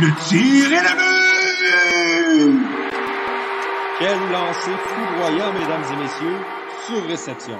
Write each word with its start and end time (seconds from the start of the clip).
Le 0.00 0.08
tir 0.28 0.72
est 0.72 0.82
le 0.82 0.94
but! 0.96 1.10
Quel 3.98 4.18
lancer 4.32 4.76
foudroyant, 4.84 5.52
mesdames 5.52 5.84
et 5.92 5.96
messieurs, 6.02 6.40
sur 6.86 7.06
réception. 7.06 7.58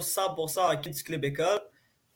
100% 0.00 0.72
hockey 0.72 0.90
du 0.90 1.02
Club 1.02 1.24
École. 1.24 1.60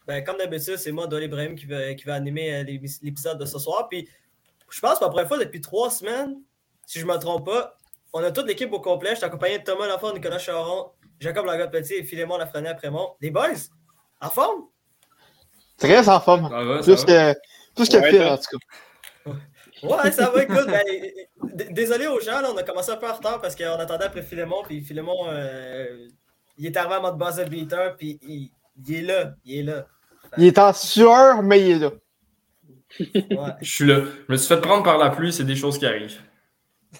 Ben, 0.07 0.25
comme 0.25 0.36
d'habitude, 0.36 0.77
c'est 0.77 0.93
moi, 0.93 1.07
Dolly 1.07 1.27
Ibrahim, 1.27 1.54
qui 1.54 1.66
va, 1.66 1.95
qui 1.95 2.04
va 2.04 2.14
animer 2.14 2.54
euh, 2.54 2.64
l'épisode 3.02 3.39
de 3.39 3.45
ce 3.45 3.59
soir. 3.59 3.89
Puis, 3.89 4.09
je 4.68 4.80
pense, 4.80 4.98
pour 4.98 5.07
la 5.07 5.11
première 5.11 5.29
fois 5.29 5.39
depuis 5.39 5.61
trois 5.61 5.91
semaines, 5.91 6.41
si 6.86 6.98
je 6.98 7.07
ne 7.07 7.12
me 7.12 7.18
trompe 7.18 7.46
pas, 7.46 7.77
on 8.12 8.23
a 8.23 8.30
toute 8.32 8.46
l'équipe 8.46 8.73
au 8.73 8.80
complet. 8.80 9.11
Je 9.11 9.16
suis 9.16 9.25
accompagné 9.25 9.59
de 9.59 9.64
Thomas 9.64 9.86
Lafont, 9.86 10.12
Nicolas 10.12 10.39
Charon, 10.39 10.91
Jacob 11.23 11.46
Lagarde-Petit 11.46 11.95
et 11.95 12.02
Philémon 12.02 12.36
Lafrenière 12.36 12.73
après 12.73 12.91
moi. 12.91 13.16
Les 13.20 13.30
boys, 13.30 13.71
en 14.21 14.29
forme? 14.29 14.64
Très 15.79 16.08
en 16.08 16.21
forme. 16.21 16.48
plus, 16.82 17.04
que, 17.04 17.35
plus 17.76 17.89
que 17.89 18.11
pire, 18.11 18.32
en 18.32 18.36
tout 18.36 18.58
cas. 18.58 19.32
Ouais, 19.85 20.11
ça 20.11 20.31
va, 20.31 20.43
écoute. 20.43 20.67
Ben, 21.54 21.75
désolé 21.75 22.07
aux 22.07 22.21
gens, 22.21 22.40
on 22.53 22.57
a 22.57 22.62
commencé 22.62 22.93
un 22.93 22.96
peu 22.96 23.08
en 23.08 23.14
retard 23.14 23.40
parce 23.40 23.57
qu'on 23.57 23.75
attendait 23.75 24.04
après 24.04 24.22
Philémon. 24.22 24.62
Puis 24.64 24.81
Philémon, 24.81 25.26
euh, 25.26 26.08
il 26.57 26.67
est 26.67 26.76
arrivé 26.76 26.95
en 26.95 27.03
mode 27.03 27.18
buzzer 27.18 27.46
beater, 27.46 27.96
puis 27.96 28.18
il, 28.23 28.95
est 28.95 29.03
là. 29.03 29.34
Il 29.45 29.59
est 29.59 29.62
là. 29.64 29.86
Il 30.39 30.45
est 30.45 30.59
en 30.59 30.73
sueur, 30.73 31.43
mais 31.43 31.61
il 31.61 31.70
est 31.73 31.79
là. 31.81 31.90
Ouais. 33.00 33.53
Je 33.61 33.70
suis 33.70 33.86
là. 33.86 34.05
Je 34.28 34.33
me 34.33 34.36
suis 34.36 34.47
fait 34.47 34.61
prendre 34.61 34.84
par 34.84 34.98
la 34.98 35.11
pluie, 35.11 35.33
c'est 35.33 35.45
des 35.45 35.56
choses 35.56 35.78
qui 35.78 35.86
arrivent. 35.86 36.20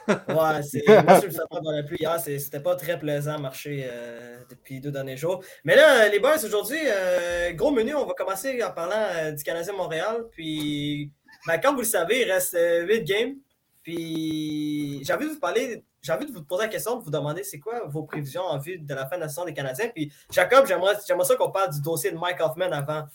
Ouais, 0.09 0.63
c'est. 0.63 0.83
Moi, 0.87 1.21
je 1.21 1.37
prendre 1.37 1.63
par 1.63 1.73
la 1.73 1.83
pluie 1.83 1.99
hier. 2.01 2.19
C'était 2.21 2.61
pas 2.61 2.77
très 2.77 2.99
plaisant 2.99 3.35
à 3.35 3.39
marcher 3.39 3.87
euh, 3.87 4.39
depuis 4.49 4.81
deux 4.81 4.91
derniers 4.91 5.17
jours. 5.17 5.43
Mais 5.65 5.77
là, 5.77 6.09
les 6.09 6.19
boys, 6.21 6.45
aujourd'hui, 6.45 6.79
euh, 6.87 7.53
gros 7.53 7.71
menu, 7.71 7.95
on 7.95 8.07
va 8.07 8.15
commencer 8.15 8.63
en 8.63 8.71
parlant 8.71 9.33
du 9.33 9.43
Canadien 9.43 9.75
Montréal. 9.75 10.25
Puis 10.31 11.13
ben, 11.47 11.59
comme 11.59 11.75
vous 11.75 11.81
le 11.81 11.87
savez, 11.87 12.23
il 12.23 12.31
reste 12.31 12.53
8 12.53 12.59
euh, 12.59 13.03
games. 13.05 13.35
Puis 13.83 15.03
j'ai 15.05 15.13
envie 15.13 15.27
de 15.27 15.33
vous 15.33 15.41
parler, 15.41 15.85
j'ai 16.01 16.13
envie 16.13 16.27
de 16.27 16.33
vous 16.33 16.45
poser 16.45 16.63
la 16.63 16.69
question, 16.69 16.99
de 16.99 17.05
vous 17.05 17.11
demander 17.11 17.43
c'est 17.43 17.59
quoi 17.59 17.85
vos 17.87 18.05
prévisions 18.05 18.43
en 18.43 18.59
vue 18.59 18.79
de 18.79 18.95
la 18.95 19.07
fin 19.07 19.17
de 19.17 19.23
la 19.23 19.29
saison 19.29 19.45
des 19.45 19.55
Canadiens. 19.55 19.89
Puis 19.89 20.13
Jacob, 20.31 20.67
j'aimerais, 20.67 20.95
ça 21.01 21.37
qu'on 21.37 21.51
parle 21.51 21.73
du 21.73 21.81
dossier 21.81 22.13
de 22.13 22.17
Mike 22.17 22.41
Hoffman 22.41 22.71
avant. 22.71 23.07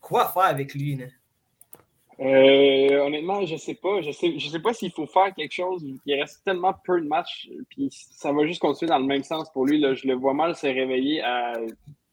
Quoi 0.00 0.28
faire 0.28 0.44
avec 0.44 0.74
lui? 0.74 0.98
Euh, 2.20 3.00
honnêtement, 3.00 3.46
je 3.46 3.56
sais 3.56 3.74
pas. 3.74 4.02
Je 4.02 4.10
sais, 4.10 4.38
je 4.38 4.48
sais 4.48 4.60
pas 4.60 4.74
s'il 4.74 4.92
faut 4.92 5.06
faire 5.06 5.34
quelque 5.34 5.52
chose. 5.52 5.82
Il 6.04 6.20
reste 6.20 6.44
tellement 6.44 6.74
peu 6.84 7.00
de 7.00 7.06
matchs, 7.06 7.48
puis 7.70 7.88
ça 7.90 8.32
va 8.32 8.46
juste 8.46 8.60
continuer 8.60 8.90
dans 8.90 8.98
le 8.98 9.06
même 9.06 9.22
sens 9.22 9.50
pour 9.52 9.66
lui. 9.66 9.80
Là. 9.80 9.94
Je 9.94 10.06
le 10.06 10.14
vois 10.14 10.34
mal 10.34 10.54
se 10.54 10.66
réveiller 10.66 11.22
à 11.22 11.54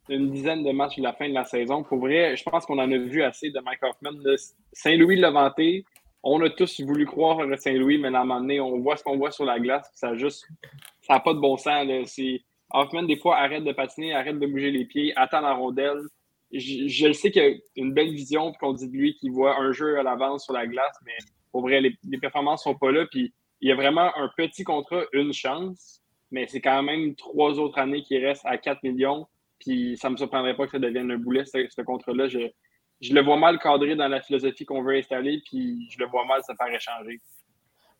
une 0.09 0.31
dizaine 0.31 0.63
de 0.63 0.71
matchs 0.71 0.97
à 0.99 1.01
la 1.01 1.13
fin 1.13 1.27
de 1.27 1.33
la 1.33 1.43
saison. 1.43 1.83
Pour 1.83 1.99
vrai, 1.99 2.37
je 2.37 2.43
pense 2.43 2.65
qu'on 2.65 2.79
en 2.79 2.89
a 2.89 2.97
vu 2.97 3.21
assez 3.21 3.49
de 3.49 3.59
Mike 3.59 3.83
Hoffman. 3.83 4.17
Saint-Louis 4.71 5.17
l'a 5.17 5.31
vanté. 5.31 5.85
On 6.23 6.41
a 6.41 6.49
tous 6.49 6.81
voulu 6.81 7.05
croire 7.05 7.39
à 7.41 7.57
Saint-Louis, 7.57 7.97
mais 7.97 8.07
à 8.07 8.21
un 8.21 8.25
moment 8.25 8.39
donné, 8.39 8.59
on 8.59 8.79
voit 8.79 8.97
ce 8.97 9.03
qu'on 9.03 9.17
voit 9.17 9.31
sur 9.31 9.45
la 9.45 9.59
glace. 9.59 9.89
Ça 9.93 10.15
juste, 10.15 10.47
ça 11.01 11.15
n'a 11.15 11.19
pas 11.19 11.33
de 11.33 11.39
bon 11.39 11.57
sens. 11.57 11.87
Hoffman, 12.73 13.03
des 13.03 13.17
fois, 13.17 13.37
arrête 13.37 13.63
de 13.63 13.71
patiner, 13.71 14.13
arrête 14.13 14.39
de 14.39 14.45
bouger 14.45 14.71
les 14.71 14.85
pieds, 14.85 15.13
attend 15.15 15.41
la 15.41 15.53
rondelle. 15.53 15.99
Je, 16.51 17.07
le 17.07 17.13
sais 17.13 17.31
qu'il 17.31 17.41
a 17.41 17.49
une 17.75 17.93
belle 17.93 18.11
vision, 18.11 18.53
qu'on 18.53 18.73
dit 18.73 18.87
de 18.87 18.95
lui 18.95 19.15
qu'il 19.15 19.31
voit 19.31 19.59
un 19.59 19.71
jeu 19.73 19.99
à 19.99 20.03
l'avance 20.03 20.45
sur 20.45 20.53
la 20.53 20.65
glace, 20.65 20.95
mais 21.05 21.17
pour 21.51 21.61
vrai, 21.61 21.81
les, 21.81 21.97
les 22.07 22.17
performances 22.17 22.63
sont 22.63 22.75
pas 22.75 22.91
là. 22.91 23.05
Puis 23.11 23.33
il 23.61 23.69
y 23.69 23.71
a 23.71 23.75
vraiment 23.75 24.11
un 24.15 24.29
petit 24.35 24.63
contrat, 24.63 25.03
une 25.13 25.33
chance, 25.33 26.01
mais 26.31 26.47
c'est 26.47 26.61
quand 26.61 26.83
même 26.83 27.15
trois 27.15 27.59
autres 27.59 27.79
années 27.79 28.01
qui 28.03 28.17
restent 28.17 28.45
à 28.45 28.57
4 28.57 28.83
millions. 28.83 29.27
Puis 29.59 29.97
ça 29.97 30.09
ne 30.09 30.13
me 30.13 30.17
surprendrait 30.17 30.55
pas 30.55 30.65
que 30.65 30.71
ça 30.71 30.79
devienne 30.79 31.11
un 31.11 31.17
boulet, 31.17 31.45
ce, 31.45 31.65
ce 31.69 31.81
contrat-là. 31.81 32.27
Je, 32.27 32.39
je, 33.01 33.13
le 33.13 33.23
vois 33.23 33.37
mal 33.37 33.59
cadré 33.59 33.95
dans 33.95 34.07
la 34.07 34.21
philosophie 34.21 34.65
qu'on 34.65 34.83
veut 34.83 34.97
installer, 34.97 35.41
puis 35.45 35.89
je 35.89 35.97
le 35.99 36.05
vois 36.05 36.25
mal 36.25 36.41
se 36.43 36.53
faire 36.55 36.73
échanger. 36.73 37.19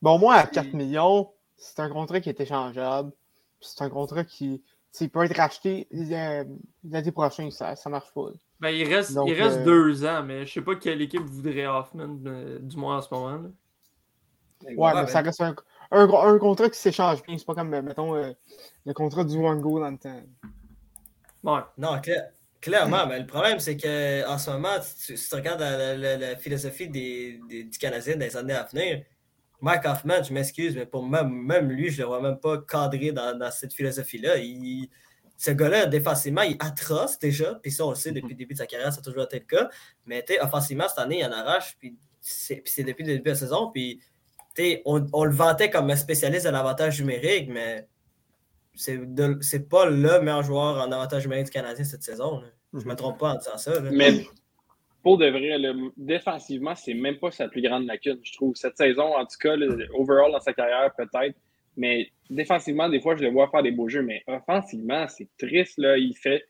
Bon, 0.02 0.20
moi, 0.20 0.36
à 0.36 0.46
4 0.46 0.74
millions, 0.74 1.32
c'est 1.56 1.80
un 1.80 1.90
contrat 1.90 2.22
qui 2.22 2.30
est 2.30 2.40
échangeable. 2.40 3.12
C'est 3.60 3.84
un 3.84 3.90
contrat 3.90 4.24
qui 4.24 4.64
peut 5.06 5.24
être 5.24 5.38
racheté 5.38 5.88
euh, 5.94 6.44
l'année 6.84 7.12
prochaine, 7.12 7.52
ça 7.52 7.76
ne 7.86 7.92
marche 7.92 8.12
pas. 8.14 8.28
Ben, 8.60 8.70
il 8.70 8.92
reste, 8.92 9.18
il 9.26 9.34
reste 9.34 9.60
euh, 9.60 9.66
deux 9.66 10.06
ans, 10.06 10.24
mais 10.24 10.38
je 10.38 10.42
ne 10.42 10.54
sais 10.54 10.62
pas 10.62 10.76
quelle 10.76 11.02
équipe 11.02 11.22
voudrait 11.22 11.68
Hoffman, 11.68 12.18
euh, 12.26 12.60
du 12.60 12.76
moins 12.78 12.98
en 12.98 13.02
ce 13.02 13.14
moment. 13.14 13.44
Là. 13.44 13.50
Ouais, 14.76 14.92
mais 14.96 15.08
ça 15.08 15.22
reste 15.22 15.42
un, 15.42 15.56
un, 15.92 16.10
un 16.10 16.40
contrat 16.40 16.70
qui 16.70 16.80
s'échange 16.80 17.22
bien. 17.24 17.38
C'est 17.38 17.46
pas 17.46 17.54
comme, 17.54 17.70
mettons, 17.70 18.16
le 18.16 18.94
contrat 18.94 19.24
du 19.24 19.38
One 19.38 19.62
Go 19.62 19.80
dans 19.80 19.92
le 19.92 19.98
temps. 19.98 20.22
Non, 21.78 22.02
clairement, 22.60 23.06
mais 23.08 23.20
le 23.20 23.28
problème, 23.28 23.60
c'est 23.60 23.78
qu'en 23.78 24.38
ce 24.38 24.50
moment, 24.50 24.76
si 24.82 25.14
tu, 25.14 25.36
regardes 25.36 25.62
la, 25.62 26.36
philosophie 26.36 26.90
des, 26.90 27.40
du 27.50 27.78
Canadien 27.78 28.16
dans 28.16 28.26
les 28.26 28.36
années 28.36 28.54
à 28.54 28.64
venir, 28.64 29.04
Mike 29.62 29.86
Hoffman, 29.86 30.24
je 30.24 30.34
m'excuse, 30.34 30.76
mais 30.76 30.86
pour 30.86 31.08
même, 31.08 31.32
même 31.32 31.70
lui, 31.70 31.90
je 31.90 31.98
ne 31.98 32.02
le 32.04 32.08
vois 32.08 32.22
même 32.22 32.40
pas 32.40 32.60
cadré 32.60 33.12
dans, 33.12 33.52
cette 33.52 33.74
philosophie-là. 33.74 34.36
ce 35.36 35.52
gars-là, 35.52 35.88
défensivement, 35.88 36.44
il 36.44 36.54
est 36.54 36.64
atroce 36.64 37.18
déjà, 37.18 37.56
puis 37.56 37.72
ça, 37.72 37.86
on 37.86 37.90
le 37.90 37.96
sait 37.96 38.12
depuis 38.12 38.34
le 38.34 38.36
début 38.36 38.54
de 38.54 38.60
sa 38.60 38.68
carrière, 38.68 38.94
ça 38.94 39.00
a 39.00 39.04
toujours 39.04 39.24
été 39.24 39.40
le 39.40 39.46
cas. 39.46 39.70
Mais 40.06 40.24
offensivement, 40.42 40.88
cette 40.88 41.00
année, 41.00 41.20
il 41.20 41.26
en 41.26 41.32
arrache, 41.32 41.76
puis 41.80 41.98
c'est 42.22 42.84
depuis 42.84 43.04
le 43.04 43.14
début 43.14 43.24
de 43.24 43.30
la 43.30 43.36
saison, 43.36 43.72
puis 43.72 44.00
on, 44.86 45.06
on, 45.14 45.24
le 45.24 45.34
vantait 45.34 45.70
comme 45.70 45.90
un 45.90 45.96
spécialiste 45.96 46.46
de 46.46 46.52
l'avantage 46.52 47.00
numérique, 47.00 47.50
mais 47.50 47.88
c'est 48.74 49.70
pas 49.70 49.86
le 49.86 50.22
meilleur 50.22 50.44
joueur 50.44 50.78
en 50.78 50.92
avantage 50.92 51.24
numérique 51.24 51.46
du 51.46 51.52
Canadien 51.52 51.84
cette 51.84 52.04
saison. 52.04 52.42
Je 52.74 52.80
ne 52.80 52.86
me 52.86 52.96
trompe 52.96 53.20
pas 53.20 53.34
en 53.34 53.36
disant 53.36 53.58
ça. 53.58 53.80
Mais 53.82 54.26
de 55.16 55.28
vrai, 55.28 55.58
défensivement, 55.96 56.76
c'est 56.76 56.94
même 56.94 57.18
pas 57.18 57.32
sa 57.32 57.48
plus 57.48 57.62
grande 57.62 57.86
lacune, 57.86 58.20
je 58.24 58.34
trouve. 58.34 58.56
Cette 58.56 58.76
saison, 58.76 59.16
en 59.16 59.26
tout 59.26 59.38
cas, 59.40 59.56
overall 59.94 60.32
dans 60.32 60.40
sa 60.40 60.54
carrière, 60.54 60.92
peut-être. 60.98 61.38
Mais 61.78 62.10
défensivement, 62.30 62.90
des 62.90 63.00
fois, 63.00 63.16
je 63.16 63.24
le 63.24 63.30
vois 63.30 63.48
faire 63.50 63.64
des 63.64 63.72
beaux 63.72 63.88
jeux. 63.88 64.02
Mais 64.02 64.24
offensivement, 64.28 65.08
c'est 65.08 65.30
triste. 65.38 65.78
Là. 65.78 65.98
Il 65.98 66.16
fait. 66.16 66.44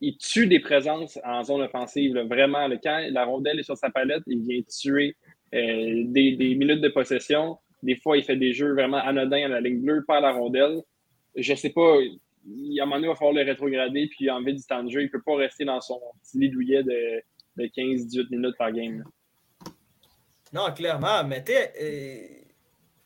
Il 0.00 0.16
tue 0.16 0.46
des 0.46 0.60
présences 0.60 1.18
en 1.22 1.44
zone 1.44 1.60
offensive. 1.60 2.18
Vraiment, 2.18 2.66
quand 2.82 3.06
la 3.10 3.24
rondelle 3.26 3.60
est 3.60 3.64
sur 3.64 3.76
sa 3.76 3.90
palette, 3.90 4.22
il 4.26 4.40
vient 4.40 4.62
tuer 4.62 5.14
euh, 5.54 6.04
des, 6.06 6.54
minutes 6.56 6.80
de 6.80 6.88
possession. 6.88 7.58
Des 7.82 7.96
fois, 7.96 8.16
il 8.16 8.24
fait 8.24 8.36
des 8.36 8.54
jeux 8.54 8.72
vraiment 8.72 8.96
anodins 8.96 9.44
à 9.44 9.48
la 9.48 9.60
ligne 9.60 9.82
bleue, 9.82 10.02
par 10.06 10.22
la 10.22 10.32
rondelle 10.32 10.80
je 11.36 11.54
sais 11.54 11.70
pas, 11.70 11.98
il, 12.46 12.80
à 12.80 12.84
un 12.84 12.86
moment 12.86 13.08
va 13.08 13.14
falloir 13.14 13.34
le 13.34 13.42
rétrograder, 13.42 14.08
puis 14.08 14.30
envie 14.30 14.54
du 14.54 14.62
temps 14.62 14.82
de 14.82 14.90
jeu. 14.90 15.02
Il 15.02 15.10
peut 15.10 15.22
pas 15.22 15.36
rester 15.36 15.64
dans 15.64 15.80
son 15.80 16.00
petit 16.22 16.38
lit 16.38 16.50
douillet 16.50 16.82
de, 16.82 17.22
de 17.56 17.64
15-18 17.64 18.30
minutes 18.30 18.56
par 18.56 18.72
game. 18.72 19.04
Non, 20.52 20.72
clairement, 20.72 21.24
mais 21.24 21.44
tu 21.44 21.52
euh, 21.52 22.40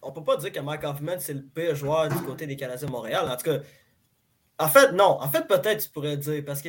on 0.02 0.12
peut 0.12 0.24
pas 0.24 0.36
dire 0.36 0.52
que 0.52 0.60
Mike 0.60 0.84
Hoffman, 0.84 1.16
c'est 1.18 1.34
le 1.34 1.42
pire 1.42 1.74
joueur 1.74 2.08
du 2.08 2.16
côté 2.22 2.46
des 2.46 2.56
Canadiens 2.56 2.86
de 2.86 2.92
Montréal. 2.92 3.28
En 3.28 3.36
tout 3.36 3.44
cas, 3.44 3.58
en 4.58 4.68
fait, 4.68 4.92
non. 4.92 5.20
En 5.20 5.28
fait, 5.28 5.46
peut-être 5.46 5.84
tu 5.84 5.90
pourrais 5.90 6.16
dire, 6.16 6.42
parce 6.44 6.62
que 6.62 6.68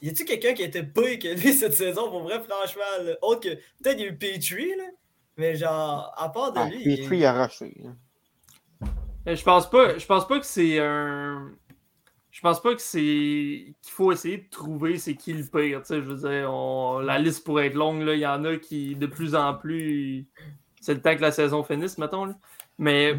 y 0.00 0.08
a-tu 0.08 0.24
quelqu'un 0.24 0.54
qui 0.54 0.62
a 0.62 0.66
été 0.66 0.82
pire 0.82 1.18
que 1.18 1.34
lui 1.34 1.52
cette 1.52 1.74
saison, 1.74 2.10
pour 2.10 2.22
vrai, 2.22 2.40
franchement, 2.40 2.82
autre 3.22 3.40
que 3.40 3.54
peut-être 3.82 3.98
il 3.98 4.00
y 4.00 4.04
a 4.04 4.06
eu 4.08 4.16
Petrie, 4.16 4.76
là, 4.76 4.84
mais 5.36 5.54
genre, 5.54 6.12
à 6.16 6.28
part 6.30 6.52
de 6.52 6.58
ah, 6.58 6.68
lui. 6.68 6.96
Petrie 6.96 7.18
il... 7.18 7.24
a 7.24 7.44
rushé. 7.44 7.74
Euh, 9.26 9.36
je 9.36 9.42
pense 9.42 9.68
pas, 9.68 9.98
je 9.98 10.06
pense 10.06 10.26
pas 10.26 10.38
que 10.38 10.46
c'est 10.46 10.78
un. 10.80 11.52
Je 12.38 12.42
pense 12.42 12.62
pas 12.62 12.72
que 12.72 12.80
c'est 12.80 13.00
qu'il 13.00 13.92
faut 13.92 14.12
essayer 14.12 14.38
de 14.38 14.48
trouver 14.48 14.96
c'est 14.98 15.16
qui 15.16 15.32
le 15.32 15.42
pire. 15.42 15.82
Je 15.90 15.96
veux 15.96 16.14
dire, 16.14 16.52
la 17.02 17.18
liste 17.18 17.44
pourrait 17.44 17.66
être 17.66 17.74
longue. 17.74 18.04
Il 18.06 18.20
y 18.20 18.26
en 18.28 18.44
a 18.44 18.58
qui, 18.58 18.94
de 18.94 19.06
plus 19.06 19.34
en 19.34 19.54
plus, 19.54 20.24
c'est 20.80 20.94
le 20.94 21.02
temps 21.02 21.16
que 21.16 21.20
la 21.20 21.32
saison 21.32 21.64
finisse, 21.64 21.98
mettons. 21.98 22.26
Là. 22.26 22.38
Mais 22.78 23.12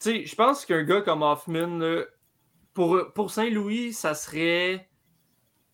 mm-hmm. 0.00 0.26
je 0.26 0.34
pense 0.34 0.66
qu'un 0.66 0.82
gars 0.82 1.00
comme 1.00 1.22
Hoffman, 1.22 1.78
pour, 2.74 2.98
pour 3.14 3.30
Saint-Louis, 3.30 3.92
ça 3.92 4.14
serait 4.14 4.88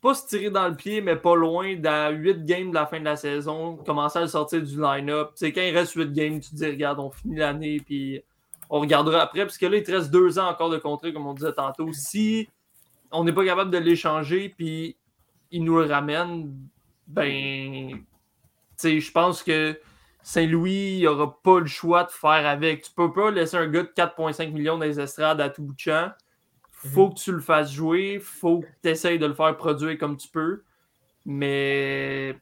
pas 0.02 0.12
se 0.12 0.26
tirer 0.26 0.50
dans 0.50 0.68
le 0.68 0.76
pied, 0.76 1.00
mais 1.00 1.16
pas 1.16 1.34
loin, 1.34 1.74
dans 1.76 2.14
8 2.14 2.44
games 2.44 2.68
de 2.68 2.74
la 2.74 2.84
fin 2.84 3.00
de 3.00 3.06
la 3.06 3.16
saison, 3.16 3.78
commencer 3.86 4.18
à 4.18 4.22
le 4.22 4.28
sortir 4.28 4.60
du 4.60 4.78
line-up. 4.78 5.30
Quand 5.40 5.62
il 5.62 5.74
reste 5.74 5.94
8 5.94 6.12
games, 6.12 6.40
tu 6.40 6.50
te 6.50 6.56
dis, 6.56 6.66
regarde, 6.66 6.98
on 6.98 7.10
finit 7.10 7.36
l'année, 7.36 7.80
puis 7.80 8.22
on 8.68 8.80
regardera 8.80 9.22
après, 9.22 9.46
parce 9.46 9.56
que 9.56 9.64
là, 9.64 9.78
il 9.78 9.82
te 9.82 9.92
reste 9.92 10.10
deux 10.10 10.38
ans 10.38 10.50
encore 10.50 10.68
de 10.68 10.76
contrat, 10.76 11.10
comme 11.10 11.26
on 11.26 11.32
disait 11.32 11.54
tantôt. 11.54 11.90
Si 11.94 12.50
on 13.12 13.24
n'est 13.24 13.32
pas 13.32 13.44
capable 13.44 13.70
de 13.70 13.78
l'échanger, 13.78 14.48
puis 14.56 14.96
il 15.50 15.64
nous 15.64 15.78
le 15.78 15.84
ramène, 15.84 16.52
ben, 17.06 18.04
je 18.82 19.10
pense 19.12 19.42
que 19.42 19.78
Saint-Louis 20.22 21.02
n'aura 21.02 21.40
pas 21.42 21.60
le 21.60 21.66
choix 21.66 22.04
de 22.04 22.10
faire 22.10 22.46
avec. 22.46 22.82
Tu 22.82 22.90
peux 22.92 23.12
pas 23.12 23.30
laisser 23.30 23.56
un 23.56 23.68
gars 23.68 23.82
de 23.82 23.88
4,5 23.88 24.52
millions 24.52 24.78
dans 24.78 24.84
les 24.84 25.00
estrades 25.00 25.40
à 25.40 25.50
tout 25.50 25.62
bout 25.62 25.74
de 25.74 25.78
champ. 25.78 26.10
Faut 26.70 27.10
que 27.10 27.20
tu 27.20 27.32
le 27.32 27.40
fasses 27.40 27.72
jouer, 27.72 28.18
faut 28.18 28.60
que 28.60 28.66
tu 28.82 28.88
essayes 28.88 29.18
de 29.18 29.26
le 29.26 29.34
faire 29.34 29.56
produire 29.56 29.96
comme 29.98 30.16
tu 30.16 30.28
peux. 30.28 30.62
Mais 31.24 32.36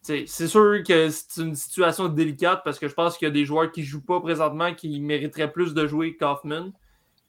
c'est 0.00 0.26
sûr 0.26 0.82
que 0.86 1.10
c'est 1.10 1.42
une 1.42 1.54
situation 1.54 2.08
délicate 2.08 2.62
parce 2.64 2.78
que 2.78 2.88
je 2.88 2.94
pense 2.94 3.18
qu'il 3.18 3.26
y 3.28 3.30
a 3.30 3.32
des 3.32 3.44
joueurs 3.44 3.70
qui 3.70 3.84
jouent 3.84 4.04
pas 4.04 4.20
présentement 4.20 4.74
qui 4.74 5.00
mériteraient 5.00 5.52
plus 5.52 5.74
de 5.74 5.86
jouer 5.86 6.16
Kaufman. 6.16 6.72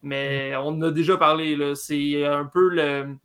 Mais 0.04 0.54
on 0.56 0.68
en 0.68 0.82
a 0.82 0.90
déjà 0.90 1.16
parlé. 1.16 1.74
C'est 1.74 2.24
un 2.26 2.44
peu 2.44 2.68
le. 2.68 3.16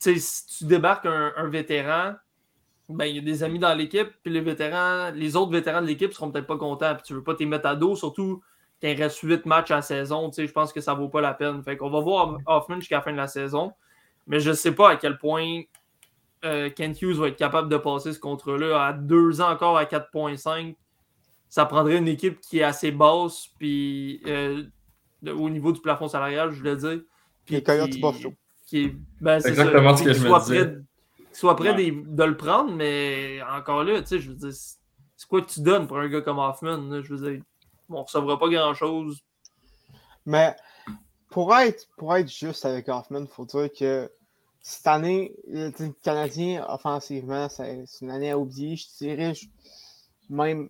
si 0.00 0.46
tu 0.58 0.64
débarques 0.64 1.06
un, 1.06 1.48
vétéran, 1.48 2.14
ben, 2.88 3.04
il 3.04 3.16
y 3.16 3.18
a 3.18 3.22
des 3.22 3.42
amis 3.42 3.58
dans 3.58 3.74
l'équipe, 3.74 4.08
puis 4.22 4.32
les 4.32 4.40
vétérans, 4.40 5.10
les 5.14 5.36
autres 5.36 5.52
vétérans 5.52 5.82
de 5.82 5.86
l'équipe 5.86 6.12
seront 6.12 6.30
peut-être 6.30 6.46
pas 6.46 6.56
contents, 6.56 6.94
puis 6.94 7.02
tu 7.04 7.14
veux 7.14 7.22
pas 7.22 7.34
t'y 7.34 7.46
mettre 7.46 7.66
à 7.66 7.76
dos, 7.76 7.94
surtout 7.94 8.42
qu'il 8.80 9.00
reste 9.00 9.20
8 9.20 9.46
matchs 9.46 9.70
à 9.70 9.76
la 9.76 9.82
saison, 9.82 10.30
je 10.36 10.50
pense 10.50 10.72
que 10.72 10.80
ça 10.80 10.94
vaut 10.94 11.08
pas 11.08 11.20
la 11.20 11.34
peine. 11.34 11.62
Fait 11.62 11.76
qu'on 11.76 11.90
va 11.90 12.00
voir 12.00 12.38
Hoffman 12.46 12.80
jusqu'à 12.80 12.96
la 12.96 13.02
fin 13.02 13.12
de 13.12 13.18
la 13.18 13.28
saison, 13.28 13.72
mais 14.26 14.40
je 14.40 14.52
sais 14.52 14.74
pas 14.74 14.90
à 14.90 14.96
quel 14.96 15.18
point 15.18 15.62
euh, 16.44 16.70
Kent 16.70 17.02
Hughes 17.02 17.16
va 17.16 17.28
être 17.28 17.36
capable 17.36 17.68
de 17.68 17.76
passer 17.76 18.14
ce 18.14 18.18
contrat-là 18.18 18.86
à 18.86 18.92
deux 18.94 19.42
ans 19.42 19.50
encore 19.50 19.76
à 19.76 19.84
4.5. 19.84 20.74
Ça 21.50 21.66
prendrait 21.66 21.98
une 21.98 22.08
équipe 22.08 22.40
qui 22.40 22.60
est 22.60 22.64
assez 22.64 22.90
basse, 22.90 23.48
puis 23.58 24.22
euh, 24.26 24.64
au 25.30 25.50
niveau 25.50 25.72
du 25.72 25.80
plafond 25.80 26.08
salarial, 26.08 26.50
je 26.52 26.58
voulais 26.58 26.76
dire. 26.76 27.00
Puis 27.44 27.62
qui, 27.62 28.02
qui 28.66 28.96
ben, 29.20 29.40
c'est 29.40 29.50
exactement 29.50 29.96
ce 29.96 30.02
que 30.02 30.12
je 30.12 30.26
me 30.26 30.40
disais. 30.40 30.78
Soit 31.32 31.56
prêt 31.56 31.74
de, 31.74 32.24
le 32.24 32.36
prendre, 32.36 32.72
mais 32.72 33.40
encore 33.42 33.82
là, 33.82 34.00
tu 34.00 34.06
sais, 34.06 34.18
je 34.20 34.30
veux 34.30 34.36
dire, 34.36 34.52
c'est 34.52 35.28
quoi 35.28 35.42
que 35.42 35.50
tu 35.50 35.60
donnes 35.60 35.88
pour 35.88 35.98
un 35.98 36.08
gars 36.08 36.20
comme 36.20 36.38
Hoffman? 36.38 37.02
Je 37.02 37.14
veux 37.14 37.30
dire, 37.30 37.42
on 37.88 37.98
ne 37.98 38.04
recevra 38.04 38.38
pas 38.38 38.48
grand-chose. 38.48 39.20
Mais 40.26 40.54
pour 41.30 41.54
être, 41.56 41.88
pour 41.96 42.14
être 42.16 42.30
juste 42.30 42.64
avec 42.64 42.88
Hoffman, 42.88 43.22
il 43.22 43.26
faut 43.26 43.44
dire 43.44 43.68
que 43.76 44.10
cette 44.60 44.86
année, 44.86 45.34
le 45.48 45.70
Canadien, 46.02 46.64
offensivement, 46.68 47.48
c'est 47.48 47.84
une 48.00 48.10
année 48.10 48.30
à 48.30 48.38
oublier. 48.38 48.76
Je 48.76 48.86
dirais 48.98 49.32
même 50.30 50.68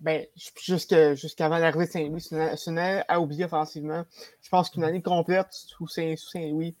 ben, 0.00 0.26
jusqu'avant 0.56 1.58
l'arrivée 1.58 1.86
de 1.86 1.90
Saint-Louis, 1.90 2.28
année 2.32 3.02
à 3.08 3.20
oublier 3.20 3.44
offensivement. 3.44 4.04
Je 4.42 4.48
pense 4.48 4.70
qu'une 4.70 4.84
année 4.84 5.02
complète 5.02 5.48
sous 5.50 5.88
Saint-Louis, 5.88 6.76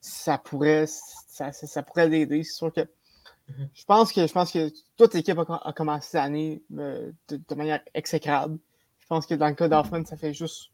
ça 0.00 0.38
pourrait, 0.38 0.86
ça, 0.86 1.52
ça, 1.52 1.82
pourrait 1.82 2.08
l'aider. 2.08 2.42
C'est 2.44 2.56
sûr 2.56 2.72
que 2.72 2.80
mhm. 2.80 3.68
je 3.72 3.84
pense 3.84 4.12
que 4.12 4.26
je 4.26 4.32
pense 4.32 4.52
que 4.52 4.70
toute 4.96 5.14
l'équipe 5.14 5.38
a, 5.38 5.72
commencé 5.72 6.10
cette 6.10 6.20
année 6.20 6.62
euh, 6.78 7.12
de, 7.28 7.54
manière 7.54 7.80
exécrable. 7.94 8.58
Je 8.98 9.06
pense 9.06 9.26
que 9.26 9.34
dans 9.34 9.48
le 9.48 9.54
cas 9.54 9.68
d'Hoffman, 9.68 10.04
ça 10.04 10.16
fait 10.16 10.34
juste 10.34 10.70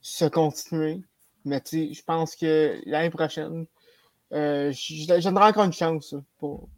se 0.00 0.24
continuer. 0.24 1.02
Mais 1.44 1.62
je 1.70 2.02
pense 2.02 2.36
que 2.36 2.80
l'année 2.86 3.10
prochaine, 3.10 3.66
euh, 4.32 4.72
je, 4.72 5.06
donnerai 5.06 5.44
encore 5.44 5.64
une 5.64 5.72
chance 5.72 6.14
pour, 6.38 6.68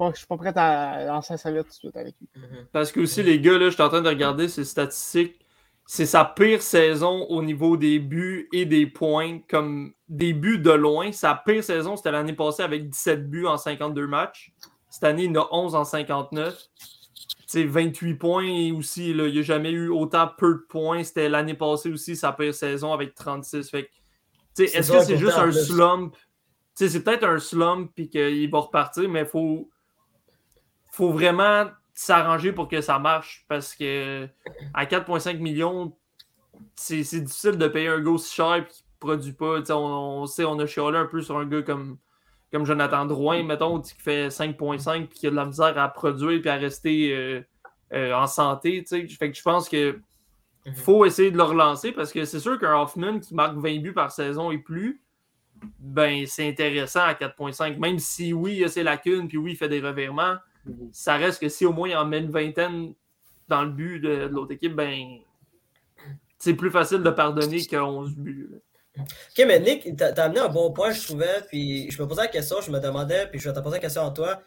je 0.00 0.04
ne 0.04 0.12
suis 0.14 0.26
pas 0.26 0.36
prêt 0.36 0.52
à 0.56 1.04
lancer 1.06 1.34
un 1.34 1.38
tout 1.38 1.62
de 1.62 1.72
suite 1.72 1.96
avec 1.96 2.14
lui. 2.20 2.28
Mhm. 2.36 2.66
Parce 2.72 2.92
que 2.92 3.00
aussi, 3.00 3.22
les 3.22 3.40
gars, 3.40 3.58
là, 3.58 3.66
je 3.66 3.74
suis 3.74 3.82
en 3.82 3.88
train 3.88 4.02
de 4.02 4.08
regarder 4.08 4.48
ces 4.48 4.64
statistiques. 4.64 5.40
C'est 5.86 6.06
sa 6.06 6.24
pire 6.24 6.62
saison 6.62 7.26
au 7.28 7.42
niveau 7.42 7.76
des 7.76 7.98
buts 7.98 8.48
et 8.52 8.64
des 8.64 8.86
points, 8.86 9.40
comme 9.48 9.92
des 10.08 10.32
buts 10.32 10.58
de 10.58 10.70
loin. 10.70 11.12
Sa 11.12 11.34
pire 11.34 11.62
saison, 11.62 11.96
c'était 11.96 12.10
l'année 12.10 12.32
passée 12.32 12.62
avec 12.62 12.88
17 12.88 13.28
buts 13.28 13.46
en 13.46 13.58
52 13.58 14.06
matchs. 14.06 14.52
Cette 14.88 15.04
année, 15.04 15.24
il 15.24 15.38
en 15.38 15.42
a 15.42 15.48
11 15.52 15.74
en 15.74 15.84
59. 15.84 16.58
C'est 17.46 17.64
28 17.64 18.14
points 18.14 18.72
aussi. 18.72 19.12
Là, 19.12 19.26
il 19.26 19.34
n'y 19.34 19.40
a 19.40 19.42
jamais 19.42 19.70
eu 19.70 19.88
autant 19.90 20.28
peu 20.38 20.54
de 20.54 20.66
points. 20.68 21.04
C'était 21.04 21.28
l'année 21.28 21.54
passée 21.54 21.90
aussi, 21.90 22.16
sa 22.16 22.32
pire 22.32 22.54
saison 22.54 22.92
avec 22.92 23.14
36. 23.14 23.70
Fait 23.70 23.90
est-ce 24.58 24.90
que 24.90 25.04
c'est 25.04 25.18
juste 25.18 25.36
un 25.36 25.52
slump? 25.52 26.16
C'est 26.74 27.04
peut-être 27.04 27.24
un 27.24 27.38
slump 27.38 27.92
et 27.98 28.08
qu'il 28.08 28.50
va 28.50 28.60
repartir, 28.60 29.08
mais 29.08 29.20
il 29.20 29.26
faut 29.26 29.68
faut 30.94 31.10
vraiment 31.10 31.66
s'arranger 31.92 32.52
pour 32.52 32.68
que 32.68 32.80
ça 32.80 32.98
marche 33.00 33.44
parce 33.48 33.74
que 33.74 34.28
à 34.72 34.84
4,5 34.84 35.38
millions, 35.38 35.92
c'est 36.76 36.98
difficile 36.98 37.58
de 37.58 37.66
payer 37.66 37.88
un 37.88 38.00
gars 38.00 38.12
aussi 38.12 38.32
cher 38.32 38.54
et 38.54 38.64
qui 38.64 38.82
ne 38.82 38.98
produit 39.00 39.32
pas. 39.32 39.60
On, 39.72 40.26
sait, 40.26 40.44
on 40.44 40.58
a 40.60 40.66
chialé 40.66 40.98
un 40.98 41.06
peu 41.06 41.20
sur 41.20 41.36
un 41.36 41.46
gars 41.46 41.62
comme, 41.62 41.98
comme 42.52 42.64
Jonathan 42.64 43.06
Drouin, 43.06 43.42
mettons, 43.42 43.80
qui 43.80 43.92
fait 43.98 44.28
5,5 44.28 45.02
et 45.02 45.08
qui 45.08 45.26
a 45.26 45.30
de 45.30 45.34
la 45.34 45.46
misère 45.46 45.76
à 45.76 45.88
produire 45.88 46.46
et 46.46 46.48
à 46.48 46.54
rester 46.54 47.12
euh, 47.12 47.40
euh, 47.92 48.14
en 48.14 48.28
santé. 48.28 48.84
Fait 48.88 49.30
que 49.32 49.36
je 49.36 49.42
pense 49.42 49.68
que 49.68 49.98
mhm. 50.64 50.74
faut 50.76 51.04
essayer 51.04 51.32
de 51.32 51.36
le 51.36 51.42
relancer 51.42 51.90
parce 51.90 52.12
que 52.12 52.24
c'est 52.24 52.40
sûr 52.40 52.56
qu'un 52.60 52.80
Hoffman 52.80 53.18
qui 53.18 53.34
marque 53.34 53.56
20 53.56 53.80
buts 53.80 53.94
par 53.94 54.12
saison 54.12 54.52
et 54.52 54.58
plus, 54.58 55.02
ben 55.80 56.24
c'est 56.28 56.48
intéressant 56.48 57.02
à 57.02 57.14
4,5. 57.14 57.78
Même 57.78 57.98
si 57.98 58.32
oui, 58.32 58.58
il 58.58 58.64
a 58.64 58.68
ses 58.68 58.84
lacunes, 58.84 59.26
puis 59.26 59.38
oui, 59.38 59.52
il 59.52 59.56
fait 59.56 59.68
des 59.68 59.80
revirements 59.80 60.36
ça 60.92 61.16
reste 61.16 61.40
que 61.40 61.48
si 61.48 61.66
au 61.66 61.72
moins 61.72 61.88
il 61.88 61.96
en 61.96 62.06
met 62.06 62.18
une 62.18 62.30
vingtaine 62.30 62.94
dans 63.48 63.64
le 63.64 63.70
but 63.70 64.00
de, 64.00 64.26
l'autre 64.26 64.52
équipe, 64.52 64.74
ben 64.74 65.18
c'est 66.38 66.54
plus 66.54 66.70
facile 66.70 67.02
de 67.02 67.10
pardonner 67.10 67.64
que 67.64 67.76
11 67.76 68.14
buts. 68.16 68.50
Ok, 68.96 69.44
mais 69.46 69.58
Nick, 69.60 69.96
t'as 69.96 70.12
amené 70.24 70.40
un 70.40 70.48
bon 70.48 70.72
point, 70.72 70.92
je 70.92 71.02
trouvais, 71.02 71.42
puis 71.48 71.90
je 71.90 72.00
me 72.00 72.06
posais 72.06 72.22
la 72.22 72.28
question, 72.28 72.60
je 72.60 72.70
me 72.70 72.78
demandais, 72.78 73.26
puis 73.26 73.40
je 73.40 73.48
vais 73.48 73.54
te 73.54 73.60
poser 73.60 73.76
la 73.76 73.80
question 73.80 74.06
à 74.06 74.10
toi. 74.10 74.42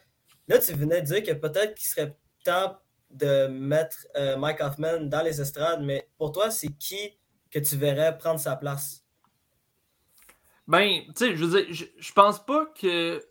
Là, 0.46 0.58
tu 0.58 0.72
venais 0.72 1.02
de 1.02 1.06
dire 1.06 1.22
que 1.22 1.32
peut-être 1.32 1.74
qu'il 1.74 1.86
serait 1.86 2.16
temps 2.44 2.78
de 3.10 3.46
mettre 3.48 4.06
euh, 4.16 4.36
Mike 4.36 4.60
Hoffman 4.60 5.00
dans 5.02 5.22
les 5.22 5.40
estrades, 5.40 5.82
mais 5.82 6.08
pour 6.16 6.32
toi, 6.32 6.50
c'est 6.50 6.68
qui 6.78 7.18
que 7.50 7.58
tu 7.58 7.76
verrais 7.76 8.16
prendre 8.16 8.40
sa 8.40 8.56
place? 8.56 9.04
Ben, 10.66 11.00
tu 11.08 11.12
sais, 11.16 11.36
je 11.36 11.44
veux 11.44 11.62
dire, 11.62 11.72
je, 11.72 11.84
je 11.98 12.12
pense 12.12 12.44
pas 12.44 12.66
que 12.78 13.22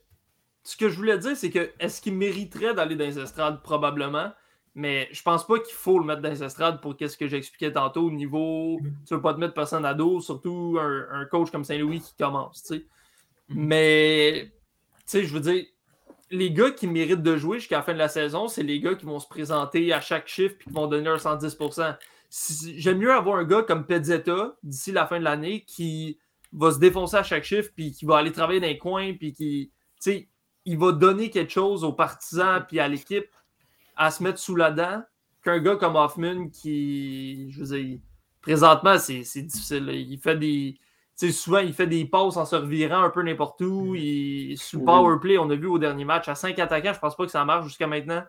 ce 0.67 0.75
que 0.75 0.89
je 0.89 0.97
voulais 0.97 1.17
dire, 1.17 1.37
c'est 1.37 1.49
que 1.49 1.71
est-ce 1.79 2.01
qu'il 2.01 2.13
mériterait 2.13 2.73
d'aller 2.73 2.97
dans 2.97 3.05
les 3.05 3.17
estrades? 3.17 3.63
Probablement. 3.63 4.33
Mais 4.75 5.07
je 5.13 5.21
pense 5.21 5.47
pas 5.47 5.59
qu'il 5.59 5.73
faut 5.73 5.97
le 5.97 6.03
mettre 6.03 6.21
dans 6.21 6.29
les 6.29 6.43
estrades 6.43 6.81
pour 6.81 6.97
qu'est-ce 6.97 7.15
que 7.15 7.25
j'expliquais 7.25 7.71
tantôt 7.71 8.01
au 8.01 8.11
niveau. 8.11 8.77
Mm-hmm. 8.77 9.05
Tu 9.07 9.13
veux 9.13 9.21
pas 9.21 9.33
te 9.33 9.39
mettre 9.39 9.53
personne 9.53 9.85
à 9.85 9.93
dos, 9.93 10.19
surtout 10.19 10.77
un, 10.77 11.23
coach 11.31 11.51
comme 11.51 11.63
Saint-Louis 11.63 12.01
qui 12.01 12.13
commence. 12.19 12.63
tu 12.63 12.67
sais. 12.67 12.79
Mm-hmm. 12.79 13.55
Mais, 13.55 14.51
tu 14.97 15.03
sais, 15.05 15.23
je 15.23 15.33
veux 15.33 15.39
dire, 15.39 15.63
les 16.31 16.51
gars 16.51 16.71
qui 16.71 16.85
méritent 16.85 17.23
de 17.23 17.37
jouer 17.37 17.59
jusqu'à 17.59 17.77
la 17.77 17.83
fin 17.83 17.93
de 17.93 17.97
la 17.97 18.09
saison, 18.09 18.49
c'est 18.49 18.63
les 18.63 18.81
gars 18.81 18.95
qui 18.95 19.05
vont 19.05 19.19
se 19.19 19.27
présenter 19.29 19.93
à 19.93 20.01
chaque 20.01 20.27
chiffre 20.27 20.55
et 20.59 20.63
qui 20.65 20.69
vont 20.71 20.87
donner 20.87 21.07
un 21.07 21.15
110%. 21.15 21.95
J'aime 22.75 22.97
mieux 22.97 23.13
avoir 23.13 23.37
un 23.37 23.45
gars 23.45 23.63
comme 23.63 23.85
Pezzetta 23.85 24.57
d'ici 24.63 24.91
la 24.91 25.07
fin 25.07 25.17
de 25.17 25.23
l'année 25.23 25.63
qui 25.65 26.19
va 26.51 26.71
se 26.71 26.79
défoncer 26.79 27.15
à 27.15 27.23
chaque 27.23 27.45
chiffre 27.45 27.71
puis 27.73 27.93
qui 27.93 28.03
va 28.03 28.17
aller 28.17 28.33
travailler 28.33 28.59
dans 28.59 28.67
les 28.67 28.77
coins 28.77 29.13
puis 29.13 29.31
qui. 29.31 29.71
Tu 30.01 30.11
sais, 30.11 30.29
il 30.67 30.77
va 30.77 30.91
donner 30.91 31.29
quelque 31.29 31.53
chose 31.53 31.85
aux 31.85 31.93
partisans 31.93 32.63
puis 32.67 32.79
à 32.81 32.89
l'équipe 32.89 33.29
à 33.95 34.11
se 34.11 34.21
mettre 34.21 34.37
sous 34.37 34.55
la 34.55 34.69
dent 34.69 35.01
qu'un 35.41 35.59
gars 35.59 35.77
comme 35.77 35.95
Hoffman 35.95 36.49
qui, 36.49 37.49
je 37.51 37.63
veux 37.63 37.79
dire, 37.79 37.99
présentement, 38.41 38.97
c'est 38.99 39.21
difficile. 39.41 39.89
Il 39.89 40.19
fait 40.19 40.35
des. 40.35 40.77
souvent, 41.31 41.59
il 41.59 41.73
fait 41.73 41.87
des 41.87 42.05
passes 42.05 42.35
en 42.35 42.45
se 42.45 42.57
revirant 42.57 43.01
un 43.01 43.09
peu 43.09 43.23
n'importe 43.23 43.61
où. 43.61 43.95
Il, 43.95 44.57
sous 44.57 44.79
le 44.79 44.85
power 44.85 45.19
play, 45.21 45.37
on 45.37 45.49
a 45.49 45.55
vu 45.55 45.67
au 45.67 45.79
dernier 45.79 46.03
match, 46.03 46.27
à 46.27 46.35
5 46.35 46.59
attaquants, 46.59 46.93
je 46.93 46.99
pense 46.99 47.15
pas 47.15 47.25
que 47.25 47.31
ça 47.31 47.45
marche 47.45 47.65
jusqu'à 47.65 47.87
maintenant. 47.87 48.23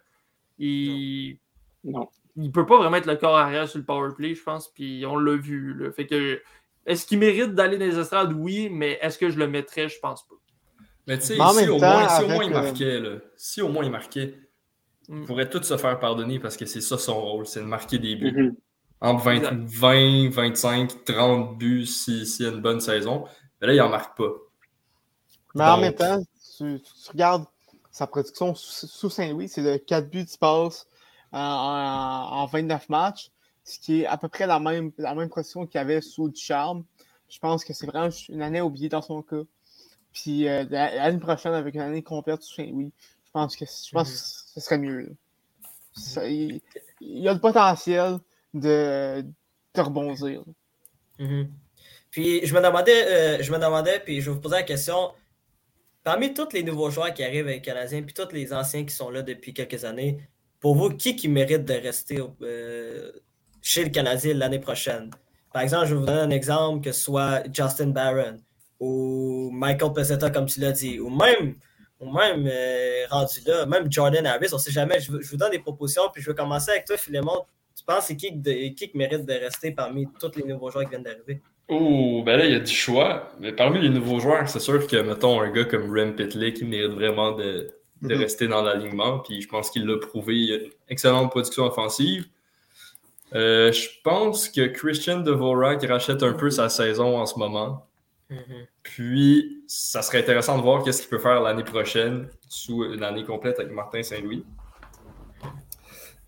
Il. 0.58 1.38
Non. 1.82 2.08
Il 2.36 2.52
peut 2.52 2.66
pas 2.66 2.78
vraiment 2.78 2.98
être 2.98 3.06
le 3.06 3.16
corps 3.16 3.36
arrière 3.36 3.68
sur 3.68 3.80
le 3.80 3.84
power 3.84 4.10
play, 4.14 4.36
je 4.36 4.42
pense, 4.44 4.68
puis 4.68 5.04
on 5.04 5.16
l'a 5.16 5.36
vu. 5.36 5.90
Fait 5.92 6.06
que. 6.06 6.40
Est-ce 6.86 7.04
qu'il 7.04 7.18
mérite 7.18 7.54
d'aller 7.54 7.78
dans 7.78 7.84
les 7.84 7.98
estrades? 7.98 8.32
Oui, 8.32 8.70
mais 8.70 8.98
est-ce 9.02 9.18
que 9.18 9.28
je 9.28 9.38
le 9.38 9.48
mettrais? 9.48 9.88
Je 9.88 9.98
pense 9.98 10.26
pas. 10.26 10.36
Mais 11.08 11.16
tu 11.18 11.24
sais, 11.24 11.34
si, 11.34 11.40
au 11.40 11.78
moins, 11.78 12.20
au 12.20 12.28
moins 12.28 12.44
il 12.44 12.50
marquait, 12.50 13.00
là, 13.00 13.16
si 13.34 13.62
au 13.62 13.68
moins 13.68 13.82
il 13.82 13.90
marquait, 13.90 14.34
il 15.08 15.24
pourrait 15.24 15.48
tout 15.48 15.62
se 15.62 15.78
faire 15.78 15.98
pardonner 15.98 16.38
parce 16.38 16.54
que 16.58 16.66
c'est 16.66 16.82
ça 16.82 16.98
son 16.98 17.18
rôle, 17.18 17.46
c'est 17.46 17.60
de 17.60 17.64
marquer 17.64 17.98
des 17.98 18.14
buts. 18.14 18.30
Mm-hmm. 18.30 18.54
Entre 19.00 19.32
20, 19.32 20.28
25, 20.28 21.04
30 21.06 21.56
buts 21.56 21.86
s'il 21.86 22.26
si 22.26 22.42
y 22.42 22.46
a 22.46 22.50
une 22.50 22.60
bonne 22.60 22.80
saison. 22.80 23.24
Mais 23.60 23.68
là, 23.68 23.72
il 23.72 23.78
n'en 23.78 23.88
marque 23.88 24.18
pas. 24.18 24.32
Mais 25.54 25.64
en 25.64 25.78
même 25.78 25.94
temps, 25.94 26.20
tu, 26.58 26.78
regardes 27.10 27.46
sa 27.90 28.06
production 28.06 28.54
sous, 28.54 29.08
Saint-Louis, 29.08 29.48
c'est 29.48 29.62
de 29.62 29.78
4 29.78 30.10
buts 30.10 30.24
de 30.24 30.38
passe 30.38 30.86
en, 31.32 31.40
en, 31.40 32.46
29 32.46 32.90
matchs, 32.90 33.30
ce 33.64 33.78
qui 33.78 34.02
est 34.02 34.06
à 34.06 34.18
peu 34.18 34.28
près 34.28 34.46
la 34.46 34.60
même, 34.60 34.92
la 34.98 35.14
même 35.14 35.30
production 35.30 35.66
qu'il 35.66 35.80
avait 35.80 36.02
sous 36.02 36.28
Ducharme. 36.28 36.84
Je 37.30 37.38
pense 37.38 37.64
que 37.64 37.72
c'est 37.72 37.86
vraiment 37.86 38.10
une 38.28 38.42
année 38.42 38.60
oubliée 38.60 38.90
dans 38.90 39.02
son 39.02 39.22
cas. 39.22 39.42
Puis 40.12 40.48
euh, 40.48 40.64
l'année 40.70 41.18
prochaine, 41.18 41.54
avec 41.54 41.74
une 41.74 41.80
année 41.80 42.02
complète 42.02 42.42
sous 42.42 42.54
Saint-Louis, 42.54 42.92
je 43.24 43.30
pense 43.32 43.56
que 43.56 43.64
je 43.64 43.90
pense 43.92 44.08
mhm. 44.08 44.16
ce 44.54 44.60
serait 44.60 44.78
mieux. 44.78 45.16
il, 46.24 46.60
y 47.00 47.28
a 47.28 47.34
le 47.34 47.40
potentiel 47.40 48.18
de, 48.54 49.22
de 49.74 49.80
rebondir. 49.80 50.42
Mhm. 51.18 51.50
Puis 52.10 52.46
je 52.46 52.54
me 52.54 52.60
demandais, 52.60 53.06
euh, 53.06 53.42
je 53.42 53.52
me 53.52 53.58
demandais, 53.58 54.00
puis 54.00 54.20
je 54.20 54.30
vais 54.30 54.34
vous 54.34 54.40
poser 54.40 54.56
la 54.56 54.62
question. 54.62 55.12
Parmi 56.04 56.32
tous 56.32 56.52
les 56.52 56.62
nouveaux 56.62 56.90
joueurs 56.90 57.12
qui 57.12 57.22
arrivent 57.22 57.48
avec 57.48 57.62
Canadien, 57.62 58.02
puis 58.02 58.14
tous 58.14 58.32
les 58.32 58.52
anciens 58.52 58.84
qui 58.84 58.94
sont 58.94 59.10
là 59.10 59.22
depuis 59.22 59.52
quelques 59.52 59.84
années, 59.84 60.18
pour 60.60 60.74
vous, 60.74 60.90
qui 60.90 61.16
qui 61.16 61.28
mérite 61.28 61.64
de 61.64 61.74
rester 61.74 62.18
euh, 62.42 63.12
chez 63.60 63.84
le 63.84 63.90
Canadien 63.90 64.34
l'année 64.34 64.58
prochaine? 64.58 65.10
Par 65.52 65.62
exemple, 65.62 65.86
je 65.86 65.94
vais 65.94 66.00
vous 66.00 66.06
donner 66.06 66.20
un 66.20 66.30
exemple 66.30 66.82
que 66.82 66.92
ce 66.92 67.00
soit 67.02 67.42
Justin 67.52 67.88
Barron, 67.88 68.38
ou 68.80 69.50
Michael 69.52 69.92
Pezzetta, 69.92 70.30
comme 70.30 70.46
tu 70.46 70.60
l'as 70.60 70.72
dit, 70.72 71.00
ou 71.00 71.10
même, 71.10 71.54
ou 72.00 72.12
même 72.12 72.46
euh, 72.46 73.06
rendu 73.10 73.40
là, 73.46 73.66
même 73.66 73.90
Jordan 73.90 74.26
Harris, 74.26 74.48
on 74.52 74.56
ne 74.56 74.60
sait 74.60 74.70
jamais. 74.70 75.00
Je, 75.00 75.10
vous 75.10 75.36
donne 75.36 75.50
des 75.50 75.58
propositions, 75.58 76.02
puis 76.12 76.22
je 76.22 76.30
vais 76.30 76.36
commencer 76.36 76.70
avec 76.70 76.84
toi, 76.84 76.96
Philemon. 76.96 77.44
Tu 77.76 77.84
penses 77.84 78.06
c'est 78.06 78.16
qui, 78.16 78.40
qui, 78.42 78.74
qui 78.74 78.90
mérite 78.94 79.24
de 79.24 79.32
rester 79.32 79.72
parmi 79.72 80.06
tous 80.20 80.32
les 80.36 80.44
nouveaux 80.44 80.70
joueurs 80.70 80.84
qui 80.84 80.90
viennent 80.90 81.02
d'arriver? 81.02 81.40
Oh, 81.68 82.22
ben 82.24 82.38
là, 82.38 82.46
il 82.46 82.52
y 82.52 82.56
a 82.56 82.60
du 82.60 82.72
choix. 82.72 83.30
Mais 83.40 83.52
parmi 83.52 83.80
les 83.80 83.90
nouveaux 83.90 84.20
joueurs, 84.20 84.48
c'est 84.48 84.60
sûr 84.60 84.86
que, 84.86 84.96
mettons, 84.96 85.40
un 85.40 85.50
gars 85.50 85.64
comme 85.64 85.90
Rem 85.90 86.14
Pitlick, 86.14 86.58
il 86.60 86.68
mérite 86.68 86.92
vraiment 86.92 87.32
de, 87.32 87.70
de 88.02 88.14
mhm. 88.14 88.20
rester 88.20 88.48
dans 88.48 88.62
l'alignement. 88.62 89.18
Puis 89.20 89.42
je 89.42 89.48
pense 89.48 89.70
qu'il 89.70 89.86
l'a 89.86 89.98
prouvé. 89.98 90.34
Il 90.34 90.52
a 90.52 90.56
une 90.56 90.70
excellente 90.88 91.30
production 91.30 91.64
offensive. 91.64 92.26
Euh, 93.34 93.70
je 93.72 93.88
pense 94.02 94.48
que 94.48 94.66
Christian 94.66 95.20
Dvorak 95.20 95.84
rachète 95.84 96.22
un 96.22 96.32
peu 96.32 96.50
sa 96.50 96.68
saison 96.70 97.18
en 97.18 97.26
ce 97.26 97.38
moment. 97.38 97.87
Mhm. 98.30 98.66
Puis, 98.82 99.64
ça 99.66 100.02
serait 100.02 100.18
intéressant 100.18 100.58
de 100.58 100.62
voir 100.62 100.82
qu'est-ce 100.82 101.00
qu'il 101.00 101.10
peut 101.10 101.18
faire 101.18 101.40
l'année 101.40 101.64
prochaine 101.64 102.28
sous 102.48 102.84
une 102.84 103.02
année 103.02 103.24
complète 103.24 103.58
avec 103.58 103.72
Martin 103.72 104.02
Saint-Louis. 104.02 104.44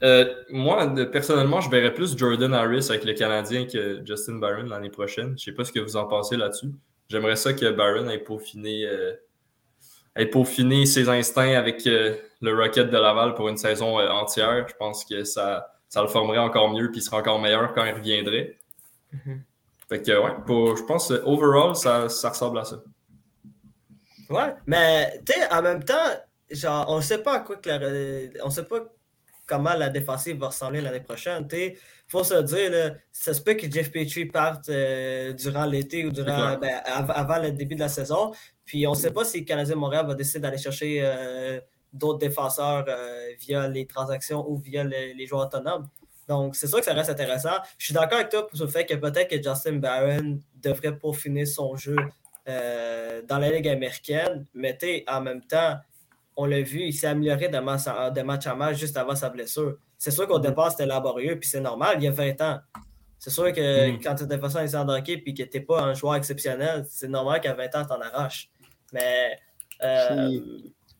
Euh, 0.03 0.35
moi, 0.49 0.87
personnellement, 1.13 1.61
je 1.61 1.69
verrais 1.69 1.93
plus 1.93 2.17
Jordan 2.17 2.55
Harris 2.55 2.87
avec 2.89 3.05
le 3.05 3.13
Canadien 3.13 3.67
que 3.67 4.01
Justin 4.07 4.37
Barron 4.37 4.63
l'année 4.63 4.89
prochaine. 4.89 5.29
Je 5.29 5.33
ne 5.33 5.39
sais 5.39 5.53
pas 5.53 5.65
ce 5.65 5.73
que 5.73 5.81
vous 5.81 5.97
en 5.97 6.07
pensez 6.07 6.39
là-dessus. 6.39 6.71
J'aimerais 7.09 7.37
ça 7.37 7.53
que 7.53 7.71
Barron 7.71 8.09
ait 8.09 8.19
peaufiné, 8.19 8.87
euh, 8.87 9.13
ait 10.17 10.27
peaufiné 10.27 10.87
ses 10.87 11.11
instincts 11.11 11.53
avec 11.53 11.87
euh, 11.87 12.17
le 12.41 12.55
Rocket 12.55 12.89
de 12.89 12.97
Laval 12.97 13.35
pour 13.35 13.51
une 13.51 13.59
saison 13.59 13.99
entière. 13.99 14.67
Je 14.69 14.75
pense 14.75 15.05
que 15.05 15.25
ça, 15.25 15.71
ça 15.89 16.01
le 16.01 16.09
formerait 16.09 16.39
encore 16.39 16.73
mieux 16.73 16.87
et 16.87 16.97
il 16.97 17.03
serait 17.03 17.19
encore 17.19 17.41
meilleur 17.41 17.75
quand 17.75 17.85
il 17.85 17.93
reviendrait. 17.93 18.57
Mm-hmm. 19.15 19.41
Fait 19.91 20.01
que, 20.01 20.13
ouais, 20.13 20.37
pour, 20.47 20.77
je 20.77 20.85
pense, 20.85 21.11
overall, 21.11 21.75
ça, 21.75 22.09
ça 22.09 22.29
ressemble 22.29 22.61
à 22.61 22.65
ça. 22.65 22.81
Ouais, 24.31 24.55
mais, 24.65 25.21
tu 25.27 25.33
sais, 25.33 25.53
en 25.53 25.63
même 25.63 25.83
temps, 25.83 25.97
genre, 26.49 26.87
on 26.89 26.99
ne 26.99 27.03
sait 27.03 27.19
pas 27.19 27.39
à 27.39 27.41
quoi 27.41 27.57
que 27.57 27.69
la, 27.69 28.45
on 28.45 28.51
sait 28.51 28.67
pas 28.67 28.79
comment 29.47 29.75
la 29.75 29.89
défensive 29.89 30.39
va 30.39 30.47
ressembler 30.47 30.81
l'année 30.81 31.01
prochaine. 31.01 31.49
Il 31.53 31.75
faut 32.07 32.23
se 32.23 32.41
dire, 32.41 32.71
là, 32.71 32.91
ça 33.11 33.35
se 33.35 33.41
peut 33.41 33.55
que 33.55 33.69
Jeff 33.69 33.91
Petrie 33.91 34.27
parte 34.27 34.69
euh, 34.69 35.33
durant 35.33 35.65
l'été 35.65 36.07
ou 36.07 36.13
durant, 36.13 36.57
ben, 36.57 36.81
avant 36.85 37.39
le 37.39 37.51
début 37.51 37.75
de 37.75 37.81
la 37.81 37.89
saison. 37.89 38.31
Puis 38.65 38.87
on 38.87 38.93
ne 38.93 38.97
sait 38.97 39.11
pas 39.11 39.25
si 39.25 39.41
le 39.41 39.45
Canadien 39.45 39.75
Montréal 39.75 40.07
va 40.07 40.15
décider 40.15 40.39
d'aller 40.39 40.59
chercher 40.59 41.01
euh, 41.03 41.61
d'autres 41.93 42.21
défenseurs 42.21 42.85
euh, 42.87 43.33
via 43.41 43.67
les 43.67 43.87
transactions 43.87 44.49
ou 44.49 44.57
via 44.57 44.85
les 44.85 45.27
joueurs 45.27 45.47
autonomes. 45.47 45.89
Donc, 46.31 46.55
c'est 46.55 46.69
sûr 46.69 46.79
que 46.79 46.85
ça 46.85 46.95
reste 46.95 47.11
intéressant. 47.11 47.59
Je 47.77 47.87
suis 47.87 47.95
d'accord 47.95 48.19
avec 48.19 48.29
toi 48.29 48.47
pour 48.47 48.57
le 48.57 48.69
fait 48.69 48.87
que 48.87 48.95
peut-être 48.95 49.29
que 49.29 49.43
Justin 49.43 49.79
Barron 49.79 50.39
devrait 50.63 50.97
peaufiner 50.97 51.45
son 51.45 51.75
jeu 51.75 51.97
dans 52.47 53.39
la 53.39 53.51
Ligue 53.51 53.69
américaine, 53.69 54.47
mais 54.55 54.79
en 55.09 55.21
même 55.23 55.43
temps, 55.43 55.77
on 56.37 56.47
l'a 56.47 56.63
vu, 56.63 56.83
il 56.83 56.93
s'est 56.93 57.09
amélioré 57.09 57.49
de 57.49 57.59
match, 57.59 57.87
à, 58.47 58.55
match 58.55 58.79
juste 58.79 58.97
avant 58.97 59.17
sa 59.17 59.29
blessure. 59.29 59.77
C'est 59.99 60.13
sûr 60.13 60.29
qu'au 60.29 60.39
mm-hmm. 60.39 60.43
départ, 60.43 60.71
c'était 60.71 60.87
laborieux, 60.87 61.37
puis 61.37 61.49
c'est 61.49 61.61
normal, 61.61 61.97
il 61.99 62.05
y 62.05 62.07
a 62.07 62.13
20 62.13 62.41
ans. 62.43 62.61
C'est 63.19 63.31
sûr 63.31 63.53
que 63.53 63.61
mm-hmm. 63.61 64.03
quand 64.03 64.15
tu 64.15 64.25
es 64.33 64.39
façon 64.39 64.59
Alexandre 64.59 64.97
hockey 64.97 65.19
puis 65.19 65.35
que 65.35 65.43
tu 65.43 65.59
n'es 65.59 65.65
pas 65.65 65.83
un 65.83 65.95
joueur 65.95 66.15
exceptionnel, 66.15 66.87
c'est 66.89 67.09
normal 67.09 67.41
qu'à 67.41 67.55
20 67.55 67.75
ans, 67.75 67.85
tu 67.85 67.93
en 67.93 68.01
arraches. 68.01 68.51
Mais. 68.93 69.37
Euh, 69.83 70.29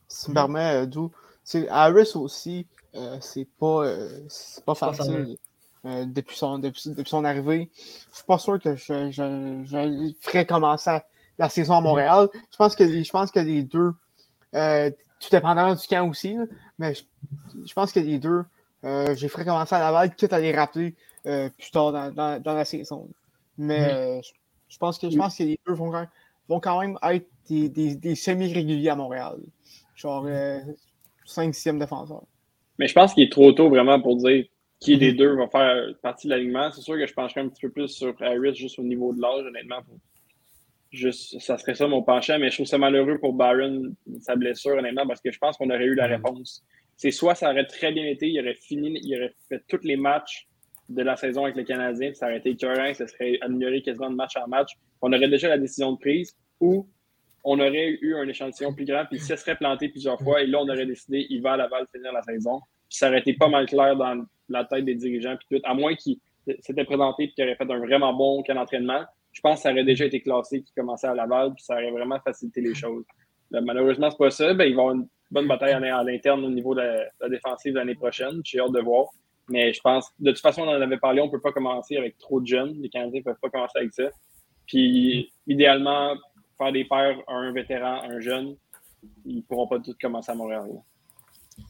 si, 0.09 0.25
tu 0.25 0.31
me 0.31 0.35
permets, 0.35 0.85
Dou, 0.87 1.09
Harris 1.69 2.11
aussi, 2.15 2.67
euh, 2.95 3.17
c'est 3.21 3.47
pas, 3.59 3.85
euh, 3.85 4.27
pas 4.65 4.75
facile. 4.75 5.37
depuis, 5.83 6.37
son, 6.37 6.59
depuis, 6.59 6.93
son 7.05 7.25
arrivée. 7.25 7.69
Je 8.11 8.15
suis 8.15 8.25
pas 8.25 8.37
sûr 8.37 8.59
que 8.59 8.75
je, 8.75 9.11
je, 9.11 10.13
ferais 10.21 10.45
commencer 10.45 10.99
la 11.37 11.49
saison 11.49 11.75
à 11.75 11.81
Montréal. 11.81 12.29
Je 12.51 12.57
pense 12.57 12.75
que, 12.75 13.03
je 13.03 13.11
pense 13.11 13.31
que 13.31 13.39
les 13.39 13.63
deux, 13.63 13.93
tout 15.21 15.29
dépendant 15.31 15.73
du 15.73 15.87
camp 15.87 16.09
aussi, 16.09 16.35
mais 16.79 16.93
je, 16.95 17.73
pense 17.73 17.91
que 17.91 17.99
les 17.99 18.19
deux, 18.19 18.43
euh, 18.83 19.15
j'ai 19.15 19.29
fait 19.29 19.45
commencer 19.45 19.75
à 19.75 19.79
Laval, 19.79 20.13
quitte 20.15 20.33
à 20.33 20.39
les 20.39 20.53
rappeler 20.53 20.95
euh, 21.27 21.49
plus 21.49 21.69
tard 21.71 21.91
dans, 21.91 22.39
dans, 22.41 22.53
la 22.53 22.65
saison. 22.65 23.07
Mais 23.57 23.93
euh, 23.93 24.21
je, 24.67 24.77
pense 24.77 24.97
que, 24.97 25.09
je 25.09 25.17
pense 25.17 25.37
que 25.37 25.43
les 25.43 25.59
deux 25.65 25.73
vont, 25.73 25.91
vont 26.49 26.59
quand 26.59 26.81
même 26.81 26.97
être 27.03 27.27
des, 27.47 27.69
des, 27.69 27.95
des 27.95 28.15
semi-réguliers 28.15 28.89
à 28.89 28.95
Montréal. 28.95 29.37
Genre 29.95 30.25
5-6e 31.27 31.77
défenseur. 31.77 32.23
Mais 32.81 32.87
je 32.87 32.95
pense 32.95 33.13
qu'il 33.13 33.23
est 33.23 33.31
trop 33.31 33.51
tôt 33.51 33.69
vraiment 33.69 34.01
pour 34.01 34.15
dire 34.15 34.43
qui 34.79 34.97
des 34.97 35.13
mm-hmm. 35.13 35.15
deux 35.15 35.35
va 35.35 35.47
faire 35.49 35.93
partie 36.01 36.25
de 36.25 36.31
l'alignement. 36.33 36.71
C'est 36.71 36.81
sûr 36.81 36.95
que 36.95 37.05
je 37.05 37.13
pencherais 37.13 37.41
un 37.41 37.47
petit 37.47 37.61
peu 37.61 37.69
plus 37.69 37.89
sur 37.89 38.15
Harris 38.19 38.55
juste 38.55 38.79
au 38.79 38.83
niveau 38.83 39.13
de 39.13 39.21
l'âge, 39.21 39.45
honnêtement, 39.45 39.83
pour 39.83 39.97
Juste, 40.91 41.39
ça 41.39 41.59
serait 41.59 41.75
ça 41.75 41.87
mon 41.87 42.01
penchant, 42.01 42.39
mais 42.39 42.49
je 42.49 42.55
trouve 42.55 42.65
ça 42.65 42.79
malheureux 42.79 43.19
pour 43.19 43.33
Barron, 43.33 43.93
sa 44.19 44.35
blessure, 44.35 44.71
honnêtement, 44.71 45.05
parce 45.05 45.21
que 45.21 45.31
je 45.31 45.37
pense 45.37 45.57
qu'on 45.57 45.69
aurait 45.69 45.85
eu 45.85 45.93
la 45.93 46.07
mm. 46.07 46.11
réponse. 46.11 46.65
C'est 46.97 47.11
soit 47.11 47.35
ça 47.35 47.51
aurait 47.51 47.67
très 47.67 47.91
bien 47.91 48.05
été, 48.05 48.27
il 48.27 48.39
aurait 48.41 48.55
fini, 48.55 48.99
il 49.03 49.15
aurait 49.15 49.33
fait 49.47 49.63
tous 49.67 49.83
les 49.83 49.95
matchs 49.95 50.47
de 50.89 51.03
la 51.03 51.15
saison 51.15 51.43
avec 51.43 51.55
les 51.55 51.65
Canadiens, 51.65 52.07
puis 52.07 52.17
ça 52.17 52.25
aurait 52.25 52.39
été 52.39 52.49
écœurant, 52.49 52.93
ça 52.95 53.07
serait 53.07 53.37
amélioré 53.41 53.83
quasiment 53.83 54.09
de 54.09 54.15
match 54.15 54.35
en 54.37 54.47
match. 54.47 54.71
On 55.03 55.13
aurait 55.13 55.29
déjà 55.29 55.49
la 55.49 55.59
décision 55.59 55.91
de 55.93 55.99
prise, 55.99 56.35
ou 56.59 56.89
on 57.43 57.59
aurait 57.59 57.97
eu 58.01 58.15
un 58.15 58.27
échantillon 58.27 58.73
plus 58.73 58.85
grand, 58.85 59.05
puis 59.09 59.19
se 59.19 59.35
serait 59.35 59.55
planté 59.55 59.89
plusieurs 59.89 60.19
fois, 60.19 60.41
et 60.41 60.47
là, 60.47 60.59
on 60.61 60.69
aurait 60.69 60.85
décidé, 60.85 61.25
il 61.29 61.41
va 61.41 61.53
à 61.53 61.57
Laval 61.57 61.87
finir 61.93 62.13
la 62.13 62.21
saison. 62.21 62.61
Puis 62.89 62.97
ça 62.97 63.07
aurait 63.07 63.19
été 63.19 63.33
pas 63.33 63.47
mal 63.47 63.65
clair 63.65 63.95
dans 63.95 64.23
la 64.49 64.65
tête 64.65 64.85
des 64.85 64.95
dirigeants, 64.95 65.35
puis 65.37 65.59
tout, 65.59 65.65
à 65.65 65.73
moins 65.73 65.95
qu'il 65.95 66.17
s'était 66.59 66.83
présenté 66.83 67.23
et 67.23 67.31
qu'il 67.31 67.43
aurait 67.43 67.55
fait 67.55 67.71
un 67.71 67.79
vraiment 67.79 68.13
bon 68.13 68.43
camp 68.43 68.55
d'entraînement 68.55 69.05
je 69.31 69.41
pense 69.41 69.57
que 69.57 69.63
ça 69.63 69.71
aurait 69.71 69.83
déjà 69.83 70.05
été 70.05 70.21
classé 70.21 70.61
qui 70.61 70.73
commençait 70.73 71.07
à 71.07 71.15
Laval, 71.15 71.53
puis 71.53 71.63
ça 71.63 71.75
aurait 71.75 71.91
vraiment 71.91 72.19
facilité 72.19 72.61
les 72.61 72.75
choses. 72.75 73.05
malheureusement, 73.51 74.09
c'est 74.09 74.17
pas 74.17 74.31
ça. 74.31 74.53
Ben, 74.53 74.65
ils 74.65 74.75
vont 74.75 74.89
avoir 74.89 74.95
une 74.95 75.07
bonne 75.29 75.47
bataille 75.47 75.73
à 75.73 76.03
l'interne 76.03 76.43
au 76.43 76.49
niveau 76.49 76.75
de 76.75 76.81
la, 76.81 77.29
défensive 77.29 77.75
l'année 77.75 77.95
prochaine. 77.95 78.41
J'ai 78.43 78.59
hâte 78.59 78.73
de 78.73 78.81
voir. 78.81 79.05
Mais 79.49 79.73
je 79.73 79.81
pense, 79.81 80.11
de 80.19 80.31
toute 80.31 80.41
façon, 80.41 80.63
on 80.63 80.69
en 80.69 80.81
avait 80.81 80.97
parlé, 80.97 81.21
on 81.21 81.25
ne 81.25 81.31
peut 81.31 81.41
pas 81.41 81.51
commencer 81.51 81.97
avec 81.97 82.17
trop 82.17 82.39
de 82.39 82.47
jeunes. 82.47 82.81
Les 82.81 82.89
Canadiens 82.89 83.19
ne 83.19 83.23
peuvent 83.23 83.39
pas 83.41 83.49
commencer 83.49 83.79
avec 83.79 83.93
ça. 83.93 84.09
Puis, 84.67 85.31
idéalement, 85.47 86.15
faire 86.61 86.71
des 86.71 86.85
paires 86.85 87.17
un 87.27 87.51
vétéran, 87.51 88.01
un 88.03 88.19
jeune, 88.19 88.55
ils 89.25 89.37
ne 89.37 89.41
pourront 89.41 89.67
pas 89.67 89.79
tous 89.79 89.95
commencer 89.99 90.31
à 90.31 90.35
Montréal. 90.35 90.69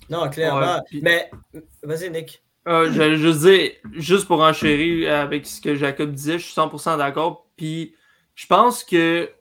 Non, 0.10 0.29
clairement. 0.29 0.81
Mais, 1.01 1.29
vas-y, 1.83 2.10
Nick. 2.10 2.43
Euh, 2.67 2.91
je 2.91 3.15
juste 3.15 3.39
dire, 3.39 3.71
juste 3.93 4.27
pour 4.27 4.41
enchérir 4.41 5.15
avec 5.15 5.48
ce 5.48 5.60
que 5.60 5.75
Jacob 5.75 6.12
disait, 6.12 6.38
je 6.38 6.45
suis 6.45 6.53
100% 6.53 6.98
d'accord. 6.98 7.48
Puis 7.55 7.95
je 8.36 8.45
pense 8.45 8.83
que 8.83 9.31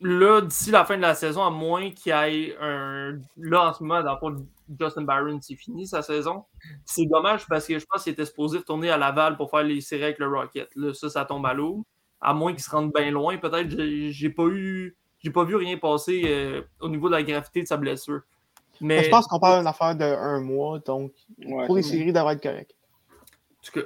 là, 0.00 0.40
d'ici 0.40 0.70
la 0.72 0.84
fin 0.84 0.96
de 0.96 1.02
la 1.02 1.14
saison, 1.14 1.44
à 1.44 1.50
moins 1.50 1.90
qu'il 1.90 2.10
y 2.10 2.10
ait 2.10 2.56
un. 2.60 3.20
Là, 3.36 3.68
en 3.68 3.72
ce 3.72 3.84
moment, 3.84 4.02
dans 4.02 4.18
le 4.28 4.38
Justin 4.80 5.02
Barron, 5.02 5.38
c'est 5.40 5.54
fini 5.54 5.86
sa 5.86 6.02
saison. 6.02 6.44
C'est 6.84 7.06
dommage 7.06 7.46
parce 7.46 7.66
que 7.66 7.78
je 7.78 7.84
pense 7.88 8.02
qu'il 8.02 8.12
était 8.12 8.26
supposé 8.26 8.58
retourner 8.58 8.90
à 8.90 8.96
Laval 8.96 9.36
pour 9.36 9.50
faire 9.50 9.62
les 9.62 9.80
séries 9.80 10.04
avec 10.04 10.18
le 10.18 10.26
Rocket. 10.26 10.68
Là, 10.74 10.92
ça, 10.92 11.08
ça 11.10 11.24
tombe 11.24 11.46
à 11.46 11.54
l'eau. 11.54 11.86
À 12.24 12.34
moins 12.34 12.52
qu'il 12.52 12.62
se 12.62 12.70
rende 12.70 12.92
bien 12.92 13.10
loin. 13.10 13.36
Peut-être, 13.36 13.70
j'ai 14.10 14.30
pas 14.30 14.46
eu. 14.46 14.96
J'ai 15.18 15.30
pas 15.30 15.44
vu 15.44 15.56
rien 15.56 15.78
passer 15.78 16.22
euh, 16.26 16.62
au 16.80 16.88
niveau 16.88 17.08
de 17.08 17.14
la 17.14 17.22
gravité 17.22 17.62
de 17.62 17.66
sa 17.66 17.78
blessure. 17.78 18.20
Mais... 18.80 19.04
Je 19.04 19.10
pense 19.10 19.26
qu'on 19.26 19.38
parle 19.38 19.60
d'une 19.60 19.66
affaire 19.66 19.96
de 19.96 20.04
un 20.04 20.40
mois, 20.40 20.78
donc 20.80 21.12
pour 21.66 21.76
les 21.76 21.82
séries, 21.82 22.12
devrait 22.12 22.34
être 22.34 22.42
correct. 22.42 22.74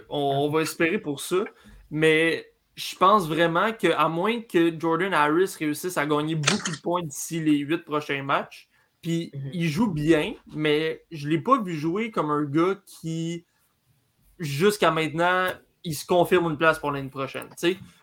on, 0.09 0.51
va 0.51 0.63
espérer 0.63 0.99
pour 0.99 1.21
ça. 1.21 1.45
Mais 1.91 2.47
je 2.75 2.97
pense 2.97 3.29
vraiment 3.29 3.73
qu'à 3.73 4.09
moins 4.09 4.41
que 4.41 4.79
Jordan 4.79 5.13
Harris 5.13 5.55
réussisse 5.59 5.97
à 5.97 6.07
gagner 6.07 6.35
beaucoup 6.35 6.71
de 6.71 6.81
points 6.81 7.03
d'ici 7.03 7.41
les 7.41 7.59
huit 7.59 7.85
prochains 7.85 8.23
matchs, 8.23 8.69
puis 9.03 9.31
mhm. 9.35 9.51
il 9.53 9.69
joue 9.69 9.91
bien, 9.91 10.35
mais 10.55 11.05
je 11.11 11.27
ne 11.27 11.33
l'ai 11.33 11.41
pas 11.41 11.61
vu 11.61 11.75
jouer 11.75 12.11
comme 12.11 12.31
un 12.31 12.45
gars 12.45 12.77
qui, 12.87 13.45
jusqu'à 14.39 14.91
maintenant, 14.91 15.49
il 15.89 15.95
se 15.95 16.05
confirme 16.05 16.51
une 16.51 16.59
place 16.59 16.79
pour 16.79 16.91
l'année 16.91 17.09
prochaine. 17.09 17.49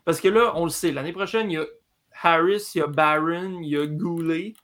Parce 0.03 0.19
que 0.19 0.27
là, 0.27 0.53
on 0.55 0.63
le 0.63 0.71
sait, 0.71 0.91
l'année 0.91 1.13
prochaine, 1.13 1.51
il 1.51 1.53
y 1.53 1.57
a 1.57 1.65
Harris, 2.23 2.71
il 2.73 2.79
y 2.79 2.81
a 2.81 2.87
Barron, 2.87 3.59
il 3.61 3.69
y 3.69 3.77
a 3.77 3.85
Goulet. 3.85 4.55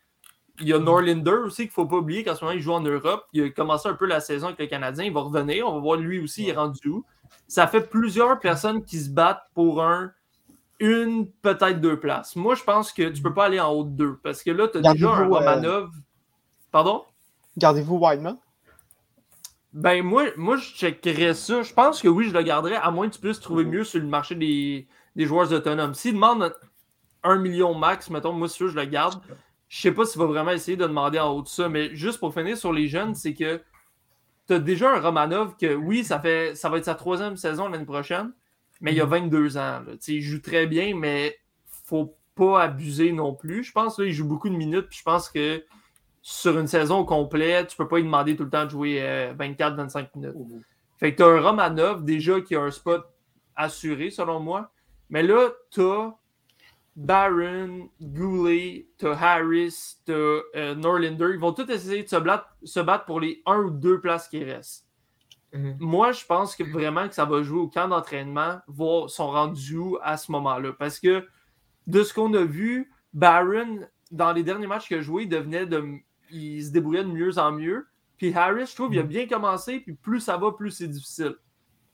Il 0.59 0.67
y 0.67 0.73
a 0.73 0.79
Norlinder 0.79 1.45
aussi 1.45 1.63
qu'il 1.63 1.67
ne 1.67 1.73
faut 1.73 1.85
pas 1.85 1.97
oublier 1.97 2.23
qu'en 2.23 2.35
ce 2.35 2.43
moment, 2.43 2.55
il 2.55 2.61
joue 2.61 2.73
en 2.73 2.81
Europe. 2.81 3.25
Il 3.33 3.43
a 3.43 3.49
commencé 3.49 3.87
un 3.87 3.93
peu 3.93 4.05
la 4.05 4.19
saison 4.19 4.47
avec 4.47 4.59
le 4.59 4.65
Canadien. 4.65 5.05
Il 5.05 5.13
va 5.13 5.21
revenir. 5.21 5.67
On 5.67 5.73
va 5.73 5.79
voir 5.79 5.97
lui 5.97 6.19
aussi, 6.19 6.43
il 6.43 6.49
est 6.49 6.53
rendu 6.53 6.87
où. 6.87 7.05
Ça 7.47 7.67
fait 7.67 7.81
plusieurs 7.81 8.39
personnes 8.39 8.83
qui 8.83 8.99
se 8.99 9.09
battent 9.09 9.43
pour 9.53 9.83
un, 9.83 10.11
une, 10.79 11.27
peut-être 11.27 11.79
deux 11.79 11.99
places. 11.99 12.35
Moi, 12.35 12.55
je 12.55 12.63
pense 12.63 12.91
que 12.91 13.03
tu 13.03 13.19
ne 13.19 13.23
peux 13.23 13.33
pas 13.33 13.45
aller 13.45 13.59
en 13.59 13.71
haut 13.71 13.83
de 13.83 13.91
deux 13.91 14.19
parce 14.23 14.41
que 14.41 14.51
là, 14.51 14.67
tu 14.67 14.79
as 14.79 14.93
déjà 14.93 15.09
un 15.09 15.27
Romanov. 15.27 15.85
Euh, 15.85 15.87
Pardon? 16.71 17.03
Gardez-vous 17.57 17.97
Wideman? 17.97 18.37
Ben, 19.73 20.03
moi, 20.03 20.25
moi, 20.35 20.57
je 20.57 20.69
checkerais 20.73 21.33
ça. 21.33 21.63
Je 21.63 21.73
pense 21.73 22.01
que 22.01 22.07
oui, 22.07 22.27
je 22.27 22.33
le 22.33 22.43
garderais, 22.43 22.75
à 22.75 22.91
moins 22.91 23.07
que 23.09 23.15
tu 23.15 23.21
puisses 23.21 23.39
trouver 23.39 23.63
mieux 23.63 23.83
sur 23.83 23.99
le 23.99 24.07
marché 24.07 24.35
des, 24.35 24.87
des 25.15 25.25
joueurs 25.25 25.51
autonomes. 25.51 25.93
S'il 25.93 26.13
demande 26.13 26.53
un 27.23 27.37
million 27.37 27.73
max, 27.73 28.09
mettons, 28.09 28.33
moi, 28.33 28.49
sûr, 28.49 28.69
je 28.69 28.75
le 28.75 28.85
garde. 28.85 29.21
Je 29.69 29.79
sais 29.79 29.91
pas 29.93 30.05
s'il 30.05 30.19
va 30.19 30.27
vraiment 30.27 30.51
essayer 30.51 30.75
de 30.75 30.85
demander 30.85 31.19
en 31.19 31.29
haut 31.29 31.41
de 31.41 31.47
ça, 31.47 31.69
mais 31.69 31.95
juste 31.95 32.19
pour 32.19 32.33
finir 32.33 32.57
sur 32.57 32.73
les 32.73 32.89
jeunes, 32.89 33.15
c'est 33.15 33.33
que 33.33 33.61
tu 34.47 34.53
as 34.53 34.59
déjà 34.59 34.93
un 34.93 34.99
Romanov 34.99 35.55
que, 35.55 35.73
oui, 35.73 36.03
ça, 36.03 36.19
fait, 36.19 36.55
ça 36.55 36.69
va 36.69 36.77
être 36.77 36.85
sa 36.85 36.95
troisième 36.95 37.37
saison 37.37 37.69
l'année 37.69 37.85
prochaine, 37.85 38.33
mais 38.81 38.93
il 38.93 38.99
a 38.99 39.05
22 39.05 39.51
mhm. 39.51 39.57
ans. 39.57 39.81
Il 40.07 40.21
joue 40.21 40.41
très 40.41 40.67
bien, 40.67 40.93
mais 40.95 41.37
faut 41.85 42.17
pas 42.35 42.63
abuser 42.63 43.13
non 43.13 43.33
plus. 43.33 43.63
Je 43.63 43.71
pense 43.71 43.95
qu'il 43.95 44.11
joue 44.11 44.25
beaucoup 44.25 44.49
de 44.49 44.55
minutes, 44.55 44.87
puis 44.89 44.99
je 44.99 45.03
pense 45.03 45.29
que 45.29 45.63
sur 46.21 46.59
une 46.59 46.67
saison 46.67 47.03
complète, 47.03 47.69
tu 47.69 47.77
peux 47.77 47.87
pas 47.87 47.97
lui 47.97 48.03
demander 48.03 48.35
tout 48.35 48.43
le 48.43 48.49
temps 48.49 48.65
de 48.65 48.69
jouer 48.69 48.99
24-25 49.37 49.97
euh, 49.99 50.05
minutes. 50.15 50.35
Fait 50.97 51.13
que 51.13 51.17
tu 51.17 51.23
as 51.23 51.27
un 51.27 51.41
Romanov 51.41 52.03
déjà 52.03 52.41
qui 52.41 52.55
a 52.55 52.61
un 52.61 52.71
spot 52.71 53.05
assuré, 53.55 54.11
selon 54.11 54.39
moi. 54.39 54.71
Mais 55.09 55.23
là, 55.23 55.49
t'as 55.71 56.13
Barron, 56.95 57.89
Goulet, 58.01 58.87
t'as 58.97 59.13
Harris, 59.13 59.97
t'as 60.05 60.13
euh, 60.13 60.75
Norlander. 60.75 61.31
Ils 61.33 61.39
vont 61.39 61.53
tous 61.53 61.69
essayer 61.69 62.03
de 62.03 62.09
se 62.09 62.17
battre, 62.17 62.55
se 62.63 62.79
battre 62.79 63.05
pour 63.05 63.19
les 63.19 63.41
un 63.45 63.59
ou 63.59 63.69
deux 63.71 63.99
places 63.99 64.27
qui 64.27 64.43
restent. 64.43 64.85
Mhm. 65.53 65.77
Moi, 65.79 66.11
je 66.11 66.25
pense 66.25 66.55
que 66.55 66.63
vraiment 66.63 67.07
que 67.07 67.15
ça 67.15 67.25
va 67.25 67.41
jouer 67.41 67.59
au 67.59 67.67
camp 67.67 67.87
d'entraînement, 67.87 68.59
voir 68.67 69.09
son 69.09 69.31
rendu 69.31 69.79
à 70.01 70.17
ce 70.17 70.31
moment-là. 70.31 70.73
Parce 70.77 70.99
que 70.99 71.27
de 71.87 72.03
ce 72.03 72.13
qu'on 72.13 72.33
a 72.33 72.43
vu, 72.43 72.91
Barron, 73.13 73.79
dans 74.11 74.33
les 74.33 74.43
derniers 74.43 74.67
matchs 74.67 74.87
qu'il 74.87 74.97
a 74.97 75.01
joué, 75.01 75.23
il 75.23 75.29
devenait 75.29 75.65
de. 75.65 75.83
Il 76.31 76.63
se 76.63 76.71
débrouillait 76.71 77.03
de 77.03 77.09
mieux 77.09 77.37
en 77.37 77.51
mieux. 77.51 77.87
Puis 78.17 78.33
Harris, 78.33 78.67
je 78.67 78.75
trouve, 78.75 78.93
il 78.93 78.99
a 78.99 79.03
mhm. 79.03 79.09
bien 79.09 79.27
commencé, 79.27 79.79
puis 79.79 79.93
plus 79.93 80.19
ça 80.19 80.37
va, 80.37 80.51
plus 80.51 80.71
c'est 80.71 80.87
difficile. 80.87 81.35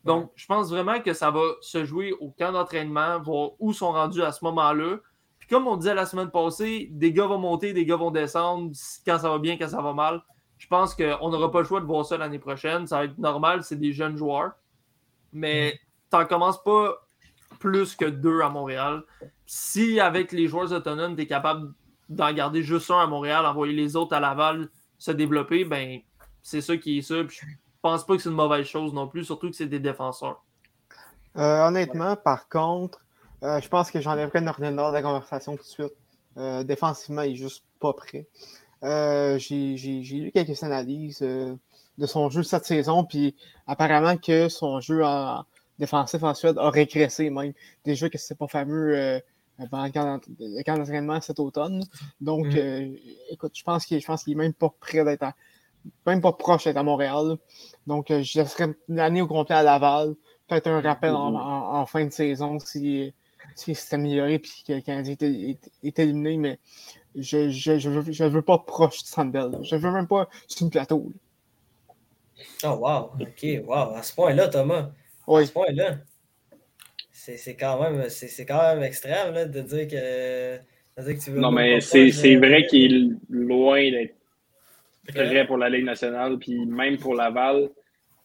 Donc, 0.04 0.32
je 0.36 0.46
pense 0.46 0.70
vraiment 0.70 1.02
que 1.02 1.14
ça 1.14 1.32
va 1.32 1.42
se 1.62 1.84
jouer 1.84 2.14
au 2.20 2.30
camp 2.30 2.52
d'entraînement, 2.52 3.20
voir 3.22 3.52
où 3.60 3.74
sont 3.74 3.92
rendus 3.92 4.22
à 4.22 4.32
ce 4.32 4.44
moment-là. 4.46 4.98
Puis 5.40 5.50
comme 5.50 5.68
on 5.68 5.76
disait 5.78 5.96
la 5.96 6.06
semaine 6.06 6.32
passée, 6.32 6.88
des 6.92 7.12
gars 7.12 7.28
vont 7.28 7.38
monter, 7.38 7.74
des 7.74 7.86
gars 7.86 7.98
vont 7.98 8.12
descendre, 8.12 8.72
quand 9.06 9.20
ça 9.20 9.30
va 9.30 9.38
bien, 9.40 9.58
quand 9.58 9.68
ça 9.68 9.82
va 9.82 9.94
mal. 9.94 10.22
Je 10.58 10.68
pense 10.68 10.96
qu'on 10.96 11.30
n'aura 11.30 11.52
pas 11.52 11.60
le 11.60 11.66
choix 11.66 11.82
de 11.82 11.86
voir 11.86 12.06
ça 12.06 12.18
l'année 12.18 12.40
prochaine. 12.40 12.88
Ça 12.88 12.98
va 12.98 13.04
être 13.06 13.18
normal, 13.18 13.64
c'est 13.64 13.76
des 13.76 13.92
jeunes 13.94 14.18
joueurs. 14.18 14.54
Mais 15.34 15.74
tu 15.74 16.10
t'en 16.10 16.26
commences 16.26 16.62
pas 16.64 16.96
plus 17.60 17.96
que 17.96 18.06
deux 18.06 18.42
à 18.42 18.50
Montréal. 18.50 19.04
Si 19.46 20.00
avec 20.00 20.32
les 20.32 20.48
joueurs 20.48 20.72
autonomes, 20.72 21.16
tu 21.16 21.24
es 21.24 21.28
capable 21.28 21.74
d'en 22.10 22.32
garder 22.34 22.64
juste 22.64 22.90
un 22.92 23.00
à 23.00 23.08
Montréal, 23.08 23.46
envoyer 23.46 23.74
les 23.74 23.96
autres 23.96 24.16
à 24.16 24.20
Laval 24.20 24.70
se 24.98 25.12
développer, 25.12 25.66
ben 25.66 26.00
c'est 26.42 26.62
ça 26.62 26.78
qui 26.78 27.00
est 27.00 27.02
ça. 27.02 27.16
je 27.28 27.46
pense 27.82 28.06
pas 28.06 28.16
que 28.16 28.22
c'est 28.22 28.30
une 28.30 28.36
mauvaise 28.36 28.66
chose 28.66 28.94
non 28.94 29.08
plus, 29.08 29.26
surtout 29.26 29.50
que 29.50 29.56
c'est 29.56 29.68
des 29.68 29.80
défenseurs. 29.80 30.44
Euh, 31.38 31.68
honnêtement, 31.68 32.16
par 32.16 32.50
contre, 32.50 33.06
euh, 33.44 33.62
je 33.62 33.68
pense 33.70 33.92
que 33.92 34.02
j'enlèverais 34.02 34.42
Nord 34.42 34.60
de 34.60 34.94
la 34.94 35.02
conversation 35.02 35.56
tout 35.56 35.64
de 35.64 35.68
suite. 35.68 35.94
Euh, 36.38 36.64
défensivement, 36.64 37.22
il 37.22 37.34
est 37.34 37.36
juste 37.36 37.64
pas 37.80 37.94
prêt. 37.94 38.28
J'ai 38.82 39.76
lu 39.76 40.32
quelques 40.34 40.64
analyses 40.64 41.20
de 41.20 42.06
son 42.06 42.30
jeu 42.30 42.44
cette 42.44 42.66
saison, 42.66 43.04
puis 43.04 43.36
apparemment 43.68 44.18
que 44.18 44.50
son 44.50 44.80
jeu 44.80 45.04
en 45.04 45.44
défensif 45.80 46.24
en 46.24 46.34
Suède 46.34 46.58
a 46.58 46.70
régressé 46.70 47.30
même. 47.30 47.54
Déjà 47.86 48.10
que 48.10 48.18
c'est 48.18 48.38
pas 48.38 48.48
fameux 48.48 49.22
pendant 49.70 49.86
le 49.86 50.64
camp 50.64 50.78
d'entraînement 50.78 51.20
cet 51.22 51.40
automne. 51.40 51.84
Donc, 52.22 52.48
mm. 52.48 52.96
écoute, 53.30 53.54
je 53.56 53.64
pense 53.64 53.86
qu'il 53.86 53.98
est 53.98 54.36
même 54.36 54.54
pas 54.54 54.74
prêt 54.80 55.04
d'être 55.04 55.34
même 56.06 56.22
pas 56.22 56.34
proche 56.34 56.66
d'être 56.66 56.78
à 56.78 56.84
Montréal. 56.84 57.38
Donc, 57.86 58.12
euh, 58.12 58.22
je 58.24 58.40
laisserais 58.40 58.74
une 58.90 59.00
année 59.00 59.22
au 59.22 59.28
complet 59.28 59.56
à 59.56 59.64
Laval. 59.64 60.16
Peut-être 60.48 60.68
un 60.68 60.82
rappel 60.82 61.14
en, 61.14 61.86
fin 61.86 62.06
de 62.06 62.10
saison 62.10 62.58
si, 62.60 63.14
si 63.56 63.76
c'est 63.76 63.96
amélioré 63.96 64.36
et 64.36 64.40
que 64.40 64.74
le 64.74 64.82
Canadien 64.82 65.16
est, 65.20 66.00
éliminé, 66.00 66.38
mais 66.38 66.60
je 67.16 67.38
ne 67.48 68.30
veux, 68.30 68.42
pas 68.42 68.58
proche 68.60 69.04
de 69.04 69.08
Sandbell. 69.08 69.58
Je 69.64 69.76
ne 69.76 69.82
veux 69.82 69.92
même 69.92 70.08
pas 70.08 70.30
sur 70.48 70.64
une 70.64 70.70
plateau. 70.70 71.12
Oh, 72.64 72.68
wow. 72.68 73.12
OK, 73.20 73.46
wow. 73.66 73.96
À 73.96 74.04
ce 74.04 74.16
point-là, 74.16 74.48
Thomas. 74.48 74.90
Oui. 75.28 75.44
À 75.44 75.46
ce 75.46 75.52
point-là. 75.52 75.98
C'est 77.36 77.56
quand, 77.56 77.82
même, 77.82 78.08
quand 78.48 78.76
même 78.76 78.84
extrême 78.84 79.34
là, 79.34 79.46
de 79.46 79.62
dire 79.62 79.88
que. 79.88 80.58
que 80.96 81.24
tu 81.24 81.32
veux 81.32 81.40
non, 81.42 81.52
mais 81.52 81.82
c'est 81.82 82.36
vrai 82.38 82.66
qu'il 82.68 82.94
est 82.94 83.16
loin 83.30 83.92
d'être 83.92 84.16
très 85.08 85.46
pour 85.46 85.58
la 85.58 85.70
Ligue 85.70 85.84
nationale, 85.84 86.38
puis 86.38 86.66
même 86.66 86.98
pour 86.98 87.16
Laval. 87.16 87.70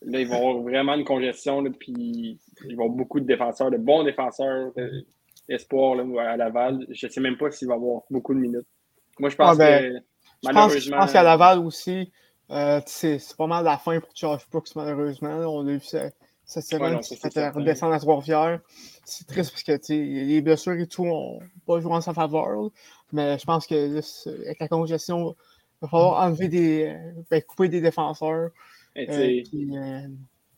Là, 0.05 0.21
ils 0.21 0.27
vont 0.27 0.37
avoir 0.37 0.63
vraiment 0.63 0.95
une 0.95 1.05
congestion, 1.05 1.65
puis 1.73 2.39
ils 2.69 2.77
vont 2.77 2.85
avoir 2.85 2.97
beaucoup 2.97 3.21
de 3.21 3.27
défenseurs, 3.27 3.71
de 3.71 3.77
bons 3.77 4.05
défenseurs 4.05 4.73
d'espoir 5.49 5.99
à 6.19 6.37
Laval. 6.37 6.87
Je 6.91 7.07
ne 7.07 7.11
sais 7.11 7.21
même 7.21 7.37
pas 7.37 7.51
s'il 7.51 7.69
va 7.69 7.75
avoir 7.75 8.03
beaucoup 8.11 8.35
de 8.35 8.41
minutes. 8.41 8.67
Moi, 9.19 9.31
je 9.31 9.37
pense 9.37 9.55
ah, 9.55 9.59
ben, 9.59 9.95
que 9.95 9.99
malheureusement. 10.45 10.97
Je 10.97 11.03
pense, 11.03 11.13
qu'à 11.13 11.23
Laval 11.23 11.59
aussi, 11.61 12.11
euh, 12.51 12.81
c'est 12.87 13.19
pas 13.37 13.47
mal 13.47 13.65
la 13.65 13.79
fin 13.79 13.99
pour 14.01 14.11
Charles 14.15 14.41
Brooks, 14.51 14.75
malheureusement. 14.77 15.37
On 15.53 15.67
a 15.67 15.73
vu 15.73 15.81
cette 16.53 16.65
semaine 16.65 17.01
qui 17.01 17.17
fait 17.17 17.49
redescendre 17.49 17.95
à 17.95 17.99
Trois-Rivières. 17.99 18.61
C'est 19.05 19.27
triste 19.27 19.51
parce 19.51 19.62
que 19.62 19.93
les 19.93 20.41
blessures 20.41 20.79
et 20.79 20.87
tout 20.87 21.05
n'ont 21.05 21.41
pas 21.67 21.81
joué 21.81 21.93
en 21.93 22.01
sa 22.01 22.15
faveur. 22.15 22.71
Mais 23.12 23.38
je 23.38 23.45
pense 23.45 23.67
que 23.67 23.99
avec 24.45 24.61
la 24.61 24.69
congestion 24.69 25.35
il 25.83 25.87
va 25.87 25.88
falloir 25.88 26.25
enlever 26.25 26.49
des. 26.49 26.85
Euh, 26.87 27.23
ben, 27.29 27.43
couper 27.43 27.69
des 27.69 27.81
défenseurs. 27.81 28.51
Euh, 28.97 29.43
euh, 29.55 30.07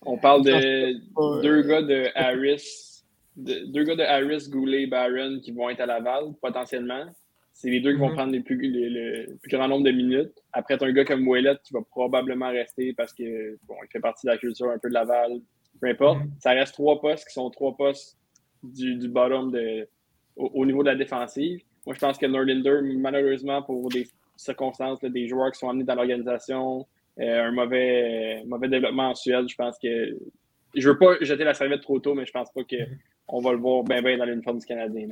on 0.05 0.19
parle 0.19 0.45
de 0.45 1.41
deux 1.41 1.63
gars 1.63 1.81
de 1.81 2.09
Harris. 2.15 3.03
deux 3.35 3.85
gars 3.85 3.97
de 3.97 4.03
Harris, 4.03 4.49
Goulet, 4.51 4.87
Barron 4.87 5.41
qui 5.43 5.53
vont 5.53 5.71
être 5.71 5.81
à 5.81 5.87
Laval, 5.87 6.35
potentiellement. 6.43 7.07
C'est 7.55 7.71
les 7.71 7.81
deux 7.81 7.93
qui 7.93 8.01
vont 8.01 8.11
mm-hmm. 8.11 8.15
prendre 8.15 8.33
le 8.35 8.43
plus 8.43 9.57
grand 9.57 9.69
nombre 9.69 9.85
de 9.85 9.93
minutes. 9.93 10.35
Après, 10.53 10.77
un 10.83 10.93
gars 10.93 11.07
comme 11.07 11.27
Ouellet 11.27 11.57
qui 11.65 11.73
va 11.73 11.81
probablement 11.81 12.51
rester 12.51 12.93
parce 12.93 13.15
que 13.15 13.57
bon, 13.67 13.77
il 13.83 13.89
fait 13.91 14.01
partie 14.01 14.27
de 14.27 14.33
la 14.33 14.39
culture 14.39 14.69
un 14.69 14.79
peu 14.79 14.89
de 14.89 14.95
Laval. 14.95 15.41
Peu 15.81 15.89
importe. 15.89 16.19
Mm-hmm. 16.19 16.41
Ça 16.41 16.51
reste 16.51 16.75
trois 16.75 17.01
postes 17.01 17.27
qui 17.27 17.35
sont 17.35 17.51
trois 17.51 17.77
postes 17.77 18.17
du, 18.63 18.97
du 18.97 19.09
bottom 19.09 19.51
de, 19.51 19.89
au, 20.37 20.51
au, 20.55 20.67
niveau 20.67 20.83
de 20.83 20.89
la 20.89 20.97
défensive. 20.97 21.61
Moi, 21.87 21.95
je 21.95 22.01
pense 22.01 22.17
que 22.17 22.27
Norlander, 22.27 22.81
malheureusement, 22.97 23.63
pour 23.63 23.89
des 23.91 24.09
circonstances, 24.37 25.01
des 25.01 25.29
joueurs 25.29 25.53
qui 25.53 25.59
sont 25.59 25.69
amenés 25.69 25.85
dans 25.85 25.95
l'organisation, 25.95 26.87
euh, 27.21 27.45
un 27.45 27.53
mauvais, 27.53 28.43
mauvais 28.47 28.69
développement 28.69 29.11
en 29.11 29.15
Suède. 29.15 29.47
Je 29.49 29.55
pense 29.55 29.79
que. 29.83 30.17
Je 30.77 30.89
veux 30.89 30.99
pas 30.99 31.15
jeter 31.21 31.45
la 31.45 31.55
serviette 31.55 31.83
trop 31.83 32.01
tôt, 32.01 32.15
mais 32.15 32.27
je 32.27 32.33
pense 32.33 32.51
pas 32.51 32.63
qu'on 32.63 33.41
va 33.41 33.53
le 33.53 33.59
voir 33.59 33.85
bien 33.85 34.03
ben 34.03 34.19
dans 34.19 34.25
l'uniforme 34.25 34.59
du 34.59 34.67
Canadien. 34.67 35.11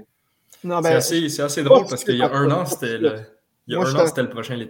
Ben, 0.64 0.83
c'est 0.83 0.94
assez, 0.94 1.40
assez, 1.40 1.62
drôle 1.62 1.87
parce 1.88 2.03
qu'il 2.03 2.16
y 2.16 2.22
a 2.22 2.33
un 2.33 2.51
an, 2.51 2.66
c'était 2.66 2.98
le, 2.98 3.14
il 3.68 3.75
y 3.75 3.77
a 3.77 3.81
un 3.81 3.94
an, 3.94 4.07
c'était 4.07 4.22
le 4.22 4.29
prochain. 4.29 4.59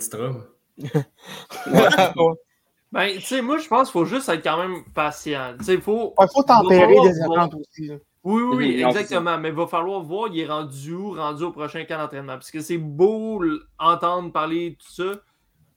ben, 2.93 3.15
tu 3.15 3.23
sais, 3.23 3.41
moi, 3.41 3.57
je 3.57 3.67
pense 3.69 3.89
qu'il 3.89 3.93
faut 3.93 4.05
juste 4.05 4.29
être 4.29 4.45
quand 4.45 4.59
même 4.59 4.85
patient. 4.95 5.57
Il 5.67 5.81
faut, 5.81 6.15
faut 6.33 6.43
tempérer 6.43 6.95
des 7.01 7.23
attentes 7.23 7.55
aussi. 7.55 7.91
Oui, 8.25 8.43
oui, 8.43 8.77
mhm. 8.77 8.89
exactement. 8.89 9.39
Mais 9.39 9.49
il 9.49 9.55
va 9.55 9.67
falloir 9.67 10.03
voir, 10.03 10.29
il 10.33 10.41
est 10.41 10.47
rendu 10.47 10.93
où, 10.93 11.15
rendu 11.15 11.43
au 11.43 11.53
prochain 11.53 11.85
camp 11.85 11.99
d'entraînement. 11.99 12.35
Parce 12.35 12.51
que 12.51 12.61
c'est 12.61 12.79
beau 12.79 13.43
entendre 13.79 14.31
parler 14.31 14.77
tout 14.79 14.93
ça. 14.93 15.21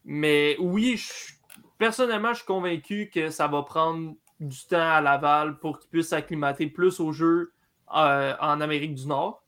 Mais 0.04 0.58
oui, 0.60 1.02
personnellement, 1.78 2.34
je 2.34 2.40
suis 2.40 2.46
convaincu 2.46 3.10
que 3.12 3.30
ça 3.30 3.48
va 3.48 3.64
prendre 3.64 4.14
du 4.42 4.66
temps 4.68 4.78
à 4.78 5.00
Laval 5.02 5.58
pour 5.60 5.80
qu'il 5.80 5.90
puisse 5.90 6.10
s'acclimater 6.10 6.68
plus 6.68 7.00
au 7.00 7.14
jeu 7.14 7.54
euh, 7.96 8.34
en 8.42 8.60
Amérique 8.60 8.94
du 8.94 9.08
Nord. 9.08 9.42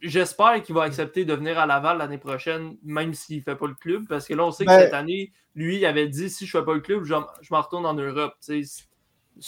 J'espère 0.00 0.62
qu'il 0.62 0.74
va 0.74 0.82
accepter 0.82 1.24
de 1.24 1.32
venir 1.34 1.58
à 1.58 1.66
Laval 1.66 1.98
l'année 1.98 2.18
prochaine, 2.18 2.76
même 2.82 3.14
s'il 3.14 3.38
ne 3.38 3.42
fait 3.42 3.54
pas 3.54 3.66
le 3.66 3.74
club. 3.74 4.06
Parce 4.08 4.26
que 4.26 4.34
là, 4.34 4.44
on 4.44 4.50
sait 4.50 4.64
que 4.64 4.70
ben 4.70 4.80
cette 4.80 4.94
année, 4.94 5.32
lui, 5.54 5.76
il 5.78 5.86
avait 5.86 6.08
dit 6.08 6.30
si 6.30 6.46
je 6.46 6.56
ne 6.56 6.60
fais 6.60 6.66
pas 6.66 6.74
le 6.74 6.80
club, 6.80 7.04
je, 7.04 7.14
je 7.42 7.54
m'en 7.54 7.60
retourne 7.60 7.86
en 7.86 7.94
Europe. 7.94 8.34
C'est 8.40 8.62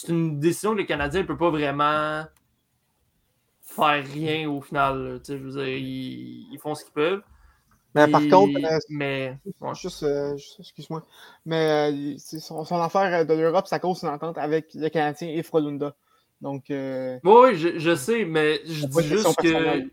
une 0.09 0.39
décision 0.39 0.73
que 0.73 0.79
le 0.79 0.85
Canadien 0.85 1.23
ne 1.23 1.27
peut 1.27 1.37
pas 1.37 1.51
vraiment 1.51 2.25
faire 3.63 4.05
rien 4.05 4.49
au 4.49 4.61
final. 4.61 5.21
je 5.27 5.35
veux 5.35 5.51
dire, 5.51 5.69
ils, 5.69 6.59
font 6.61 6.75
ce 6.75 6.85
qu'ils 6.85 6.93
peuvent. 6.93 7.23
Mais 7.97 8.07
par 8.07 8.21
contre, 8.29 8.57
euh, 8.65 8.79
mais, 8.89 9.37
juste, 9.75 10.05
euh, 10.05 10.37
excuse-moi, 10.61 11.05
mais 11.45 11.91
euh, 11.93 12.15
son, 12.19 12.65
son, 12.65 12.81
affaire 12.81 13.27
de 13.27 13.35
l'Europe, 13.35 13.67
ça 13.67 13.81
cause 13.81 14.05
une 14.05 14.11
entente 14.11 14.39
avec 14.39 14.75
le 14.75 14.89
Canadien 14.91 15.29
et 15.29 15.43
Frolunda. 15.43 15.97
Donc. 16.41 16.67
Oui, 16.69 17.57
je, 17.57 17.79
je, 17.81 17.95
sais, 17.97 18.25
mais 18.25 18.61
je 18.65 18.87
dis 18.87 19.09
juste 19.09 19.37
que. 19.43 19.91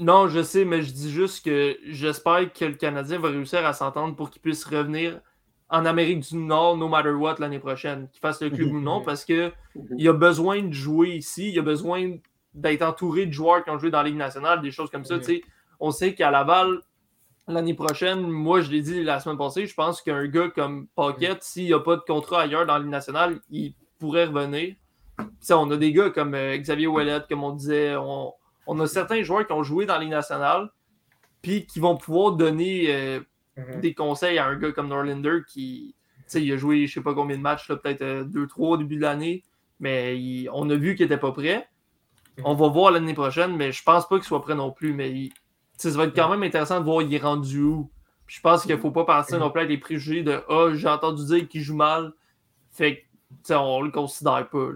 Non, 0.00 0.28
je 0.28 0.42
sais, 0.42 0.64
mais 0.64 0.80
je 0.80 0.92
dis 0.92 1.10
juste 1.10 1.44
que 1.44 1.76
j'espère 1.84 2.50
que 2.54 2.64
le 2.64 2.72
Canadien 2.72 3.18
va 3.18 3.28
réussir 3.28 3.66
à 3.66 3.74
s'entendre 3.74 4.16
pour 4.16 4.30
qu'il 4.30 4.40
puisse 4.40 4.64
revenir 4.64 5.20
en 5.68 5.84
Amérique 5.84 6.20
du 6.20 6.36
Nord, 6.36 6.78
no 6.78 6.88
matter 6.88 7.10
what, 7.10 7.36
l'année 7.38 7.58
prochaine, 7.58 8.08
qu'il 8.08 8.18
fasse 8.18 8.40
le 8.40 8.48
club 8.48 8.72
ou 8.72 8.80
non, 8.80 9.02
parce 9.02 9.26
qu'il 9.26 9.52
il 9.98 10.08
a 10.08 10.14
besoin 10.14 10.62
de 10.62 10.72
jouer 10.72 11.10
ici, 11.10 11.50
il 11.50 11.58
a 11.58 11.62
besoin 11.62 12.16
d'être 12.54 12.80
entouré 12.80 13.26
de 13.26 13.32
joueurs 13.32 13.62
qui 13.62 13.70
ont 13.70 13.78
joué 13.78 13.90
dans 13.90 13.98
la 13.98 14.08
Ligue 14.08 14.16
nationale, 14.16 14.62
des 14.62 14.70
choses 14.70 14.90
comme 14.90 15.04
ça. 15.04 15.16
On 15.78 15.90
sait 15.90 16.14
qu'à 16.14 16.30
Laval, 16.30 16.80
l'année 17.46 17.74
prochaine, 17.74 18.22
moi 18.22 18.62
je 18.62 18.70
l'ai 18.70 18.80
dit 18.80 19.04
la 19.04 19.20
semaine 19.20 19.36
passée, 19.36 19.66
je 19.66 19.74
pense 19.74 20.00
qu'un 20.00 20.26
gars 20.26 20.48
comme 20.48 20.88
Pocket, 20.94 21.42
s'il 21.42 21.66
n'y 21.66 21.74
a 21.74 21.78
pas 21.78 21.96
de 21.96 22.02
contrat 22.02 22.42
ailleurs 22.42 22.64
dans 22.64 22.72
la 22.72 22.80
Ligue 22.80 22.88
nationale, 22.88 23.38
il 23.50 23.74
pourrait 23.98 24.24
revenir. 24.24 24.76
on 25.50 25.70
a 25.70 25.76
des 25.76 25.92
gars 25.92 26.08
comme 26.08 26.34
euh, 26.34 26.56
Xavier 26.56 26.86
Ouellet, 26.86 27.20
comme 27.28 27.44
on 27.44 27.52
disait. 27.52 27.96
On, 27.96 28.32
a 28.78 28.86
certains 28.86 29.22
joueurs 29.22 29.46
qui 29.46 29.52
ont 29.52 29.62
joué 29.62 29.86
dans 29.86 29.94
la 29.94 30.00
Ligue 30.00 30.10
nationale, 30.10 30.70
puis 31.42 31.66
qui 31.66 31.80
vont 31.80 31.96
pouvoir 31.96 32.32
donner 32.32 32.94
euh, 32.94 33.20
mhm. 33.56 33.80
des 33.80 33.94
conseils 33.94 34.38
à 34.38 34.46
un 34.46 34.56
gars 34.56 34.72
comme 34.72 34.88
Norlander 34.88 35.40
qui 35.48 35.94
il 36.38 36.52
a 36.52 36.56
joué 36.56 36.78
je 36.78 36.82
ne 36.82 36.86
sais 36.86 37.00
pas 37.00 37.14
combien 37.14 37.36
de 37.36 37.42
matchs, 37.42 37.66
peut-être 37.66 38.02
2-3 38.02 38.02
euh, 38.04 38.46
au 38.58 38.76
début 38.76 38.96
de 38.96 39.02
l'année, 39.02 39.42
mais 39.80 40.46
on 40.52 40.68
a 40.70 40.76
vu 40.76 40.94
qu'il 40.94 41.06
n'était 41.06 41.18
pas 41.18 41.32
prêt. 41.32 41.68
On 42.44 42.54
va 42.54 42.68
voir 42.68 42.92
l'année 42.92 43.14
prochaine, 43.14 43.56
mais 43.56 43.72
je 43.72 43.82
pense 43.82 44.08
pas 44.08 44.16
qu'il 44.16 44.24
soit 44.24 44.40
prêt 44.40 44.54
non 44.54 44.70
plus. 44.70 44.94
Mais 44.94 45.30
ça 45.76 45.90
va 45.90 46.04
être 46.04 46.14
quand 46.14 46.30
même 46.30 46.42
intéressant 46.42 46.80
de 46.80 46.84
voir 46.84 47.02
il 47.02 47.12
est 47.12 47.18
rendu 47.18 47.60
où. 47.60 47.90
je 48.26 48.40
pense 48.40 48.62
qu'il 48.62 48.74
ne 48.74 48.80
faut 48.80 48.92
pas 48.92 49.04
partir 49.04 49.38
non 49.38 49.50
plus 49.50 49.60
avec 49.60 49.70
les 49.70 49.78
préjugés 49.78 50.22
de 50.22 50.42
Ah, 50.48 50.66
oh, 50.68 50.74
j'ai 50.74 50.88
entendu 50.88 51.24
dire 51.24 51.48
qu'il 51.48 51.62
joue 51.62 51.76
mal. 51.76 52.12
Fait 52.70 53.04
que 53.46 53.54
on 53.54 53.82
le 53.82 53.90
considère 53.90 54.48
pas. 54.48 54.68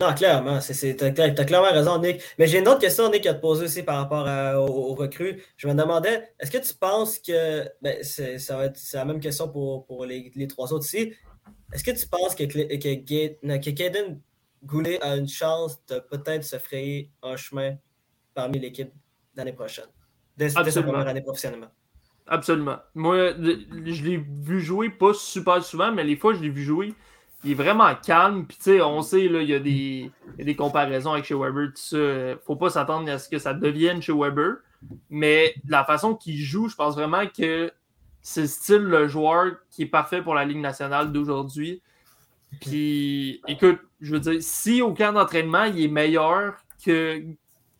Non, 0.00 0.14
clairement. 0.14 0.60
Tu 0.60 0.86
as, 0.86 1.44
clairement 1.44 1.72
raison, 1.72 1.98
Nick. 1.98 2.22
Mais 2.38 2.46
j'ai 2.46 2.60
une 2.60 2.68
autre 2.68 2.78
question, 2.78 3.10
Nick, 3.10 3.26
à 3.26 3.34
te 3.34 3.40
poser 3.40 3.64
aussi 3.64 3.82
par 3.82 3.96
rapport 3.96 4.26
aux, 4.68 4.94
recrues. 4.94 5.42
Je 5.56 5.66
me 5.66 5.74
demandais, 5.74 6.28
est-ce 6.38 6.50
que 6.50 6.58
tu 6.58 6.72
penses 6.74 7.18
que. 7.18 7.68
Ben, 7.82 8.02
ça 8.04 8.56
va 8.56 8.66
être 8.66 8.80
la 8.92 9.04
même 9.04 9.20
question 9.20 9.48
pour, 9.48 9.86
pour 9.86 10.06
les, 10.06 10.30
les, 10.34 10.46
trois 10.46 10.72
autres 10.72 10.86
ici. 10.86 11.14
Est-ce 11.72 11.82
que 11.82 11.90
tu 11.90 12.06
penses 12.06 12.34
que, 12.34 12.44
que, 12.44 12.58
Goulet 14.64 15.00
a 15.02 15.16
une 15.16 15.28
chance 15.28 15.78
de 15.86 16.00
peut-être 16.00 16.44
se 16.44 16.58
frayer 16.58 17.12
un 17.22 17.36
chemin 17.36 17.76
parmi 18.34 18.58
l'équipe 18.58 18.92
l'année 19.36 19.52
prochaine, 19.52 19.86
dès, 20.36 20.48
sa 20.48 20.64
première 20.82 21.06
année 21.06 21.22
professionnellement? 21.22 21.70
Absolument. 22.26 22.78
Moi, 22.94 23.34
je 23.38 24.02
l'ai 24.02 24.16
vu 24.16 24.60
jouer 24.60 24.90
pas 24.90 25.14
super 25.14 25.62
souvent, 25.62 25.92
mais 25.92 26.04
les 26.04 26.16
fois 26.16 26.34
je 26.34 26.40
l'ai 26.40 26.50
vu 26.50 26.62
jouer, 26.62 26.94
il 27.44 27.52
est 27.52 27.54
vraiment 27.54 27.94
calme. 27.94 28.46
Puis, 28.46 28.56
tu 28.56 28.64
sais, 28.64 28.80
on 28.80 29.02
sait, 29.02 29.28
là, 29.28 29.42
il 29.42 29.48
y, 29.48 29.54
a 29.54 29.60
des, 29.60 30.10
y 30.38 30.42
a 30.42 30.44
des 30.44 30.56
comparaisons 30.56 31.12
avec 31.12 31.24
chez 31.24 31.34
Weber, 31.34 31.68
tout 31.68 31.76
ça. 31.76 32.36
Faut 32.44 32.56
pas 32.56 32.70
s'attendre 32.70 33.10
à 33.10 33.18
ce 33.18 33.28
que 33.28 33.38
ça 33.38 33.54
devienne 33.54 34.02
chez 34.02 34.12
Weber. 34.12 34.56
Mais 35.10 35.54
la 35.66 35.84
façon 35.84 36.14
qu'il 36.14 36.36
joue, 36.36 36.68
je 36.68 36.76
pense 36.76 36.94
vraiment 36.94 37.26
que 37.26 37.72
c'est 38.20 38.42
le 38.42 38.46
style 38.46 38.82
le 38.82 39.08
joueur 39.08 39.56
qui 39.70 39.82
est 39.82 39.86
parfait 39.86 40.22
pour 40.22 40.34
la 40.34 40.44
Ligue 40.44 40.58
nationale 40.58 41.12
d'aujourd'hui. 41.12 41.82
Puis, 42.60 43.40
écoute, 43.46 43.78
je 44.00 44.12
veux 44.12 44.20
dire, 44.20 44.38
si 44.40 44.82
au 44.82 44.94
camp 44.94 45.12
d'entraînement, 45.12 45.64
il 45.64 45.84
est 45.84 45.88
meilleur 45.88 46.56
que, 46.84 47.22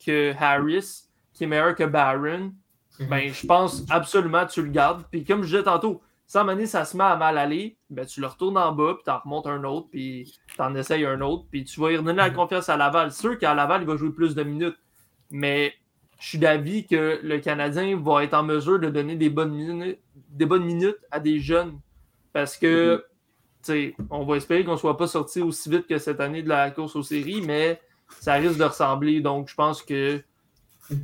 que 0.05 0.35
Harris, 0.39 1.05
qui 1.33 1.45
est 1.45 1.47
meilleur 1.47 1.75
que 1.75 1.85
Barron, 1.85 2.53
mhm. 3.01 3.09
ben, 3.09 3.33
je 3.33 3.47
pense 3.47 3.85
absolument 3.91 4.47
que 4.47 4.53
tu 4.53 4.63
le 4.63 4.71
gardes. 4.71 5.05
Puis, 5.11 5.25
comme 5.25 5.43
je 5.43 5.49
disais 5.49 5.63
tantôt, 5.63 6.03
si 6.29 6.37
à 6.37 6.43
un 6.43 6.67
ça 6.67 6.85
se 6.85 6.95
met 6.95 7.05
à 7.05 7.17
mal 7.17 7.39
aller, 7.39 7.79
ben, 7.89 8.05
tu 8.05 8.21
le 8.21 8.27
retournes 8.27 8.59
en 8.59 8.71
bas, 8.73 8.93
puis 8.93 9.03
tu 9.03 9.11
en 9.11 9.19
remontes 9.19 9.47
un 9.47 9.65
autre, 9.65 9.89
puis 9.91 10.31
tu 10.55 10.61
en 10.61 10.75
essayes 10.75 11.07
un 11.07 11.23
autre, 11.23 11.47
puis 11.51 11.65
tu 11.65 11.81
vas 11.81 11.91
y 11.91 11.97
redonner 11.97 12.19
la 12.19 12.29
mhm. 12.29 12.37
confiance 12.37 12.69
à 12.69 12.77
Laval. 12.77 13.11
C'est 13.11 13.23
sûr 13.23 13.39
qu'à 13.39 13.55
Laval, 13.55 13.81
il 13.81 13.87
va 13.87 13.97
jouer 13.97 14.11
plus 14.11 14.35
de 14.35 14.43
minutes. 14.43 14.77
Mais 15.31 15.73
je 16.19 16.29
suis 16.29 16.39
d'avis 16.39 16.87
que 16.87 17.19
le 17.23 17.39
Canadien 17.39 17.99
va 17.99 18.25
être 18.25 18.35
en 18.35 18.43
mesure 18.43 18.79
de 18.79 18.91
donner 18.91 19.17
des 19.17 19.31
bonnes 19.31 19.55
minutes, 19.55 20.01
des 20.29 20.45
bonnes 20.45 20.65
minutes 20.65 20.99
à 21.11 21.19
des 21.19 21.39
jeunes. 21.39 21.81
Parce 22.35 22.59
que, 22.59 22.97
mhm. 22.97 23.01
tu 23.01 23.07
sais, 23.63 23.95
on 24.11 24.27
va 24.27 24.37
espérer 24.37 24.67
qu'on 24.67 24.73
ne 24.73 24.77
soit 24.77 24.99
pas 24.99 25.07
sorti 25.07 25.41
aussi 25.41 25.71
vite 25.71 25.87
que 25.87 25.97
cette 25.97 26.21
année 26.21 26.43
de 26.43 26.51
la 26.51 26.71
course 26.71 26.95
aux 26.95 27.03
séries, 27.03 27.41
mais 27.41 27.81
ça 28.21 28.35
risque 28.35 28.59
de 28.59 28.65
ressembler. 28.65 29.23
Donc, 29.23 29.49
je 29.49 29.55
pense 29.55 29.83
que 29.83 30.23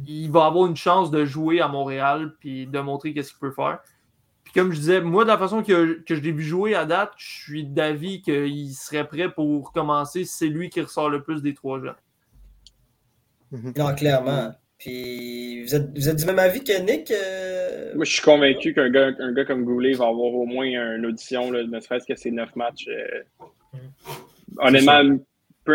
il 0.07 0.31
va 0.31 0.45
avoir 0.45 0.67
une 0.67 0.77
chance 0.77 1.11
de 1.11 1.25
jouer 1.25 1.63
à 1.63 1.69
Montréal 1.69 2.35
puis 2.41 2.67
de 2.67 2.79
montrer 2.81 3.15
qu'est-ce 3.15 3.31
qu'il 3.31 3.41
peut 3.41 3.53
faire 3.53 3.81
comme 4.55 4.73
je 4.73 4.79
disais, 4.79 5.01
moi, 5.01 5.25
de 5.25 5.29
la 5.29 5.39
façon 5.39 5.63
que, 5.63 6.03
je 6.07 6.15
l'ai 6.15 6.33
vu 6.33 6.45
jouer 6.45 6.75
à 6.75 6.85
date, 6.85 7.13
je 7.17 7.43
suis 7.43 7.65
d'avis 7.65 8.23
qu'il 8.23 8.73
serait 8.73 9.07
prêt 9.07 9.31
pour 9.31 9.73
commencer. 9.73 10.25
C'est 10.25 10.47
lui 10.47 10.71
qui 10.71 10.81
ressort 10.81 11.11
le 11.11 11.23
plus 11.23 11.43
des 11.43 11.55
trois 11.55 11.83
gens. 11.83 11.97
Mhm. 13.51 13.75
Non, 13.77 13.95
clairement. 13.95 14.53
Puis, 14.79 15.65
vous 15.65 15.75
êtes, 15.75 15.91
vous 15.97 16.09
êtes 16.09 16.17
du 16.17 16.25
même 16.27 16.39
avis 16.39 16.63
que 16.63 16.79
Nick? 16.81 17.11
Euh? 17.11 17.95
Moi, 17.95 18.05
je 18.05 18.13
suis 18.13 18.23
convaincu 18.23 18.75
qu'un 18.75 18.91
gars, 18.91 19.11
un 19.19 19.33
gars 19.33 19.45
comme 19.45 19.65
Goulet 19.65 19.93
va 19.93 20.07
avoir 20.07 20.33
au 20.33 20.47
moins 20.47 20.67
une 20.67 21.07
audition, 21.07 21.51
ne 21.51 21.81
serait-ce 21.81 22.07
que 22.07 22.15
ses 22.15 22.31
neuf 22.31 22.55
matchs. 22.55 22.89
Euh. 22.89 23.23
Honnêtement, 24.59 25.19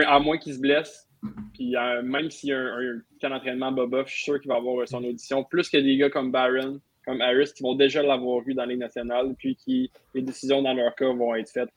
à 0.08 0.20
moins 0.20 0.38
qu'il 0.38 0.54
se 0.54 0.60
blesse, 0.60 1.08
puis 1.54 1.76
euh, 1.76 2.02
même 2.02 2.30
s'il 2.30 2.50
y 2.50 2.54
a 2.54 2.60
un, 2.60 2.96
un 2.96 3.02
camp 3.20 3.30
d'entraînement 3.30 3.72
bobof, 3.72 4.08
je 4.08 4.14
suis 4.14 4.24
sûr 4.24 4.40
qu'il 4.40 4.50
va 4.50 4.56
avoir 4.56 4.88
son 4.88 5.04
audition. 5.04 5.44
Plus 5.44 5.70
que 5.70 5.78
des 5.78 5.98
gars 5.98 6.10
comme 6.10 6.32
Barron, 6.32 6.80
comme 7.10 7.22
Harris 7.22 7.52
qui 7.56 7.64
vont 7.64 7.74
déjà 7.74 8.04
l'avoir 8.04 8.42
vu 8.42 8.54
dans 8.54 8.66
les 8.66 8.78
nationales, 8.78 9.34
puis 9.36 9.56
qui 9.56 9.92
les 10.14 10.22
décisions 10.22 10.62
dans 10.62 10.74
leur 10.74 10.94
cas 10.94 11.12
vont 11.12 11.34
être 11.34 11.50
faites 11.50 11.74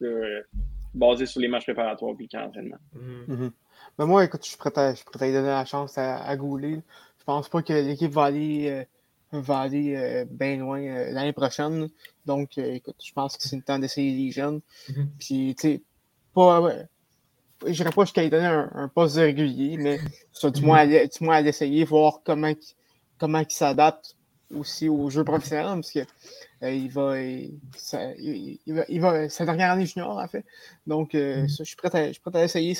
basées 0.94 1.26
sur 1.26 1.40
les 1.40 1.48
matchs 1.48 1.64
préparatoires 1.64 2.14
puis 2.14 2.28
le 2.30 2.38
camp 2.38 2.44
d'entraînement. 2.44 2.76
Mm. 2.94 3.32
Mm-hmm. 3.32 3.50
Mais 3.98 4.06
moi, 4.06 4.24
écoute, 4.24 4.42
je 4.44 4.48
suis 4.48 4.58
prêt 4.58 4.72
à, 4.76 4.94
je 4.94 5.02
lui 5.02 5.32
donner 5.32 5.48
la 5.48 5.64
chance 5.64 5.96
à, 5.96 6.22
à 6.22 6.36
Goulet. 6.36 6.82
Je 7.18 7.24
pense 7.24 7.48
pas 7.48 7.62
que 7.62 7.72
l'équipe 7.72 8.10
va 8.10 8.24
aller, 8.24 8.68
euh, 9.32 9.40
va 9.40 9.60
aller 9.60 9.96
euh, 9.96 10.24
bien 10.28 10.56
loin 10.56 10.82
euh, 10.82 11.12
l'année 11.12 11.32
prochaine. 11.32 11.88
Donc, 12.26 12.58
écoute, 12.58 12.96
je 13.02 13.12
pense 13.12 13.36
que 13.36 13.42
c'est 13.42 13.56
le 13.56 13.62
temps 13.62 13.78
d'essayer 13.78 14.12
les 14.12 14.30
jeunes. 14.30 14.60
Mm-hmm. 14.88 15.06
Puis, 15.18 15.54
tu 15.58 15.60
sais, 15.60 15.82
pas. 16.34 16.72
je 17.66 17.72
dirais 17.72 17.90
pas 17.90 18.04
jusqu'à 18.04 18.22
lui 18.22 18.30
donner 18.30 18.46
un, 18.46 18.88
poste 18.88 19.16
régulier, 19.16 19.78
mais 19.78 19.98
ça, 20.32 20.50
du, 20.50 20.62
moins, 20.62 20.86
mm-hmm. 20.86 21.18
du 21.18 21.24
moins 21.24 21.36
à 21.36 21.40
l'essayer, 21.40 21.84
voir 21.84 22.20
comment, 22.24 22.52
comment 23.18 23.38
il 23.40 23.50
s'adapte 23.50 24.16
aussi 24.54 24.88
au 24.88 25.10
jeu 25.10 25.24
professionnel 25.24 25.66
parce 25.66 25.92
que 25.92 26.00
euh, 26.62 26.70
il, 26.70 26.90
va, 26.90 27.20
il, 27.20 27.58
va, 28.66 28.84
il, 28.88 29.00
va, 29.00 29.28
sa 29.28 29.44
dernière 29.44 29.72
année 29.72 29.86
junior 29.86 30.16
en 30.16 30.28
fait. 30.28 30.44
Donc 30.86 31.14
euh, 31.14 31.44
mm-hmm. 31.44 31.58
je, 31.58 31.64
suis 31.64 31.76
prêt 31.76 31.90
à, 31.92 32.06
je 32.08 32.12
suis 32.12 32.20
prêt 32.20 32.40
à 32.40 32.44
essayer 32.44 32.74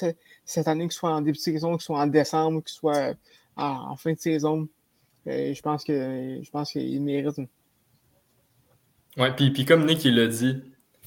cette, 0.45 0.69
année, 0.69 0.87
que 0.87 0.93
ce 0.95 1.01
soit 1.01 1.11
en 1.11 1.21
début 1.21 1.39
de 1.39 1.43
saison, 1.43 1.77
que 1.77 1.83
ce 1.83 1.87
soit 1.87 1.99
en 1.99 2.07
décembre, 2.07 2.63
que 2.63 2.71
ce 2.71 2.77
soit 2.77 3.15
en, 3.57 3.97
fin 3.97 4.13
de 4.13 4.19
saison. 4.19 4.69
Euh, 5.27 5.55
je 5.55 5.63
pense 5.63 5.85
que 5.85 6.41
je 6.43 6.51
pense 6.51 6.73
qu'il 6.73 7.01
mérite. 7.03 7.39
Oui, 9.17 9.29
puis, 9.37 9.51
puis 9.51 9.65
comme 9.65 9.87
Nick 9.87 10.05
il 10.05 10.17
l'a 10.17 10.27
dit, 10.27 10.63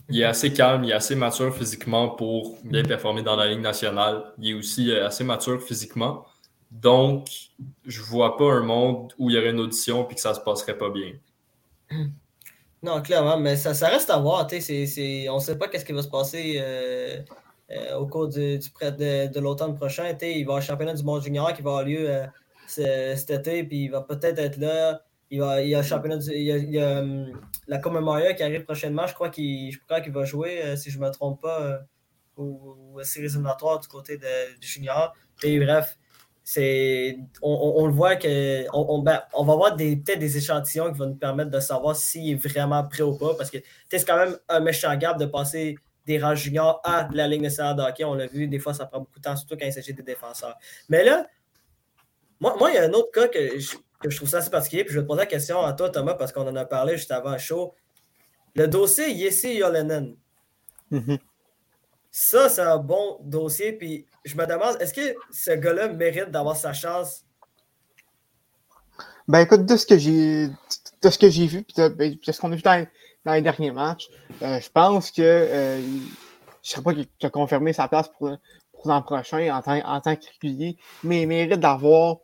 il 0.09 0.19
est 0.19 0.25
assez 0.25 0.53
calme, 0.53 0.83
il 0.83 0.91
est 0.91 0.93
assez 0.93 1.15
mature 1.15 1.55
physiquement 1.55 2.09
pour 2.09 2.57
bien 2.63 2.83
mm-hmm. 2.83 2.87
performer 2.87 3.23
dans 3.23 3.35
la 3.35 3.47
Ligue 3.47 3.61
nationale. 3.61 4.33
Il 4.37 4.51
est 4.51 4.53
aussi 4.53 4.91
assez 4.91 5.23
mature 5.23 5.61
physiquement. 5.61 6.25
Donc, 6.81 7.29
je 7.85 8.01
vois 8.01 8.35
pas 8.35 8.51
un 8.51 8.63
monde 8.63 9.13
où 9.17 9.29
il 9.29 9.35
y 9.35 9.39
aurait 9.39 9.51
une 9.51 9.61
audition 9.61 10.09
et 10.09 10.15
que 10.15 10.19
ça 10.19 10.33
se 10.33 10.41
passerait 10.41 10.77
pas 10.77 10.89
bien. 10.89 11.13
Non, 12.83 13.01
clairement, 13.01 13.39
mais 13.39 13.55
ça, 13.55 13.87
reste 13.87 14.11
à 14.11 14.17
voir. 14.19 14.47
on 14.47 14.53
ne 14.53 15.39
sait 15.39 15.57
pas 15.57 15.67
qu'est-ce 15.67 15.85
qui 15.85 15.91
va 15.91 16.03
se 16.03 16.07
passer 16.07 16.57
euh, 16.59 17.19
euh, 17.71 17.95
au 17.95 18.05
cours 18.05 18.27
du, 18.27 18.59
de, 18.59 19.39
l'automne 19.39 19.75
prochain. 19.75 20.09
Il 20.09 20.17
va 20.19 20.27
y 20.27 20.41
avoir 20.43 20.57
le 20.59 20.63
championnat 20.63 20.93
du 20.93 21.03
monde 21.03 21.23
junior 21.23 21.51
qui 21.53 21.63
va 21.63 21.71
avoir 21.71 21.83
lieu 21.83 22.07
euh, 22.07 22.27
cet 22.67 23.31
été, 23.31 23.63
puis 23.63 23.85
il 23.85 23.87
va 23.87 24.01
peut-être 24.01 24.37
être 24.37 24.57
là. 24.57 25.01
Il, 25.31 25.39
va, 25.39 25.63
y 25.63 25.73
a 25.73 25.79
le 25.79 25.83
championnat 25.83 26.17
il 26.27 26.43
y 26.43 26.79
a, 26.79 26.99
hum, 26.99 27.41
la 27.67 27.79
Commemoria 27.79 28.35
qui 28.35 28.43
arrive 28.43 28.65
prochainement. 28.65 29.07
Je 29.07 29.15
crois 29.15 29.29
qu'il 29.31 29.79
va 30.13 30.25
jouer, 30.25 30.75
si 30.77 30.91
je 30.91 30.99
ne 30.99 31.05
me 31.07 31.09
trompe 31.09 31.41
pas, 31.41 31.79
aux, 32.37 33.01
séries 33.01 33.25
éliminatoires 33.25 33.79
du 33.79 33.87
côté 33.87 34.19
du 34.19 34.67
junior. 34.67 35.15
Et 35.41 35.59
bref, 35.59 35.97
c'est 36.47 37.17
on, 37.41 37.87
le 37.87 37.91
voit 37.91 38.17
que 38.17 38.65
on, 38.71 38.99
ben, 38.99 39.19
on, 39.33 39.43
va 39.43 39.53
avoir 39.53 39.75
peut-être 39.75 40.19
des 40.19 40.37
échantillons 40.37 40.93
qui 40.93 40.99
vont 40.99 41.07
nous 41.07 41.15
permettre 41.15 41.49
de 41.49 41.59
savoir 41.59 41.95
s'il 41.95 42.33
est 42.33 42.35
vraiment 42.35 42.87
prêt 42.87 43.01
ou 43.01 43.17
pas. 43.17 43.33
Parce 43.33 43.49
que 43.49 43.57
c'est 43.89 44.05
quand 44.05 44.15
même 44.15 44.37
un 44.47 44.59
méchant 44.59 44.95
gap 44.95 45.17
de 45.17 45.25
passer 45.25 45.75
des 46.05 46.19
rangs 46.19 46.35
juniors 46.35 46.81
à 46.83 47.09
la 47.13 47.27
ligne 47.27 47.41
nationale 47.41 47.75
de 47.75 47.81
hockey. 47.81 48.03
On 48.03 48.13
l'a 48.13 48.27
vu, 48.27 48.47
des 48.47 48.59
fois, 48.59 48.75
ça 48.75 48.85
prend 48.85 48.99
beaucoup 48.99 49.17
de 49.17 49.23
temps, 49.23 49.35
surtout 49.35 49.57
quand 49.57 49.65
il 49.65 49.73
s'agit 49.73 49.95
des 49.95 50.03
défenseurs. 50.03 50.55
Mais 50.87 51.03
là, 51.03 51.25
moi, 52.39 52.55
moi, 52.59 52.69
il 52.69 52.75
y 52.75 52.77
a 52.77 52.83
un 52.83 52.93
autre 52.93 53.09
cas 53.11 53.27
que 53.27 53.57
je, 53.57 54.15
trouve 54.15 54.29
ça 54.29 54.37
assez 54.37 54.51
particulier. 54.51 54.83
Puis 54.83 54.93
je 54.93 54.99
vais 54.99 55.03
te 55.03 55.07
poser 55.07 55.21
la 55.21 55.25
question 55.25 55.63
à 55.63 55.73
toi, 55.73 55.89
Thomas, 55.89 56.13
parce 56.13 56.31
qu'on 56.31 56.47
en 56.47 56.55
a 56.55 56.65
parlé 56.65 56.95
juste 56.95 57.11
avant 57.11 57.31
le 57.31 57.39
show. 57.39 57.73
Le 58.53 58.67
dossier 58.67 59.11
Yessi 59.11 59.55
Yolenen. 59.55 60.15
Mm-hmm. 60.91 61.19
Ça, 62.17 62.47
c'est 62.47 62.61
un 62.61 62.77
bon 62.77 63.17
dossier. 63.23 63.73
Puis 63.73 64.05
je 64.23 64.37
me 64.37 64.45
demande, 64.45 64.77
est-ce 64.79 64.93
que 64.93 65.17
ce 65.33 65.51
gars-là 65.51 65.89
mérite 65.89 66.31
d'avoir 66.31 66.55
sa 66.55 66.71
chance? 66.71 67.25
Ben 69.27 69.39
écoute, 69.39 69.65
de 69.65 69.75
ce 69.75 69.85
que 69.85 69.97
j'ai 69.97 70.47
de 70.47 71.09
ce 71.09 71.19
que 71.19 71.29
j'ai 71.29 71.45
vu, 71.45 71.63
puis 71.63 71.75
de, 71.75 71.89
ben, 71.89 72.15
ce 72.25 72.39
qu'on 72.39 72.53
a 72.53 72.55
vu 72.55 72.61
dans, 72.61 72.87
les 73.33 73.41
derniers 73.41 73.71
matchs, 73.71 74.07
euh, 74.41 74.61
je 74.61 74.69
pense 74.69 75.11
que 75.11 75.21
euh, 75.21 75.81
je 75.81 75.83
ne 75.83 76.75
sais 76.75 76.81
pas 76.81 76.93
qu'il 76.93 77.05
a 77.21 77.29
confirmé 77.29 77.73
sa 77.73 77.89
place 77.89 78.07
pour, 78.07 78.31
pour 78.71 78.87
l'an 78.87 79.01
prochain 79.01 79.53
en 79.53 79.61
tant, 79.61 79.85
en 79.85 79.99
tant 79.99 80.15
qu'écuyer, 80.15 80.77
mais 81.03 81.23
il 81.23 81.27
mérite 81.27 81.59
d'avoir 81.59 82.19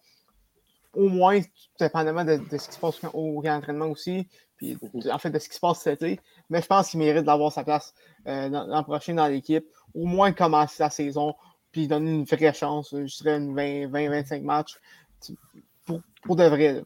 au 0.93 1.09
moins, 1.09 1.41
dépendamment 1.77 2.23
de, 2.23 2.37
de, 2.37 2.57
ce 2.57 2.69
qui 2.69 2.75
se 2.75 2.79
passe 2.79 2.95
au, 3.13 3.43
entraînement 3.45 3.87
aussi, 3.87 4.25
puis 4.55 4.77
en 5.11 5.19
fait 5.19 5.31
de 5.31 5.39
ce 5.39 5.49
qui 5.49 5.55
se 5.55 5.59
passe 5.59 5.81
cet 5.81 6.01
été, 6.01 6.21
mais 6.49 6.61
je 6.61 6.67
pense 6.67 6.91
qu'il 6.91 6.99
mérite 6.99 7.25
d'avoir 7.25 7.51
sa 7.51 7.65
place 7.65 7.93
euh, 8.27 8.49
l'an 8.49 8.83
prochain 8.83 9.13
dans 9.13 9.27
l'équipe 9.27 9.65
au 9.93 10.05
moins 10.05 10.31
commencer 10.31 10.83
la 10.83 10.89
saison, 10.89 11.35
puis 11.71 11.87
donner 11.87 12.11
une 12.11 12.23
vraie 12.23 12.53
chance, 12.53 12.91
je 12.91 13.23
dirais 13.23 13.37
une 13.37 13.55
20-25 13.55 14.41
matchs 14.41 14.77
pour, 15.85 16.01
pour, 16.23 16.35
de 16.35 16.43
vrai. 16.43 16.83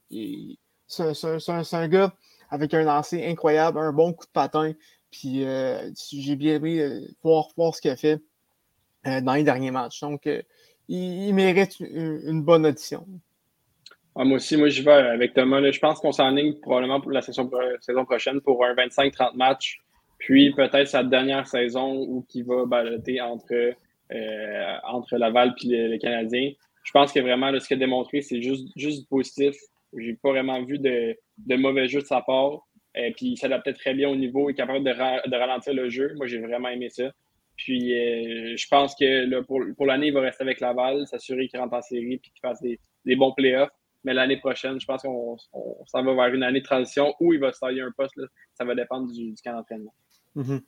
C'est 0.88 1.74
un, 1.74 1.88
gars 1.88 2.14
avec 2.50 2.74
un 2.74 2.84
lancer 2.84 3.26
incroyable, 3.26 3.80
un 3.80 3.92
bon 3.92 4.14
coup 4.14 4.26
de 4.26 4.32
patin, 4.32 4.74
puis 5.12 5.46
euh, 5.46 5.90
j'ai 6.12 6.36
bien 6.36 6.56
aimé 6.56 6.80
euh, 6.80 7.02
voir, 7.24 7.48
voir 7.58 7.74
ce 7.74 7.82
qu'il 7.82 7.92
a 7.92 7.96
fait 7.96 8.20
euh, 9.08 9.22
dans 9.22 9.34
les 9.34 9.44
derniers 9.44 9.72
matchs. 9.72 10.02
Donc, 10.02 10.30
il, 10.88 11.34
mérite 11.34 11.80
une, 11.80 12.44
bonne 12.44 12.66
audition. 12.66 13.08
Ah, 14.16 14.24
moi 14.24 14.38
aussi, 14.38 14.56
moi 14.56 14.70
je 14.70 14.82
vais 14.84 14.92
avec 14.92 15.34
Thomas. 15.34 15.60
je 15.72 15.80
pense 15.80 16.00
qu'on 16.00 16.12
s'enligne 16.12 16.54
probablement 16.60 17.02
pour 17.02 17.12
la 17.12 17.22
saison, 17.22 17.50
saison 17.82 18.06
prochaine 18.06 18.40
pour 18.40 18.64
un 18.64 18.74
25-30 18.76 19.36
matchs 19.36 19.85
puis 20.26 20.52
peut-être 20.54 20.88
sa 20.88 21.04
dernière 21.04 21.46
saison 21.46 22.02
où 22.02 22.26
il 22.34 22.44
va 22.46 22.66
baloter 22.66 23.22
entre, 23.22 23.76
euh, 24.12 24.76
entre 24.84 25.18
Laval 25.18 25.54
et 25.64 25.88
le, 25.88 25.98
Canadien. 26.00 26.52
Je 26.84 26.92
pense 26.92 27.14
que 27.14 27.20
vraiment, 27.20 27.52
ce 27.60 27.68
qu'il 27.68 27.78
a 27.78 27.80
démontré, 27.80 28.22
c'est 28.22 28.42
juste, 28.42 28.70
juste 28.76 29.08
positif. 29.08 29.56
J'ai 29.96 30.16
pas 30.16 30.32
vraiment 30.32 30.64
vu 30.64 30.80
de, 30.80 31.16
de, 31.38 31.56
mauvais 31.58 31.88
jeu 31.88 32.02
de 32.02 32.08
sa 32.08 32.22
part. 32.22 32.66
Et 32.96 33.10
euh, 33.10 33.12
puis 33.16 33.28
il 33.28 33.38
s'adaptait 33.38 33.74
très 33.74 33.94
bien 33.94 34.10
au 34.10 34.16
niveau, 34.16 34.50
est 34.50 34.56
capable 34.56 34.84
de, 34.84 34.90
de 34.94 35.36
ralentir 35.36 35.76
le 35.76 35.90
jeu. 35.90 36.16
Moi, 36.16 36.26
j'ai 36.26 36.40
vraiment 36.40 36.70
aimé 36.70 36.90
ça. 36.90 37.12
Puis 37.56 37.90
je 37.92 38.68
pense 38.68 38.96
que 38.96 39.42
pour, 39.42 39.62
pour 39.78 39.86
l'année, 39.86 40.08
il 40.08 40.14
va 40.14 40.22
rester 40.22 40.44
avec 40.44 40.60
Laval, 40.60 41.06
s'assurer 41.06 41.48
qu'il 41.48 41.60
rentre 41.60 41.76
en 41.76 41.84
série 41.84 42.14
et 42.14 42.20
qu'il 42.20 42.34
fasse 42.42 42.60
des, 42.64 42.80
des 43.06 43.16
bons 43.16 43.32
playoffs. 43.34 43.70
Mais 44.04 44.16
l'année 44.16 44.38
prochaine, 44.38 44.80
je 44.80 44.88
pense 44.88 45.04
qu'on 45.04 45.38
s'en 45.86 46.04
va 46.04 46.14
vers 46.16 46.34
une 46.34 46.44
année 46.44 46.62
de 46.62 46.66
transition 46.66 47.14
où 47.20 47.32
il 47.32 47.40
va 47.40 47.54
se 47.54 47.60
tailler 47.60 47.82
un 47.82 47.92
poste. 47.96 48.20
Ça 48.56 48.66
va 48.66 48.74
dépendre 48.74 49.12
du, 49.12 49.32
du 49.32 49.42
camp 49.44 49.54
d'entraînement. 49.54 49.94
Mm-hmm. 50.36 50.62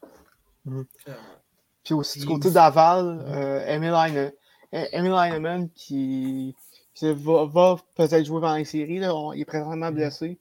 Mm-hmm. 0.67 0.85
Puis 1.83 1.93
aussi 1.93 2.19
du 2.19 2.25
côté 2.25 2.51
d'Aval, 2.51 3.23
euh, 3.27 3.65
Emil, 3.67 5.13
Heinemann 5.17 5.69
qui, 5.69 6.55
va, 7.01 7.77
peut-être 7.95 8.25
jouer 8.25 8.41
dans 8.41 8.55
les 8.55 8.65
séries. 8.65 8.99
Là. 8.99 9.13
il 9.33 9.41
est 9.41 9.45
présentement 9.45 9.91
blessé. 9.91 10.37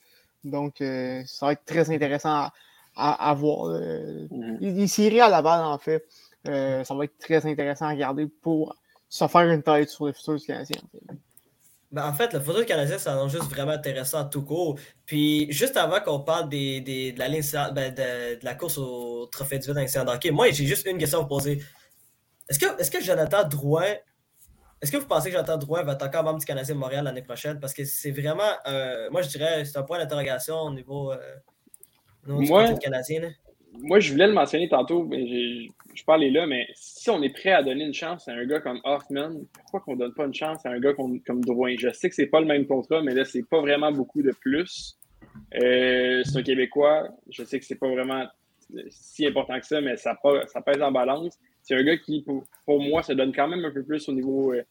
Donc, 0.46 0.80
euh, 0.80 1.22
ça 1.26 1.46
va 1.46 1.52
être 1.52 1.64
très 1.64 1.90
intéressant 1.90 2.48
à, 2.96 3.34
voir. 3.34 3.68
Euh. 3.68 4.26
Les 4.60 4.86
séries 4.86 5.20
à 5.20 5.28
Laval, 5.28 5.64
en 5.64 5.78
fait, 5.78 6.04
euh, 6.48 6.82
ça 6.84 6.94
va 6.94 7.04
être 7.04 7.18
très 7.18 7.44
intéressant 7.46 7.86
à 7.86 7.90
regarder 7.90 8.26
pour 8.26 8.74
se 9.08 9.26
faire 9.28 9.50
une 9.50 9.62
tête 9.62 9.90
sur 9.90 10.06
les 10.06 10.12
futurs 10.12 10.38
Canadiens. 10.46 10.80
Ben, 11.96 12.06
en 12.06 12.12
fait, 12.12 12.34
le 12.34 12.40
photo 12.40 12.62
canadien, 12.62 12.98
ça 12.98 13.14
annonce 13.14 13.32
juste 13.32 13.44
vraiment 13.44 13.72
intéressant 13.72 14.26
tout 14.26 14.42
court. 14.42 14.78
Puis, 15.06 15.50
juste 15.50 15.78
avant 15.78 15.98
qu'on 16.00 16.20
parle 16.20 16.50
des, 16.50 16.82
des, 16.82 17.12
de, 17.12 17.18
la 17.18 17.26
ligne, 17.26 17.40
ben, 17.72 17.90
de, 17.90 18.38
de, 18.38 18.44
la 18.44 18.54
course 18.54 18.76
au 18.76 19.24
trophée 19.32 19.58
du 19.58 19.72
vide 19.72 19.88
dans 20.04 20.12
hockey, 20.12 20.30
moi, 20.30 20.50
j'ai 20.50 20.66
juste 20.66 20.86
une 20.86 20.98
question 20.98 21.20
à 21.20 21.22
vous 21.22 21.28
poser. 21.28 21.62
Est-ce 22.50 22.58
que, 22.58 22.66
est 22.78 22.92
que 22.92 23.02
Jonathan 23.02 23.48
Drouin, 23.48 23.94
est-ce 24.82 24.92
que 24.92 24.98
vous 24.98 25.06
pensez 25.06 25.30
que 25.30 25.36
Jonathan 25.36 25.56
Drouin 25.56 25.84
va 25.84 25.92
être 25.92 26.04
encore 26.04 26.22
membre 26.22 26.38
du 26.38 26.44
Canadien 26.44 26.74
de 26.74 26.80
Montréal 26.80 27.02
l'année 27.02 27.22
prochaine? 27.22 27.58
Parce 27.60 27.72
que 27.72 27.86
c'est 27.86 28.10
vraiment, 28.10 28.52
moi, 29.10 29.22
je 29.22 29.28
dirais, 29.28 29.64
c'est 29.64 29.78
un 29.78 29.82
point 29.82 29.96
d'interrogation 29.96 30.54
au 30.54 30.74
niveau, 30.74 31.12
euh, 31.14 31.18
du 32.26 32.78
Canadien 32.78 33.30
moi, 33.72 34.00
je 34.00 34.12
voulais 34.12 34.26
le 34.26 34.32
mentionner 34.32 34.68
tantôt, 34.68 35.04
mais 35.04 35.26
je 35.26 36.04
parlais 36.04 36.30
là, 36.30 36.46
mais 36.46 36.66
si 36.74 37.10
on 37.10 37.22
est 37.22 37.30
prêt 37.30 37.52
à 37.52 37.62
donner 37.62 37.84
une 37.84 37.94
chance 37.94 38.28
à 38.28 38.32
un 38.32 38.44
gars 38.44 38.60
comme 38.60 38.80
Hoffman, 38.84 39.30
pourquoi 39.52 39.80
qu'on 39.80 39.94
ne 39.94 40.00
donne 40.00 40.14
pas 40.14 40.24
une 40.24 40.34
chance 40.34 40.64
à 40.64 40.70
un 40.70 40.80
gars 40.80 40.94
comme, 40.94 41.20
Drouin? 41.44 41.74
Je 41.78 41.90
sais 41.90 42.08
que 42.08 42.14
c'est 42.14 42.26
pas 42.26 42.40
le 42.40 42.46
même 42.46 42.66
contrat, 42.66 43.02
mais 43.02 43.14
là, 43.14 43.24
c'est 43.24 43.46
pas 43.48 43.60
vraiment 43.60 43.92
beaucoup 43.92 44.22
de 44.22 44.32
plus. 44.40 44.98
Euh, 45.60 46.22
c'est 46.24 46.38
un 46.38 46.42
Québécois. 46.42 47.08
Je 47.30 47.44
sais 47.44 47.58
que 47.58 47.64
c'est 47.64 47.78
pas 47.78 47.88
vraiment 47.88 48.26
si 48.88 49.26
important 49.26 49.58
que 49.60 49.66
ça, 49.66 49.80
mais 49.80 49.96
ça, 49.96 50.18
ça 50.48 50.60
pèse 50.60 50.82
en 50.82 50.92
balance. 50.92 51.38
C'est 51.62 51.74
un 51.74 51.82
gars 51.82 51.96
qui, 51.96 52.24
pour, 52.64 52.80
moi, 52.80 53.02
se 53.02 53.12
donne 53.12 53.32
quand 53.34 53.48
même 53.48 53.64
un 53.64 53.70
peu 53.70 53.84
plus 53.84 54.08
au 54.08 54.12
niveau, 54.12 54.52
euh, 54.52 54.62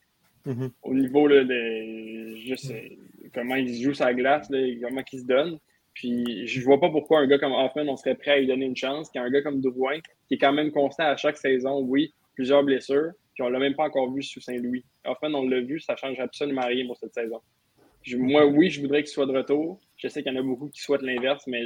mm-hmm. 0.45 0.71
au 0.83 0.93
niveau 0.93 1.27
de 1.29 2.35
juste, 2.37 2.73
comment 3.33 3.55
il 3.55 3.81
joue 3.81 3.93
sa 3.93 4.13
glace, 4.13 4.47
comment 4.81 5.01
il 5.11 5.19
se 5.19 5.25
donne. 5.25 5.59
Puis 5.95 6.45
je 6.45 6.61
vois 6.63 6.79
pas 6.79 6.89
pourquoi 6.89 7.21
un 7.21 7.27
gars 7.27 7.39
comme 7.39 7.53
Hoffman, 7.53 7.87
on 7.87 7.95
serait 7.95 8.15
prêt 8.15 8.31
à 8.31 8.39
lui 8.39 8.47
donner 8.47 8.65
une 8.65 8.75
chance, 8.75 9.09
qu'un 9.09 9.29
gars 9.29 9.41
comme 9.41 9.61
Drouin, 9.61 9.99
qui 10.27 10.35
est 10.35 10.37
quand 10.37 10.53
même 10.53 10.71
constant 10.71 11.05
à 11.05 11.15
chaque 11.15 11.37
saison, 11.37 11.79
oui, 11.79 12.13
plusieurs 12.35 12.63
blessures, 12.63 13.11
puis 13.33 13.43
on 13.43 13.49
l'a 13.49 13.59
même 13.59 13.75
pas 13.75 13.85
encore 13.85 14.13
vu 14.13 14.21
sous 14.21 14.41
Saint-Louis. 14.41 14.83
Hoffman, 15.05 15.33
on 15.33 15.47
l'a 15.47 15.61
vu, 15.61 15.79
ça 15.79 15.95
change 15.95 16.19
absolument 16.19 16.65
rien 16.65 16.85
pour 16.85 16.97
cette 16.97 17.13
saison. 17.13 17.39
moi, 18.17 18.45
oui, 18.45 18.69
je 18.69 18.81
voudrais 18.81 19.03
qu'il 19.03 19.11
soit 19.11 19.25
de 19.25 19.31
retour. 19.31 19.79
Je 19.95 20.09
sais 20.09 20.21
qu'il 20.21 20.33
y 20.33 20.37
en 20.37 20.39
a 20.39 20.43
beaucoup 20.43 20.69
qui 20.69 20.81
souhaitent 20.81 21.01
l'inverse, 21.01 21.43
mais 21.47 21.65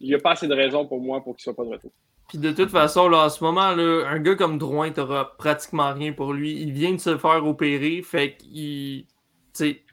il 0.00 0.08
n'y 0.08 0.14
a 0.14 0.18
pas 0.18 0.32
assez 0.32 0.46
de 0.46 0.54
raisons 0.54 0.86
pour 0.86 1.00
moi 1.00 1.22
pour 1.22 1.34
qu'il 1.34 1.42
soit 1.42 1.56
pas 1.56 1.64
de 1.64 1.70
retour. 1.70 1.92
Puis 2.28 2.38
de 2.38 2.52
toute 2.52 2.70
façon, 2.70 3.08
là, 3.08 3.26
en 3.26 3.28
ce 3.28 3.42
moment, 3.42 3.72
là, 3.72 4.06
un 4.08 4.18
gars 4.20 4.34
comme 4.36 4.58
Drouin, 4.58 4.90
t'auras 4.90 5.24
pratiquement 5.38 5.92
rien 5.92 6.12
pour 6.12 6.32
lui. 6.32 6.60
Il 6.60 6.72
vient 6.72 6.92
de 6.92 7.00
se 7.00 7.16
faire 7.18 7.44
opérer, 7.44 8.02
fait 8.02 8.36
qu'il. 8.36 9.06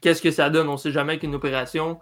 Qu'est-ce 0.00 0.20
que 0.20 0.30
ça 0.30 0.50
donne? 0.50 0.68
On 0.68 0.76
sait 0.76 0.92
jamais 0.92 1.18
qu'une 1.18 1.34
opération. 1.34 1.98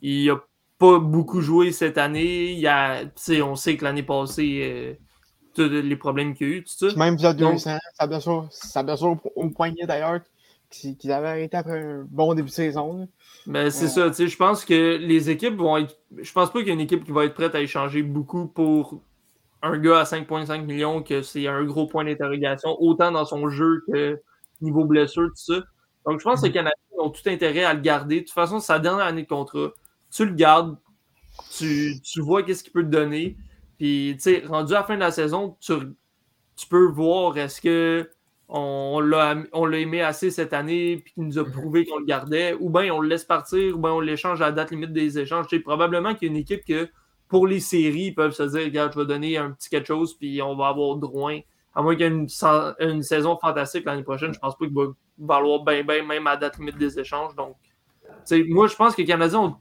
Il 0.00 0.30
a 0.30 0.36
pas 0.80 0.98
beaucoup 0.98 1.42
joué 1.42 1.70
cette 1.72 1.98
année. 1.98 2.52
Il 2.52 2.58
y 2.58 2.66
a, 2.66 3.04
on 3.44 3.54
sait 3.54 3.76
que 3.76 3.84
l'année 3.84 4.02
passée, 4.02 4.60
euh, 4.64 4.94
tous 5.54 5.68
les 5.68 5.96
problèmes 5.96 6.34
qu'il 6.34 6.48
y 6.48 6.50
a 6.50 6.54
eu, 6.56 6.64
tout 6.64 6.72
ça. 6.88 6.96
Même 6.96 7.16
il 7.18 7.22
y 7.22 7.26
a 7.26 7.34
deux 7.34 7.44
ans, 7.44 7.78
ça 7.94 8.06
blessure, 8.06 8.48
ça 8.50 8.82
blessure 8.82 9.16
au 9.36 9.50
poignet 9.50 9.86
d'ailleurs, 9.86 10.20
qu'il 10.70 11.12
avait 11.12 11.28
arrêté 11.28 11.56
après 11.56 11.84
un 11.84 12.06
bon 12.08 12.34
début 12.34 12.48
de 12.48 12.54
saison. 12.54 13.08
Mais 13.46 13.64
ben, 13.64 13.70
c'est 13.70 13.88
ça, 13.88 14.10
je 14.10 14.36
pense 14.36 14.64
que 14.64 14.96
les 14.96 15.28
équipes 15.28 15.56
vont 15.56 15.76
être. 15.76 15.98
Je 16.16 16.32
pense 16.32 16.50
pas 16.50 16.60
qu'il 16.60 16.68
y 16.68 16.70
a 16.70 16.74
une 16.74 16.80
équipe 16.80 17.04
qui 17.04 17.12
va 17.12 17.26
être 17.26 17.34
prête 17.34 17.54
à 17.54 17.60
échanger 17.60 18.02
beaucoup 18.02 18.46
pour 18.46 19.02
un 19.62 19.76
gars 19.76 20.00
à 20.00 20.04
5,5 20.04 20.64
millions, 20.64 21.02
que 21.02 21.20
c'est 21.20 21.46
un 21.46 21.62
gros 21.64 21.86
point 21.86 22.04
d'interrogation, 22.04 22.74
autant 22.80 23.12
dans 23.12 23.26
son 23.26 23.50
jeu 23.50 23.82
que 23.92 24.18
niveau 24.62 24.86
blessure, 24.86 25.28
tout 25.28 25.54
ça. 25.54 25.60
Donc 26.06 26.20
je 26.20 26.24
pense 26.24 26.40
que 26.40 26.46
les 26.46 26.52
Canadiens 26.52 26.72
ont 26.98 27.10
tout 27.10 27.28
intérêt 27.28 27.64
à 27.64 27.74
le 27.74 27.80
garder. 27.80 28.16
De 28.16 28.20
toute 28.20 28.30
façon, 28.30 28.60
c'est 28.60 28.68
sa 28.68 28.78
dernière 28.78 29.04
année 29.04 29.24
de 29.24 29.28
contrat 29.28 29.72
tu 30.10 30.24
le 30.24 30.34
gardes, 30.34 30.76
tu, 31.56 32.00
vois 32.18 32.42
qu'est-ce 32.42 32.62
qu'il 32.62 32.72
peut 32.72 32.82
te 32.82 32.88
donner. 32.88 33.36
Puis, 33.78 34.14
tu 34.16 34.22
sais, 34.22 34.42
rendu 34.46 34.72
à 34.74 34.78
la 34.78 34.84
fin 34.84 34.94
de 34.94 35.00
la 35.00 35.10
saison, 35.10 35.56
tu, 35.60 35.74
peux 36.68 36.86
voir 36.86 37.38
est-ce 37.38 37.60
que 37.60 38.10
on 38.52 39.00
l'a 39.00 39.78
aimé 39.78 40.02
assez 40.02 40.30
cette 40.30 40.52
année 40.52 40.96
puis 40.96 41.14
qu'il 41.14 41.22
nous 41.22 41.38
a 41.38 41.44
mhm. 41.44 41.52
prouvé 41.52 41.86
qu'on 41.86 41.98
le 41.98 42.04
gardait, 42.04 42.54
ou 42.58 42.68
bien 42.68 42.92
on 42.92 43.00
le 43.00 43.08
laisse 43.08 43.24
partir, 43.24 43.76
ou 43.76 43.80
bien 43.80 43.92
on 43.92 44.00
l'échange 44.00 44.42
à 44.42 44.46
la 44.46 44.52
date 44.52 44.72
limite 44.72 44.92
des 44.92 45.18
échanges. 45.18 45.46
Tu 45.46 45.56
sais, 45.56 45.62
probablement 45.62 46.14
qu'il 46.14 46.28
y 46.28 46.30
a 46.30 46.34
une 46.34 46.40
équipe 46.40 46.64
que 46.64 46.88
pour 47.28 47.46
les 47.46 47.60
séries, 47.60 48.06
ils 48.06 48.14
peuvent 48.14 48.32
se 48.32 48.42
dire 48.42 48.64
regarde, 48.64 48.92
je 48.92 48.98
vais 48.98 49.06
donner 49.06 49.36
un 49.36 49.52
petit 49.52 49.70
quelque 49.70 49.86
chose, 49.86 50.14
puis 50.14 50.42
on 50.42 50.56
va 50.56 50.68
avoir 50.68 50.96
droit. 50.96 51.32
À 51.72 51.82
moins 51.82 51.94
qu'il 51.94 52.02
y 52.02 52.08
ait 52.08 52.86
une, 52.88 53.02
saison 53.04 53.38
fantastique 53.40 53.84
l'année 53.84 54.02
prochaine, 54.02 54.34
je 54.34 54.40
pense 54.40 54.58
pas 54.58 54.66
qu'il 54.66 54.74
va 54.74 54.86
valoir 55.16 55.62
bien, 55.62 55.84
bien, 55.84 56.04
même 56.04 56.26
à 56.26 56.30
la 56.30 56.36
date 56.36 56.58
limite 56.58 56.76
des 56.76 56.98
échanges. 56.98 57.36
Donc, 57.36 57.56
moi, 58.48 58.66
je 58.66 58.74
pense 58.74 58.96
que 58.96 59.02
les 59.02 59.06
Canadiens 59.06 59.40
ont 59.40 59.56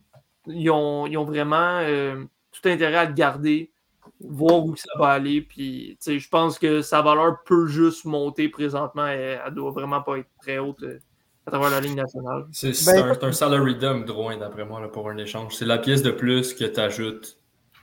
ils 0.49 0.69
ont, 0.71 1.25
vraiment 1.25 1.79
euh, 1.81 2.23
tout 2.51 2.67
intérêt 2.67 2.95
à 2.95 3.05
le 3.05 3.13
garder, 3.13 3.71
voir 4.19 4.65
où 4.65 4.75
ça 4.75 4.89
va 4.97 5.09
aller. 5.09 5.41
Puis, 5.41 5.97
je 6.05 6.29
pense 6.29 6.59
que 6.59 6.81
sa 6.81 7.01
valeur 7.01 7.43
peut 7.45 7.67
juste 7.67 8.05
monter 8.05 8.49
présentement. 8.49 9.07
Elle, 9.07 9.41
ne 9.49 9.55
doit 9.55 9.71
vraiment 9.71 10.01
pas 10.01 10.17
être 10.17 10.29
très 10.41 10.57
haute 10.57 10.81
euh, 10.83 10.99
à 11.45 11.51
travers 11.51 11.69
la 11.69 11.79
ligne 11.79 11.95
nationale. 11.95 12.45
C'est 12.51 12.73
ben, 12.85 13.17
un, 13.21 13.31
salary 13.31 13.75
dump, 13.75 14.05
Drouin, 14.05 14.37
d'après 14.37 14.65
moi, 14.65 14.81
pour 14.91 15.09
un 15.09 15.17
échange. 15.17 15.55
C'est 15.55 15.65
la 15.65 15.77
pièce 15.77 16.01
de 16.01 16.11
plus 16.11 16.53
que 16.53 16.65
tu 16.65 16.79
ajoutes 16.79 17.37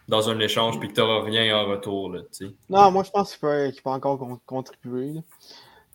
dans 0.09 0.29
un 0.31 0.39
échange 0.39 0.79
puis 0.79 0.89
que 0.89 0.95
tu 0.95 1.01
n'auras 1.01 1.25
rien 1.25 1.57
en 1.57 1.67
retour. 1.67 2.13
Là, 2.13 2.21
non, 2.69 2.93
moi, 2.93 3.03
je 3.03 3.11
pense 3.11 3.33
qu'il 3.33 3.41
peut, 3.41 3.73
peut, 3.83 3.91
encore 3.91 4.41
contribuer. 4.47 5.15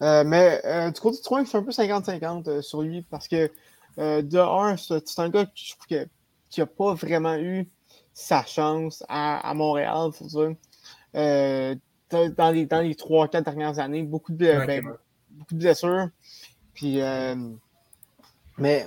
Euh, 0.02 0.24
mais 0.26 0.62
du 0.92 1.00
côté 1.00 1.18
de 1.18 1.24
Drouin, 1.24 1.46
c'est 1.46 1.58
un 1.58 1.64
peu 1.64 1.72
50-50 1.72 2.62
sur 2.62 2.82
lui 2.82 3.04
parce 3.04 3.28
que 3.28 3.50
de 3.98 4.38
un, 4.38 4.76
c'est 4.78 5.20
un 5.20 5.30
gars 5.30 5.46
je 5.54 5.72
trouve 5.72 5.88
que 5.88 6.08
qui 6.52 6.60
n'a 6.60 6.68
pas 6.68 6.94
vraiment 6.94 7.38
eu 7.38 7.68
sa 8.14 8.46
chance 8.46 9.04
à, 9.08 9.54
Montréal, 9.56 10.10
il 10.10 10.14
faut 10.14 10.26
dire. 10.26 10.56
Euh, 11.16 11.76
dans, 12.10 12.52
les, 12.52 12.66
dans 12.66 12.82
les 12.82 12.94
3-4 12.94 13.44
dernières 13.44 13.80
années, 13.80 14.04
beaucoup 14.04 14.34
de, 14.34 14.66
ben, 14.68 14.84
beaucoup 15.32 15.54
de 15.54 15.60
blessures. 15.60 16.10
Puis, 16.74 17.02
euh, 17.02 17.36
mais 18.58 18.86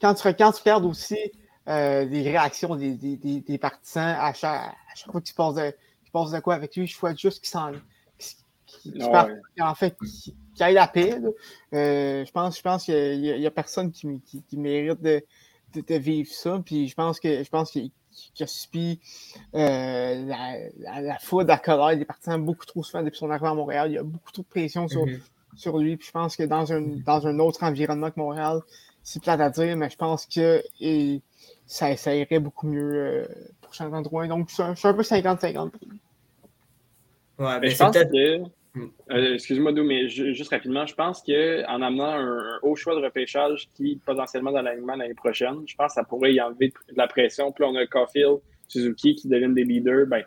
quand 0.00 0.14
tu, 0.14 0.28
regardes 0.28 0.84
aussi 0.84 1.18
euh, 1.68 2.04
les 2.04 2.22
réactions 2.22 2.76
des, 2.76 2.92
des, 2.94 3.16
des, 3.16 3.58
partisans 3.58 4.14
à 4.18 4.34
chaque, 4.34 4.60
à 4.60 4.94
chaque 4.94 5.10
fois 5.10 5.20
qu'ils 5.22 5.34
passent 5.34 5.54
de, 5.54 6.36
de 6.36 6.40
quoi 6.40 6.54
avec 6.54 6.76
lui, 6.76 6.86
je 6.86 6.94
souhaite 6.94 7.18
juste 7.18 7.40
qu'ils 7.40 7.50
s'en 7.50 7.72
en 9.60 9.74
fait, 9.74 9.96
qui, 9.96 10.62
aille 10.62 10.74
la 10.74 10.86
paix. 10.86 11.18
je 11.72 12.30
pense, 12.30 12.58
je 12.58 12.62
pense 12.62 12.84
qu'il 12.84 13.20
n'y 13.20 13.46
a, 13.46 13.50
personne 13.50 13.90
qui, 13.90 14.20
qui 14.20 14.56
mérite 14.56 15.00
de, 15.00 15.24
de, 15.82 15.94
vivre 15.94 16.30
ça. 16.30 16.60
Puis 16.64 16.88
je 16.88 16.94
pense 16.94 17.20
que 17.20 17.42
je 17.42 17.48
pense 17.48 17.70
qu'il 17.70 17.90
a 18.40 18.46
subi 18.46 19.00
euh, 19.54 20.26
la, 20.26 21.00
la, 21.00 21.18
foudre, 21.18 21.48
la 21.48 21.58
colère 21.58 21.96
des 21.96 22.04
partisans 22.04 22.42
beaucoup 22.42 22.66
trop 22.66 22.82
souvent 22.82 23.02
depuis 23.02 23.18
son 23.18 23.30
arrivée 23.30 23.48
à 23.48 23.54
Montréal. 23.54 23.90
Il 23.90 23.94
y 23.94 23.98
a 23.98 24.02
beaucoup 24.02 24.32
trop 24.32 24.42
de 24.42 24.48
pression 24.48 24.88
sur, 24.88 25.06
mhm. 25.06 25.20
sur 25.56 25.78
lui. 25.78 25.96
Puis 25.96 26.08
je 26.08 26.12
pense 26.12 26.36
que 26.36 26.42
dans 26.42 26.72
un, 26.72 26.80
dans 26.80 27.26
un 27.26 27.38
autre 27.38 27.62
environnement 27.62 28.10
que 28.10 28.20
Montréal, 28.20 28.60
c'est 29.02 29.22
plate 29.22 29.40
à 29.40 29.50
dire, 29.50 29.76
mais 29.76 29.88
je 29.88 29.96
pense 29.96 30.26
que 30.26 30.62
ça, 31.66 31.96
ça 31.96 32.14
irait 32.14 32.40
beaucoup 32.40 32.66
mieux 32.66 32.94
euh, 32.94 33.26
pour 33.60 33.72
Chantal 33.74 34.02
Drouin. 34.02 34.26
Donc 34.26 34.48
je 34.48 34.54
suis 34.54 34.62
un, 34.62 34.94
peu 34.94 35.02
50-50 35.02 35.70
Ouais, 37.38 37.60
mais 37.60 37.68
je 37.70 37.76
pense 37.76 37.94
que 37.94 38.42
euh, 39.10 39.34
excuse-moi, 39.34 39.72
Dou, 39.72 39.84
mais 39.84 40.08
juste 40.08 40.50
rapidement, 40.50 40.86
je 40.86 40.94
pense 40.94 41.22
qu'en 41.22 41.82
amenant 41.82 42.12
un, 42.12 42.58
haut 42.62 42.76
choix 42.76 42.94
de 42.94 43.00
repêchage 43.00 43.68
qui 43.74 44.00
potentiellement 44.04 44.52
dans 44.52 44.62
l'alignement 44.62 44.96
l'année 44.96 45.14
prochaine, 45.14 45.62
je 45.66 45.74
pense 45.74 45.88
que 45.88 45.94
ça 45.94 46.04
pourrait 46.04 46.34
y 46.34 46.40
enlever 46.40 46.68
de 46.68 46.96
la 46.96 47.06
pression. 47.06 47.52
Puis 47.52 47.64
là, 47.64 47.70
on 47.70 47.76
a 47.76 47.86
Caulfield, 47.86 48.38
Suzuki 48.68 49.14
qui 49.14 49.28
deviennent 49.28 49.54
des 49.54 49.64
leaders. 49.64 50.06
Ben, 50.06 50.24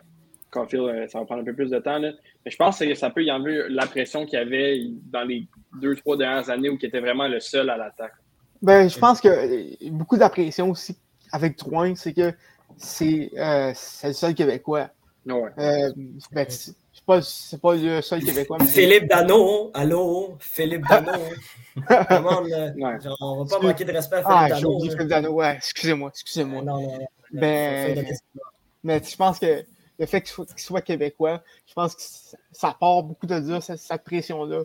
Caulfield, 0.50 0.84
euh, 0.84 1.06
ça 1.08 1.20
va 1.20 1.24
prendre 1.26 1.42
un 1.42 1.44
peu 1.44 1.54
plus 1.54 1.70
de 1.70 1.78
temps. 1.78 1.98
Là. 1.98 2.12
Mais 2.44 2.50
je 2.50 2.56
pense 2.56 2.78
que 2.78 2.94
ça 2.94 3.10
peut 3.10 3.22
y 3.22 3.30
enlever 3.30 3.68
la 3.68 3.86
pression 3.86 4.24
qu'il 4.26 4.38
y 4.38 4.42
avait 4.42 4.80
dans 5.12 5.22
les 5.22 5.46
deux, 5.80 5.94
trois 5.96 6.16
dernières 6.16 6.50
années 6.50 6.68
où 6.68 6.78
il 6.80 6.86
était 6.86 7.00
vraiment 7.00 7.28
le 7.28 7.40
seul 7.40 7.70
à 7.70 7.76
l'attaque. 7.76 8.14
Ben, 8.62 8.88
je 8.88 8.98
pense 8.98 9.20
que 9.20 9.28
euh, 9.28 9.90
beaucoup 9.90 10.16
de 10.16 10.20
la 10.20 10.30
pression 10.30 10.70
aussi 10.70 10.96
avec 11.32 11.56
Drouin, 11.58 11.94
c'est 11.94 12.12
que 12.12 12.32
c'est 12.76 13.30
le 13.34 14.12
seul 14.12 14.34
Québécois. 14.34 14.90
Ouais. 15.26 15.50
Ben, 16.32 16.46
pas, 17.06 17.22
c'est 17.22 17.60
pas 17.60 17.74
le 17.74 18.00
seul 18.02 18.22
Québécois. 18.24 18.58
Philippe 18.64 19.08
Dano, 19.08 19.70
allô, 19.74 20.36
Philippe 20.38 20.86
Dano. 20.88 21.12
Comment, 22.08 22.42
ouais. 22.42 23.00
genre, 23.00 23.16
on 23.20 23.44
va 23.44 23.56
pas 23.58 23.66
manquer 23.66 23.84
de 23.84 23.92
respect 23.92 24.16
à 24.16 24.22
Philippe 24.22 24.36
ah, 24.36 24.48
Dano. 24.48 24.80
Philippe 24.80 25.02
Dano, 25.02 25.30
ouais, 25.30 25.54
excusez-moi, 25.56 26.10
excusez-moi. 26.12 26.62
Non, 26.62 26.80
non, 26.80 27.06
ben, 27.32 28.06
mais 28.82 29.02
je 29.04 29.16
pense 29.16 29.38
que 29.38 29.64
le 29.98 30.06
fait 30.06 30.22
qu'il 30.22 30.44
soit, 30.56 30.80
québécois, 30.80 31.42
je 31.66 31.74
pense 31.74 31.94
que 31.94 32.02
ça 32.52 32.74
part 32.78 33.02
beaucoup 33.02 33.26
de 33.26 33.38
dire 33.38 33.62
cette, 33.62 34.02
pression-là 34.02 34.62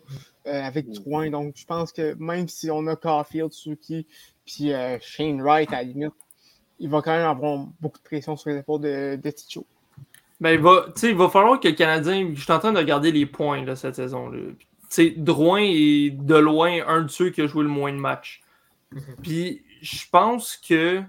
euh, 0.47 0.61
avec 0.63 0.89
Drouin. 0.89 1.29
Donc, 1.29 1.55
je 1.57 1.65
pense 1.65 1.91
que 1.91 2.15
même 2.17 2.47
si 2.47 2.71
on 2.71 2.87
a 2.87 2.95
Caulfield, 2.95 3.51
Suzuki, 3.51 4.07
puis 4.45 4.71
euh, 4.71 4.97
Shane 5.01 5.41
Wright 5.41 5.71
à 5.73 5.77
la 5.77 5.83
limite, 5.83 6.13
il 6.79 6.89
va 6.89 7.01
quand 7.01 7.11
même 7.11 7.27
avoir 7.27 7.67
beaucoup 7.81 7.97
de 7.97 8.03
pression 8.03 8.37
sur 8.37 8.49
les 8.49 8.57
épaules 8.59 8.81
de, 8.81 9.19
de 9.21 9.29
Ticho. 9.29 9.65
Ben, 10.41 10.51
il, 10.51 10.59
va, 10.59 10.87
il 11.01 11.15
va 11.15 11.29
falloir 11.29 11.59
que 11.59 11.67
le 11.67 11.75
Canadien. 11.75 12.31
Je 12.33 12.41
suis 12.41 12.51
en 12.51 12.59
train 12.59 12.73
de 12.73 12.77
regarder 12.77 13.11
les 13.11 13.25
points 13.25 13.63
de 13.63 13.75
cette 13.75 13.95
saison. 13.95 14.29
Là. 14.29 14.39
Drouin 15.17 15.61
est 15.61 16.11
de 16.11 16.35
loin 16.35 16.85
un 16.87 17.03
de 17.03 17.07
ceux 17.07 17.29
qui 17.29 17.41
a 17.41 17.47
joué 17.47 17.63
le 17.63 17.69
moins 17.69 17.91
de 17.91 17.97
matchs. 17.97 18.41
Mhm. 18.91 19.01
Puis 19.21 19.63
je 19.81 20.05
pense 20.11 20.57
que 20.57 21.01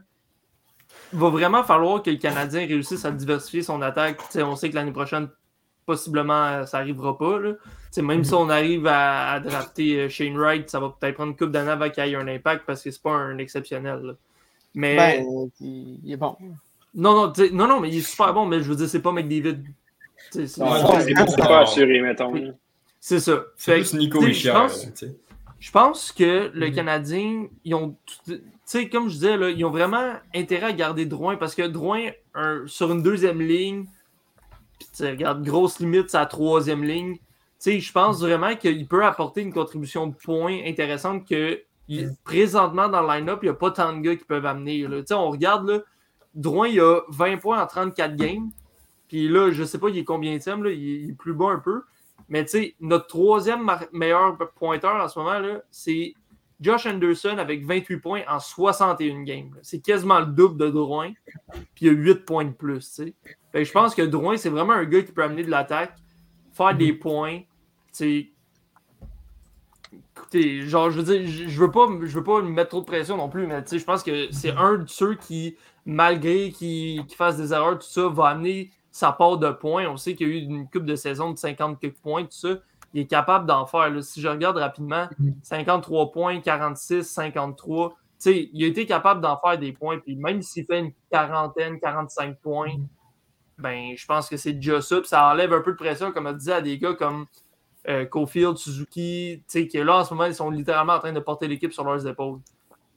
va 1.12 1.28
vraiment 1.28 1.62
falloir 1.62 2.02
que 2.02 2.10
le 2.10 2.16
Canadien 2.16 2.66
réussisse 2.66 3.04
à 3.04 3.10
diversifier 3.10 3.62
son 3.62 3.82
attaque. 3.82 4.20
on 4.36 4.56
sait 4.56 4.70
que 4.70 4.74
l'année 4.74 4.92
prochaine, 4.92 5.28
possiblement, 5.86 6.66
ça 6.66 6.78
n'arrivera 6.78 7.16
pas. 7.16 7.38
Là. 7.38 7.52
Même 7.98 8.24
si 8.24 8.32
mhm. 8.32 8.38
on 8.38 8.50
arrive 8.50 8.86
à, 8.86 9.40
drafter 9.40 10.00
euh, 10.00 10.08
Shane 10.08 10.36
Wright, 10.36 10.68
ça 10.68 10.80
va 10.80 10.94
peut-être 10.98 11.14
prendre 11.14 11.30
une 11.30 11.36
coupe 11.36 11.50
d'années 11.50 11.70
avant 11.70 11.88
qu'il 11.90 12.06
y 12.06 12.12
ait 12.12 12.16
un 12.16 12.28
impact 12.28 12.64
parce 12.66 12.82
que 12.82 12.90
c'est 12.90 13.02
pas 13.02 13.12
un 13.12 13.38
exceptionnel. 13.38 14.16
Mais. 14.74 14.96
Ben, 14.96 15.50
il 15.60 16.12
est 16.12 16.16
bon. 16.16 16.36
Non, 16.96 17.14
non, 17.14 17.32
non, 17.52 17.68
non, 17.68 17.80
mais 17.80 17.90
il 17.90 17.98
est 17.98 18.00
super 18.00 18.32
bon, 18.32 18.46
mais 18.46 18.62
je 18.62 18.70
veux 18.70 18.76
dire, 18.76 18.88
c'est 18.88 19.02
pas 19.02 19.12
McDavid. 19.12 19.62
C'est 20.30 20.58
pas 20.58 21.60
assuré, 21.60 22.00
mettons. 22.00 22.32
C'est 22.98 23.20
ça. 23.20 23.44
C'est 23.56 23.74
plus 23.74 23.94
Nico 23.94 24.20
je 24.20 24.50
pense, 24.50 24.88
je 25.60 25.70
pense 25.70 26.10
que 26.10 26.50
le 26.52 26.68
mhm. 26.68 26.74
Canadien, 26.74 27.46
ils 27.64 27.74
ont. 27.74 27.96
Tu 28.24 28.40
sais, 28.64 28.88
comme 28.88 29.08
je 29.08 29.14
disais, 29.14 29.36
là, 29.36 29.50
ils 29.50 29.64
ont 29.64 29.70
vraiment 29.70 30.14
intérêt 30.34 30.66
à 30.66 30.72
garder 30.72 31.06
Drouin 31.06 31.36
parce 31.36 31.54
que 31.54 31.62
Drouin, 31.62 32.10
sur 32.66 32.90
une 32.90 33.02
deuxième 33.02 33.40
ligne, 33.40 33.86
tu 34.96 35.04
regarde, 35.04 35.44
grosse 35.44 35.78
limite, 35.78 36.10
sa 36.10 36.26
troisième 36.26 36.82
ligne. 36.82 37.16
Tu 37.60 37.80
je 37.80 37.92
pense 37.92 38.20
vraiment 38.20 38.54
qu'il 38.56 38.86
peut 38.86 39.04
apporter 39.04 39.42
une 39.42 39.52
contribution 39.52 40.06
de 40.06 40.14
points 40.14 40.60
intéressante 40.66 41.26
que 41.28 41.60
mhm. 41.88 42.16
présentement 42.24 42.88
dans 42.88 43.02
le 43.02 43.08
line-up, 43.08 43.40
il 43.42 43.46
n'y 43.46 43.50
a 43.50 43.54
pas 43.54 43.70
tant 43.70 43.92
de 43.92 44.00
gars 44.00 44.16
qui 44.16 44.24
peuvent 44.24 44.46
amener. 44.46 44.86
Là. 44.86 45.02
On 45.12 45.30
regarde, 45.30 45.68
là, 45.68 45.78
Drouin, 46.36 46.68
il 46.68 46.80
a 46.80 47.00
20 47.08 47.38
points 47.38 47.60
en 47.60 47.66
34 47.66 48.14
games. 48.14 48.50
Puis 49.08 49.28
là, 49.28 49.50
je 49.50 49.62
ne 49.62 49.66
sais 49.66 49.78
pas, 49.78 49.88
il 49.88 49.98
est 49.98 50.04
combien 50.04 50.36
de 50.36 50.62
là, 50.62 50.70
il 50.70 51.10
est 51.10 51.12
plus 51.12 51.34
bas 51.34 51.48
un 51.50 51.58
peu. 51.58 51.82
Mais 52.28 52.44
tu 52.44 52.50
sais, 52.50 52.74
notre 52.80 53.06
troisième 53.06 53.70
meilleur 53.92 54.36
pointeur 54.54 55.02
en 55.02 55.08
ce 55.08 55.18
moment, 55.18 55.60
c'est 55.70 56.14
Josh 56.60 56.86
Anderson 56.86 57.36
avec 57.38 57.64
28 57.64 57.98
points 57.98 58.22
en 58.28 58.40
61 58.40 59.22
games. 59.22 59.54
C'est 59.62 59.80
quasiment 59.80 60.20
le 60.20 60.26
double 60.26 60.58
de 60.58 60.70
Drouin. 60.70 61.12
Puis 61.74 61.86
il 61.86 61.88
a 61.90 61.92
8 61.92 62.24
points 62.24 62.44
de 62.44 62.52
plus. 62.52 63.00
je 63.54 63.72
pense 63.72 63.94
que 63.94 64.02
Drouin, 64.02 64.36
c'est 64.36 64.50
vraiment 64.50 64.72
un 64.72 64.84
gars 64.84 65.02
qui 65.02 65.12
peut 65.12 65.22
amener 65.22 65.44
de 65.44 65.50
l'attaque, 65.50 65.94
faire 66.52 66.76
des 66.76 66.92
mhm. 66.92 66.98
points. 66.98 67.40
Écoutez, 70.26 70.62
genre, 70.62 70.90
je 70.90 71.00
veux 71.00 71.18
dire, 71.18 71.48
je 71.48 71.60
veux 71.60 71.70
pas, 71.70 71.86
je 72.02 72.18
veux 72.18 72.24
pas 72.24 72.42
mettre 72.42 72.70
trop 72.70 72.80
de 72.80 72.84
pression 72.84 73.16
non 73.16 73.28
plus, 73.28 73.46
mais 73.46 73.62
je 73.70 73.84
pense 73.84 74.02
que 74.02 74.32
c'est 74.32 74.50
mhm. 74.50 74.58
un 74.58 74.78
de 74.78 74.88
ceux 74.88 75.14
qui, 75.14 75.56
malgré 75.84 76.50
qu'il 76.50 77.04
fasse 77.16 77.36
des 77.36 77.52
erreurs, 77.52 77.78
tout 77.78 77.86
ça, 77.86 78.08
va 78.08 78.30
amener 78.30 78.72
sa 78.90 79.12
part 79.12 79.38
de 79.38 79.50
points. 79.50 79.86
On 79.86 79.96
sait 79.96 80.16
qu'il 80.16 80.26
y 80.28 80.32
a 80.32 80.34
eu 80.34 80.38
une 80.38 80.68
coupe 80.68 80.84
de 80.84 80.96
saison 80.96 81.30
de 81.30 81.38
50 81.38 81.78
quelques 81.78 81.98
points, 81.98 82.24
tout 82.24 82.32
ça. 82.32 82.58
Il 82.92 83.02
est 83.02 83.06
capable 83.06 83.46
d'en 83.46 83.66
faire. 83.66 83.92
Si 84.02 84.20
je 84.20 84.26
regarde 84.26 84.56
rapidement, 84.56 85.08
53 85.44 86.06
mhm. 86.06 86.10
points, 86.10 86.40
46, 86.40 87.04
53. 87.04 87.94
sais, 88.18 88.50
il 88.52 88.64
a 88.64 88.66
été 88.66 88.84
capable 88.84 89.20
d'en 89.20 89.38
faire 89.38 89.56
des 89.58 89.70
points. 89.70 90.00
Puis 90.00 90.16
même 90.16 90.42
s'il 90.42 90.64
fait 90.64 90.80
une 90.80 90.92
quarantaine, 91.08 91.78
45 91.78 92.40
points, 92.40 92.74
mhm. 92.74 92.88
ben, 93.58 93.92
je 93.96 94.06
pense 94.06 94.28
que 94.28 94.36
c'est 94.36 94.54
déjà 94.54 94.80
ça. 94.80 94.98
Puis 94.98 95.08
ça 95.08 95.30
enlève 95.30 95.52
un 95.52 95.60
peu 95.60 95.70
de 95.70 95.76
pression, 95.76 96.10
comme 96.10 96.26
on 96.26 96.32
disait, 96.32 96.54
à 96.54 96.62
des 96.62 96.78
gars 96.78 96.94
comme 96.94 97.26
euh, 97.88 98.04
Cofield, 98.04 98.56
Suzuki, 98.56 99.42
qui 99.48 99.78
là 99.78 99.98
en 99.98 100.04
ce 100.04 100.12
moment, 100.14 100.26
ils 100.26 100.34
sont 100.34 100.50
littéralement 100.50 100.94
en 100.94 100.98
train 100.98 101.12
de 101.12 101.20
porter 101.20 101.48
l'équipe 101.48 101.72
sur 101.72 101.84
leurs 101.84 102.06
épaules. 102.06 102.40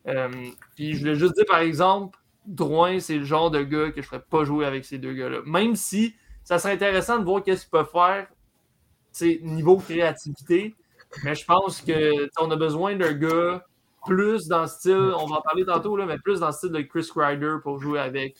Euh, 0.07 0.29
puis 0.75 0.93
je 0.93 0.99
voulais 0.99 1.15
juste 1.15 1.35
dire, 1.35 1.45
par 1.47 1.59
exemple, 1.59 2.17
Drouin, 2.45 2.99
c'est 2.99 3.17
le 3.17 3.25
genre 3.25 3.51
de 3.51 3.61
gars 3.61 3.89
que 3.89 3.95
je 3.95 3.99
ne 3.99 4.05
ferais 4.05 4.23
pas 4.27 4.43
jouer 4.43 4.65
avec 4.65 4.85
ces 4.85 4.97
deux 4.97 5.13
gars-là. 5.13 5.39
Même 5.45 5.75
si 5.75 6.15
ça 6.43 6.57
serait 6.57 6.73
intéressant 6.73 7.19
de 7.19 7.25
voir 7.25 7.43
qu'est-ce 7.43 7.61
qu'ils 7.61 7.71
peuvent 7.71 7.91
faire 7.91 8.27
niveau 9.43 9.77
créativité. 9.77 10.75
Mais 11.23 11.35
je 11.35 11.45
pense 11.45 11.81
qu'on 11.81 12.51
a 12.51 12.55
besoin 12.55 12.95
d'un 12.95 13.13
gars 13.13 13.65
plus 14.05 14.47
dans 14.47 14.61
le 14.61 14.67
style, 14.67 15.13
on 15.17 15.25
va 15.25 15.37
en 15.37 15.41
parler 15.41 15.65
tantôt, 15.65 15.97
là, 15.97 16.05
mais 16.05 16.17
plus 16.17 16.39
dans 16.39 16.47
le 16.47 16.53
style 16.53 16.71
de 16.71 16.81
Chris 16.81 17.09
Ryder 17.15 17.55
pour 17.61 17.79
jouer 17.79 17.99
avec 17.99 18.37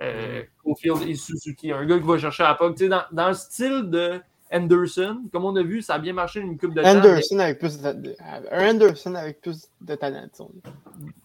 euh, 0.00 0.42
et 1.06 1.14
Suzuki. 1.14 1.72
Un 1.72 1.84
gars 1.84 1.98
qui 1.98 2.06
va 2.06 2.18
chercher 2.18 2.44
à 2.44 2.58
la 2.60 2.88
Dans, 2.88 3.04
dans 3.12 3.28
le 3.28 3.34
style 3.34 3.90
de 3.90 4.20
Anderson, 4.52 5.22
comme 5.32 5.44
on 5.44 5.54
a 5.56 5.62
vu, 5.62 5.82
ça 5.82 5.94
a 5.94 5.98
bien 5.98 6.12
marché 6.12 6.40
une 6.40 6.58
coupe 6.58 6.74
de 6.74 6.82
Anderson 6.82 7.38
Avec 7.38 7.58
plus 7.58 7.80
de, 7.80 8.16
un 8.50 8.70
Anderson 8.70 9.14
avec 9.14 9.40
plus 9.40 9.68
de 9.80 9.94
talent. 9.94 10.26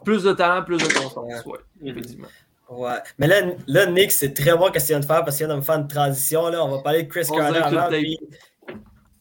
Plus 0.03 0.23
de 0.23 0.33
talent, 0.33 0.63
plus 0.63 0.77
de 0.77 0.93
constance, 0.93 1.43
oui, 1.45 1.59
effectivement. 1.83 2.27
Ouais. 2.69 2.97
Mais 3.19 3.27
là, 3.27 3.41
là 3.67 3.85
Nick, 3.87 4.11
c'est 4.11 4.33
très 4.33 4.55
bon 4.57 4.67
ce 4.67 4.71
qu'il 4.71 4.81
vient 4.87 4.99
de 4.99 5.05
faire 5.05 5.23
parce 5.23 5.37
qu'il 5.37 5.45
vient 5.45 5.55
de 5.55 5.59
me 5.59 5.65
faire 5.65 5.75
une 5.75 5.87
transition. 5.87 6.49
Là. 6.49 6.63
On 6.63 6.69
va 6.69 6.81
parler 6.81 7.03
de 7.03 7.09
Chris 7.09 7.27
Carter 7.27 7.59
avant. 7.59 7.89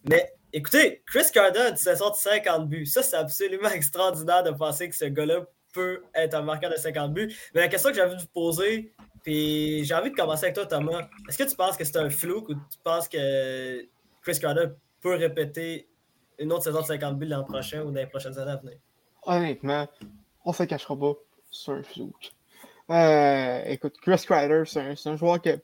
Mais 0.09 0.33
écoutez, 0.53 1.03
Chris 1.07 1.27
Carter 1.33 1.61
a 1.61 1.69
une 1.71 1.77
saison 1.77 2.11
de 2.11 2.15
50 2.15 2.69
buts. 2.69 2.87
Ça, 2.87 3.03
c'est 3.03 3.17
absolument 3.17 3.69
extraordinaire 3.75 4.43
de 4.43 4.51
penser 4.51 4.89
que 4.89 4.97
ce 4.97 5.07
gars-là 5.07 5.47
peut 5.73 6.03
être 6.15 6.35
un 6.35 6.43
marqueur 6.43 6.71
de 6.71 6.77
50 6.77 7.13
buts. 7.13 7.35
Mais 7.55 7.63
la 7.63 7.69
question 7.69 7.91
que 7.91 7.97
j'avais 7.97 8.15
envie 8.15 8.17
de 8.17 8.23
vous 8.23 8.33
poser, 8.33 8.93
puis 9.23 9.85
j'ai 9.85 9.95
envie 9.95 10.11
de 10.11 10.17
commencer 10.17 10.45
avec 10.45 10.55
toi, 10.55 10.67
Thomas. 10.67 11.09
Est-ce 11.29 11.39
que 11.39 11.49
tu 11.49 11.57
penses 11.57 11.77
que 11.77 11.85
c'est 11.85 11.97
un 11.97 12.11
flou 12.11 12.47
ou 12.49 12.55
tu 12.55 12.79
penses 12.83 13.09
que 13.09 13.83
Chris 14.25 14.41
Carter 14.41 14.69
peut 15.03 15.17
répéter 15.17 15.87
une 16.39 16.51
autre 16.53 16.65
saison 16.65 16.81
de 16.81 16.87
50 16.87 17.19
buts 17.19 17.27
l'an 17.27 17.45
prochain 17.45 17.83
ou 17.83 17.91
dans 17.91 18.01
les 18.01 18.07
prochaines 18.07 18.39
années 18.39 18.53
à 18.53 18.57
venir? 18.57 18.79
Honnêtement, 19.23 19.87
on 20.45 20.53
se 20.53 20.63
cachera 20.65 20.99
pas. 20.99 21.13
C'est 21.53 21.71
un 21.71 21.83
flou. 21.83 22.13
Euh, 22.91 23.63
écoute, 23.67 23.97
Chris 24.01 24.25
Carter, 24.27 24.63
c'est 24.67 25.09
un, 25.09 25.17
joueur 25.17 25.41
que, 25.41 25.61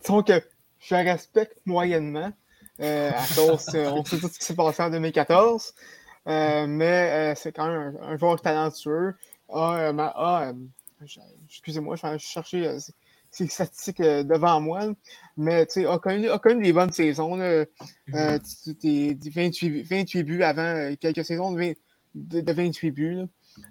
disons 0.00 0.22
que 0.22 0.42
je 0.80 0.94
respecte 0.94 1.56
moyennement. 1.64 2.32
Euh, 2.80 3.10
à 3.10 3.26
cause, 3.34 3.68
euh, 3.74 3.90
on 3.92 4.04
sait 4.04 4.18
tout 4.18 4.28
ce 4.28 4.38
qui 4.38 4.44
s'est 4.44 4.56
passé 4.56 4.82
en 4.82 4.90
2014. 4.90 5.72
mais 6.26 7.34
c'est 7.36 7.52
quand 7.52 7.68
même 7.68 7.96
un, 8.02 8.16
joueur 8.16 8.40
talentueux. 8.40 9.14
excusez-moi, 11.48 11.94
je 11.96 12.06
vais 12.06 12.18
chercher 12.18 12.76
ces 13.32 13.48
statistiques 13.48 14.00
devant 14.00 14.60
moi. 14.60 14.82
Mais 15.36 15.66
tu 15.66 15.80
sais, 15.80 15.86
a 15.86 15.98
connu, 15.98 16.30
a 16.30 16.38
connu 16.38 16.62
des 16.62 16.72
bonnes 16.72 16.92
saisons. 16.92 17.36
Là, 17.36 17.64
mm-hmm. 18.08 19.18
des, 19.18 19.30
28, 19.30 19.82
28, 19.82 20.22
buts 20.22 20.42
avant 20.42 20.94
quelques 21.00 21.24
saisons 21.24 21.52
de, 21.52 21.74
de, 22.14 22.52
28 22.52 22.90
buts. 22.90 23.22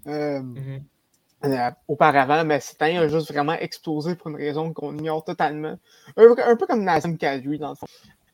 Mm-hmm. 0.05 1.73
auparavant, 1.87 2.43
mais 2.43 2.59
année 2.79 2.97
a 2.97 3.07
juste 3.07 3.31
vraiment 3.31 3.53
explosé 3.53 4.15
pour 4.15 4.29
une 4.29 4.35
raison 4.35 4.73
qu'on 4.73 4.97
ignore 4.97 5.23
totalement. 5.23 5.77
Un, 6.17 6.55
peu 6.55 6.65
comme 6.65 6.83
Nazem 6.83 7.17
Kadri, 7.17 7.59
dans 7.59 7.69
le 7.69 7.75
fond. 7.75 7.87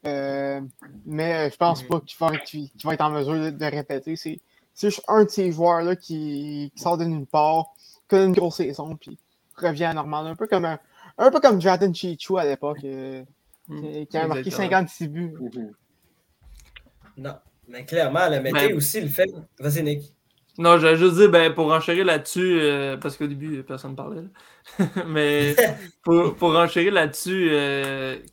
Euh, 0.05 0.61
mais 1.05 1.49
je 1.51 1.57
pense 1.57 1.83
mm-hmm. 1.83 1.87
pas 2.19 2.37
qu'il 2.39 2.69
va, 2.85 2.93
être 2.93 3.01
en 3.01 3.11
mesure 3.11 3.51
de, 3.51 3.65
répéter. 3.65 4.15
C'est 4.15 4.39
juste 4.79 5.03
un 5.07 5.25
de 5.25 5.29
ces 5.29 5.51
joueurs-là 5.51 5.97
qui, 5.97 6.71
sort 6.77 6.97
de 6.97 7.03
nulle 7.03 7.25
part, 7.25 7.73
qui 8.07 8.15
a 8.15 8.23
une 8.23 8.31
grosse 8.31 8.57
saison, 8.57 8.95
puis 8.95 9.17
revient 9.57 9.85
à 9.85 9.93
normal. 9.93 10.27
Un 10.27 10.35
peu 10.35 10.47
comme 10.47 10.65
un, 10.65 10.79
un 11.17 11.31
peu 11.31 11.39
comme 11.39 11.61
Jonathan 11.61 11.93
Chichu 11.93 12.37
à 12.37 12.45
l'époque, 12.45 12.83
euh, 12.83 13.23
mm. 13.67 14.05
qui, 14.05 14.17
a 14.17 14.27
marqué 14.27 14.49
56 14.49 15.07
buts. 15.07 15.33
Mm-hmm. 15.39 15.71
Non, 17.17 17.35
mais 17.67 17.85
clairement, 17.85 18.29
le 18.29 18.41
métier 18.41 18.73
aussi 18.73 19.01
le 19.01 19.07
fait. 19.07 19.29
Vas-y, 19.59 19.83
Nick. 19.83 20.13
Non, 20.59 20.79
j'allais 20.79 20.97
juste 20.97 21.15
dire, 21.15 21.29
ben, 21.29 21.53
pour 21.53 21.71
enchérir 21.71 22.05
là-dessus, 22.05 22.59
euh, 22.59 22.97
parce 22.97 23.15
qu'au 23.15 23.27
début, 23.27 23.61
personne 23.63 23.91
ne 23.91 23.95
parlait. 23.95 24.23
mais 25.07 25.55
pour, 26.03 26.35
pour 26.35 26.55
enchérir 26.57 26.93
là-dessus, 26.93 27.51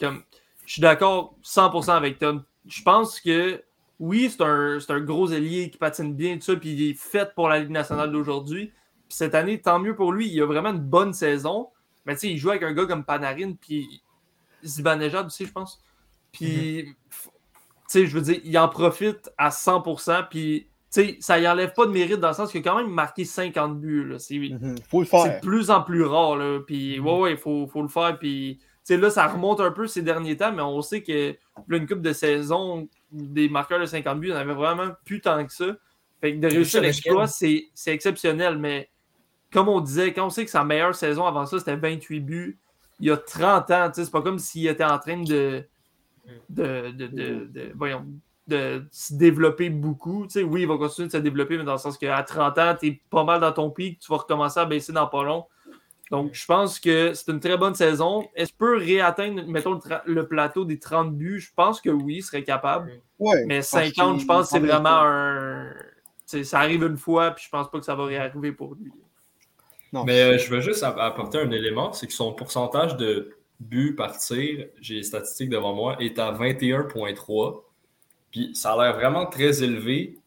comme 0.00 0.22
je 0.66 0.72
suis 0.72 0.82
d'accord 0.82 1.36
100% 1.44 1.90
avec 1.90 2.18
Tom. 2.18 2.42
Je 2.66 2.82
pense 2.82 3.20
que 3.20 3.62
oui, 4.00 4.30
c'est 4.30 4.42
un, 4.42 4.78
un, 4.88 5.00
gros 5.00 5.30
ailier 5.30 5.70
qui 5.70 5.78
patine 5.78 6.14
bien, 6.14 6.36
tout 6.36 6.42
ça, 6.42 6.56
puis 6.56 6.72
il 6.72 6.90
est 6.90 6.98
fait 6.98 7.34
pour 7.34 7.48
la 7.48 7.60
Ligue 7.60 7.70
nationale 7.70 8.10
d'aujourd'hui. 8.10 8.72
Puis 9.08 9.16
cette 9.16 9.34
année, 9.34 9.60
tant 9.60 9.78
mieux 9.78 9.94
pour 9.94 10.12
lui. 10.12 10.28
Il 10.28 10.40
a 10.42 10.46
vraiment 10.46 10.70
une 10.70 10.80
bonne 10.80 11.12
saison. 11.12 11.68
Mais 12.06 12.14
tu 12.14 12.20
sais, 12.20 12.28
il 12.28 12.38
joue 12.38 12.50
avec 12.50 12.62
un 12.62 12.72
gars 12.72 12.86
comme 12.86 13.04
Panarin, 13.04 13.54
puis 13.60 14.02
Zibanejad 14.62 15.26
aussi, 15.26 15.46
je 15.46 15.52
pense. 15.52 15.82
Puis, 16.32 16.84
mhm. 16.84 16.94
tu 17.10 17.30
sais, 17.86 18.06
je 18.06 18.14
veux 18.14 18.22
dire, 18.22 18.40
il 18.44 18.58
en 18.58 18.68
profite 18.68 19.30
à 19.38 19.50
100%. 19.50 20.28
Puis, 20.28 20.68
tu 20.92 21.04
sais, 21.04 21.16
ça 21.20 21.38
y 21.38 21.48
enlève 21.48 21.72
pas 21.72 21.86
de 21.86 21.92
mérite 21.92 22.20
dans 22.20 22.28
le 22.28 22.34
sens 22.34 22.50
qu'il 22.50 22.60
a 22.60 22.64
quand 22.64 22.76
même 22.76 22.90
marqué 22.90 23.24
50 23.24 23.80
buts. 23.80 24.14
C'est 24.18 24.38
faut 24.88 25.00
le 25.00 25.06
faire. 25.06 25.36
de 25.36 25.40
plus 25.40 25.70
en 25.70 25.82
plus 25.82 26.04
rare. 26.04 26.36
Là. 26.36 26.60
Puis, 26.66 26.98
mhm. 26.98 27.06
ouais, 27.06 27.20
ouais, 27.20 27.30
il 27.32 27.38
faut, 27.38 27.66
faut, 27.66 27.82
le 27.82 27.88
faire. 27.88 28.18
Puis, 28.18 28.58
là, 28.88 29.10
ça 29.10 29.26
remonte 29.26 29.60
un 29.60 29.70
peu 29.70 29.86
ces 29.86 30.02
derniers 30.02 30.36
temps, 30.36 30.52
mais 30.52 30.62
on 30.62 30.82
sait 30.82 31.02
que 31.02 31.36
une 31.68 31.86
coupe 31.86 32.02
de 32.02 32.12
saison, 32.12 32.88
des 33.12 33.48
marqueurs 33.48 33.80
de 33.80 33.86
50 33.86 34.20
buts, 34.20 34.32
en 34.32 34.36
avait 34.36 34.54
vraiment 34.54 34.90
plus 35.04 35.20
tant 35.20 35.44
que 35.46 35.52
ça. 35.52 35.76
Fait 36.20 36.34
que 36.34 36.38
de 36.40 36.48
réussir 36.48 36.80
l'exploit, 36.80 37.26
c'est 37.26 37.68
exceptionnel. 37.86 38.58
Mais 38.58 38.88
comme 39.54 39.68
on 39.68 39.80
disait, 39.80 40.12
quand 40.12 40.26
on 40.26 40.30
sait 40.30 40.44
que 40.44 40.50
sa 40.50 40.64
meilleure 40.64 40.94
saison 40.94 41.24
avant 41.24 41.46
ça, 41.46 41.58
c'était 41.58 41.76
28 41.76 42.20
buts 42.20 42.58
il 43.00 43.08
y 43.08 43.10
a 43.10 43.16
30 43.16 43.70
ans. 43.70 43.90
C'est 43.92 44.10
pas 44.10 44.22
comme 44.22 44.38
s'il 44.38 44.66
était 44.66 44.84
en 44.84 44.98
train 44.98 45.22
de. 45.22 45.64
de, 46.48 46.90
de, 46.90 47.06
de, 47.06 47.72
voyons, 47.74 48.06
de 48.46 48.84
se 48.90 49.14
développer 49.14 49.70
beaucoup. 49.70 50.26
sais 50.28 50.42
oui, 50.42 50.62
il 50.62 50.68
va 50.68 50.76
continuer 50.76 51.08
de 51.08 51.12
se 51.12 51.18
développer, 51.18 51.56
mais 51.58 51.64
dans 51.64 51.72
le 51.72 51.78
sens 51.78 51.98
qu'à 51.98 52.22
30 52.22 52.58
ans, 52.58 52.76
tu 52.78 52.86
es 52.88 53.00
pas 53.10 53.24
mal 53.24 53.40
dans 53.40 53.52
ton 53.52 53.70
pic, 53.70 53.98
tu 53.98 54.10
vas 54.10 54.18
recommencer 54.18 54.60
à 54.60 54.64
baisser 54.64 54.92
dans 54.92 55.06
pas 55.06 55.24
long. 55.24 55.46
Donc, 56.10 56.34
je 56.34 56.44
pense 56.44 56.78
que 56.78 57.14
c'est 57.14 57.32
une 57.32 57.40
très 57.40 57.56
bonne 57.56 57.74
saison. 57.74 58.28
Est-ce 58.34 58.50
qu'il 58.50 58.58
peut 58.58 58.76
réatteindre, 58.76 59.42
mettons, 59.46 59.80
le, 60.04 60.28
plateau 60.28 60.66
des 60.66 60.78
30 60.78 61.16
buts? 61.16 61.40
Je 61.40 61.50
pense 61.56 61.80
que 61.80 61.88
oui, 61.88 62.16
il 62.16 62.22
serait 62.22 62.44
capable. 62.44 63.00
mais 63.46 63.62
50, 63.62 64.20
je 64.20 64.26
pense 64.26 64.46
que 64.46 64.50
c'est 64.50 64.64
vraiment 64.64 65.00
un. 65.02 65.72
ça 66.26 66.60
arrive 66.60 66.84
une 66.84 66.98
fois, 66.98 67.30
puis 67.30 67.44
je 67.46 67.50
pense 67.50 67.70
pas 67.70 67.78
que 67.78 67.84
ça 67.84 67.94
va 67.94 68.04
réarriver 68.04 68.52
pour 68.52 68.74
lui. 68.74 68.92
Non. 69.94 70.04
Mais 70.04 70.22
euh, 70.22 70.38
je 70.38 70.50
veux 70.50 70.60
juste 70.60 70.82
apporter 70.82 71.38
un 71.38 71.52
élément, 71.52 71.92
c'est 71.92 72.08
que 72.08 72.12
son 72.12 72.32
pourcentage 72.32 72.96
de 72.96 73.36
buts 73.60 73.94
par 73.94 74.18
tir, 74.18 74.66
j'ai 74.80 74.94
les 74.96 75.02
statistiques 75.04 75.50
devant 75.50 75.72
moi, 75.72 75.96
est 76.00 76.18
à 76.18 76.32
21,3. 76.32 77.62
Puis 78.32 78.50
ça 78.54 78.72
a 78.72 78.82
l'air 78.82 78.96
vraiment 78.96 79.26
très 79.26 79.62
élevé, 79.62 80.18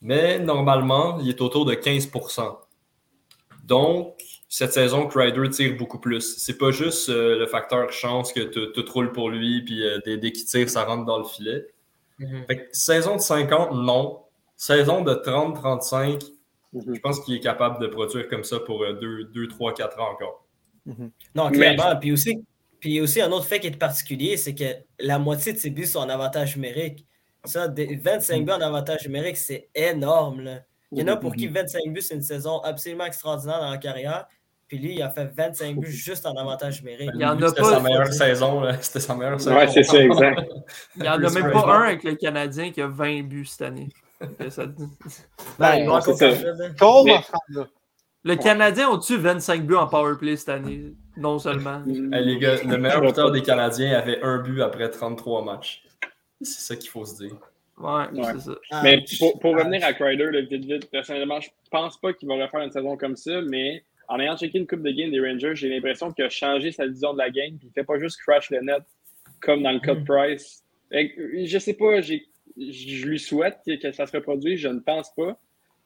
mais 0.00 0.40
normalement, 0.40 1.20
il 1.20 1.28
est 1.28 1.40
autour 1.40 1.64
de 1.64 1.74
15% 1.74 2.58
Donc, 3.62 4.20
cette 4.48 4.72
saison, 4.72 5.06
Crider 5.06 5.48
tire 5.50 5.76
beaucoup 5.76 6.00
plus. 6.00 6.36
C'est 6.38 6.58
pas 6.58 6.72
juste 6.72 7.08
euh, 7.08 7.38
le 7.38 7.46
facteur 7.46 7.92
chance 7.92 8.32
que 8.32 8.40
tout 8.40 8.92
roule 8.92 9.12
pour 9.12 9.30
lui, 9.30 9.62
puis 9.62 9.86
euh, 9.86 10.00
dès, 10.04 10.32
qu'il 10.32 10.44
tire, 10.46 10.68
ça 10.68 10.82
rentre 10.82 11.04
dans 11.04 11.18
le 11.18 11.24
filet. 11.24 11.64
Mhm. 12.18 12.44
saison 12.72 13.14
de 13.14 13.20
50, 13.20 13.72
non. 13.72 14.18
Saison 14.56 15.02
de 15.02 15.14
30-35, 15.14 16.31
mhm. 16.72 16.94
je 16.94 17.00
pense 17.00 17.20
qu'il 17.20 17.34
est 17.34 17.40
capable 17.40 17.80
de 17.80 17.86
produire 17.86 18.28
comme 18.28 18.44
ça 18.44 18.60
pour 18.60 18.84
2, 18.84 19.48
3, 19.48 19.74
4 19.74 20.00
ans 20.00 20.12
encore. 20.12 20.46
Mhm. 20.86 21.10
Non, 21.34 21.50
clairement. 21.50 21.96
Puis 22.00 22.12
aussi, 22.12 22.44
puis 22.82 23.00
aussi, 23.00 23.20
un 23.20 23.30
autre 23.30 23.46
fait 23.46 23.60
qui 23.60 23.68
est 23.68 23.78
particulier, 23.78 24.36
c'est 24.36 24.54
que 24.54 24.64
la 24.98 25.18
moitié 25.20 25.52
de 25.52 25.58
ses 25.58 25.70
buts 25.70 25.86
sont 25.86 26.00
en 26.00 26.08
avantage 26.08 26.56
numérique. 26.56 27.06
Ça, 27.44 27.68
25 27.68 28.44
buts 28.44 28.52
en 28.52 28.60
avantage 28.60 29.06
numérique, 29.06 29.36
c'est 29.36 29.68
énorme. 29.74 30.60
Il 30.90 30.98
y 30.98 31.02
en 31.02 31.06
a 31.06 31.16
pour 31.16 31.34
qui 31.34 31.46
25 31.46 31.92
buts, 31.92 32.02
c'est 32.02 32.14
une 32.14 32.22
saison 32.22 32.60
absolument 32.60 33.04
extraordinaire 33.04 33.60
dans 33.60 33.70
la 33.70 33.78
carrière. 33.78 34.26
Puis 34.66 34.78
lui, 34.78 34.94
il 34.94 35.02
a 35.02 35.10
fait 35.10 35.26
25 35.26 35.76
buts 35.76 35.90
juste 35.90 36.26
en 36.26 36.34
avantage 36.34 36.82
numérique. 36.82 37.10
Il 37.14 37.20
y 37.20 37.24
en 37.24 37.40
a 37.40 37.48
C'était 37.48 37.62
sa 37.62 37.78
meilleure 37.80 38.12
saison. 38.12 38.62
C'était 38.80 39.00
sa 39.00 39.14
meilleure 39.14 39.40
saison. 39.40 39.56
Ouais, 39.56 39.68
c'est 39.68 39.82
ça, 39.84 39.98
exact. 39.98 40.40
il 40.96 41.02
n'y 41.02 41.08
en 41.08 41.22
a 41.22 41.30
même 41.30 41.52
pas 41.52 41.76
un 41.76 41.82
avec 41.82 42.02
le 42.02 42.16
Canadien 42.16 42.72
qui 42.72 42.80
a 42.80 42.88
20 42.88 43.22
buts 43.22 43.46
cette 43.46 43.62
année. 43.62 43.90
Ça... 44.50 44.66
Ben, 45.58 45.86
le 48.24 48.36
Canadien 48.36 48.92
a-tu 48.92 49.16
25 49.16 49.66
buts 49.66 49.74
en 49.74 49.88
powerplay 49.88 50.36
cette 50.36 50.50
année? 50.50 50.94
Non 51.16 51.38
seulement. 51.38 51.82
les 51.86 52.38
gars, 52.38 52.62
le 52.62 52.78
meilleur 52.78 53.00
buteur 53.00 53.30
des 53.30 53.42
Canadiens 53.42 53.98
avait 53.98 54.22
un 54.22 54.38
but 54.38 54.62
après 54.62 54.90
33 54.90 55.44
matchs. 55.44 55.84
C'est 56.40 56.60
ça 56.60 56.76
qu'il 56.76 56.90
faut 56.90 57.04
se 57.04 57.16
dire. 57.16 57.36
Ouais, 57.78 58.04
c'est 58.34 58.40
ça. 58.40 58.82
Mais 58.82 59.04
pour, 59.18 59.38
pour 59.40 59.56
revenir 59.56 59.84
à 59.84 59.92
Crider, 59.92 60.26
le 60.26 60.42
vite 60.42 60.64
vite, 60.64 60.90
personnellement, 60.90 61.40
je 61.40 61.50
pense 61.70 61.98
pas 62.00 62.12
qu'il 62.12 62.28
va 62.28 62.34
refaire 62.34 62.60
une 62.60 62.70
saison 62.70 62.96
comme 62.96 63.16
ça, 63.16 63.40
mais 63.42 63.84
en 64.08 64.20
ayant 64.20 64.36
checké 64.36 64.58
une 64.58 64.66
coupe 64.66 64.82
de 64.82 64.90
game 64.90 65.10
des 65.10 65.20
Rangers, 65.20 65.56
j'ai 65.56 65.68
l'impression 65.68 66.12
qu'il 66.12 66.24
a 66.24 66.28
changé 66.28 66.70
sa 66.70 66.86
vision 66.86 67.12
de 67.12 67.18
la 67.18 67.30
game. 67.30 67.56
Puis 67.58 67.68
il 67.68 67.72
fait 67.72 67.84
pas 67.84 67.98
juste 67.98 68.20
crash 68.20 68.50
le 68.50 68.60
net 68.60 68.82
comme 69.40 69.62
dans 69.62 69.72
le 69.72 69.80
cut 69.80 69.94
mm. 69.94 70.04
price. 70.04 70.62
Je 70.92 71.58
sais 71.58 71.74
pas, 71.74 72.00
je 72.56 73.06
lui 73.06 73.18
souhaite 73.18 73.58
que 73.66 73.92
ça 73.92 74.06
se 74.06 74.16
reproduise, 74.16 74.60
je 74.60 74.68
ne 74.68 74.80
pense 74.80 75.12
pas. 75.14 75.38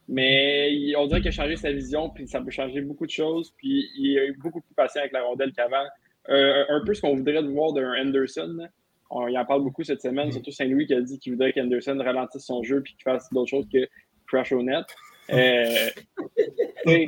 Mais 0.08 0.94
on 0.96 1.06
dirait 1.06 1.20
qu'il 1.20 1.28
a 1.28 1.32
changé 1.32 1.56
sa 1.56 1.72
vision, 1.72 2.10
puis 2.10 2.28
ça 2.28 2.40
peut 2.40 2.50
changer 2.50 2.80
beaucoup 2.80 3.06
de 3.06 3.10
choses. 3.10 3.52
Puis 3.56 3.90
il 3.96 4.16
est 4.16 4.32
beaucoup 4.32 4.60
plus 4.60 4.74
patient 4.74 5.00
avec 5.00 5.12
la 5.12 5.22
rondelle 5.22 5.52
qu'avant. 5.52 5.84
Euh, 6.28 6.64
un 6.68 6.84
peu 6.84 6.94
ce 6.94 7.00
qu'on 7.00 7.14
voudrait 7.14 7.42
voir 7.42 7.72
d'un 7.72 7.92
Anderson. 7.92 8.68
On 9.10 9.28
y 9.28 9.38
en 9.38 9.44
parle 9.44 9.62
beaucoup 9.62 9.84
cette 9.84 10.02
semaine, 10.02 10.28
mm. 10.28 10.32
surtout 10.32 10.50
Saint-Louis 10.50 10.86
qui 10.86 10.94
a 10.94 11.00
dit 11.00 11.18
qu'il 11.18 11.32
voudrait 11.32 11.52
qu'Anderson 11.52 11.98
ralentisse 12.02 12.44
son 12.44 12.62
jeu 12.62 12.82
puis 12.82 12.94
qu'il 12.94 13.04
fasse 13.04 13.28
d'autres 13.32 13.50
choses 13.50 13.66
que 13.72 13.88
crash 14.26 14.52
au 14.52 14.62
net. 14.62 14.84
Euh, 15.30 15.90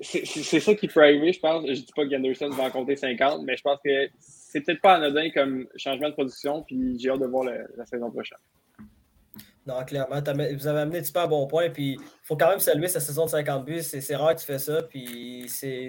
c'est 0.00 0.60
ça 0.60 0.74
qui 0.74 0.86
peut 0.86 1.02
arriver, 1.02 1.32
je 1.32 1.40
pense. 1.40 1.66
Je 1.66 1.72
dis 1.72 1.92
pas 1.94 2.06
qu'Anderson 2.06 2.50
va 2.50 2.64
en 2.64 2.70
compter 2.70 2.96
50, 2.96 3.42
mais 3.44 3.56
je 3.56 3.62
pense 3.62 3.78
que 3.84 4.08
c'est 4.18 4.60
peut-être 4.60 4.80
pas 4.80 4.94
anodin 4.94 5.30
comme 5.30 5.66
changement 5.76 6.08
de 6.08 6.14
production, 6.14 6.62
puis 6.62 6.98
j'ai 6.98 7.10
hâte 7.10 7.20
de 7.20 7.26
voir 7.26 7.44
la 7.44 7.86
saison 7.86 8.10
prochaine. 8.10 8.38
Non, 9.68 9.84
clairement, 9.84 10.16
vous 10.54 10.66
avez 10.66 10.80
amené 10.80 11.00
un 11.00 11.04
super 11.04 11.28
bon 11.28 11.46
point, 11.46 11.68
puis 11.68 11.92
il 11.92 11.98
faut 12.22 12.38
quand 12.38 12.48
même 12.48 12.58
saluer 12.58 12.88
sa 12.88 13.00
saison 13.00 13.26
de 13.26 13.30
50 13.30 13.66
buts. 13.66 13.82
C'est 13.82 14.16
rare 14.16 14.34
que 14.34 14.40
tu 14.40 14.46
fais 14.46 14.58
ça, 14.58 14.82
puis 14.82 15.44
c'est. 15.46 15.88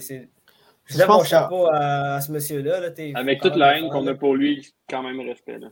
Je 0.85 0.97
lève 0.97 1.07
mon 1.07 1.23
chapeau 1.23 1.67
à, 1.71 2.19
ce 2.19 2.29
monsieur-là. 2.29 2.81
Avec 3.15 3.39
toute 3.39 3.55
la 3.55 3.77
haine 3.77 3.89
qu'on 3.89 4.05
a 4.07 4.15
pour 4.15 4.35
lui, 4.35 4.67
quand 4.89 5.01
même 5.01 5.21
respect. 5.21 5.59
Là. 5.59 5.69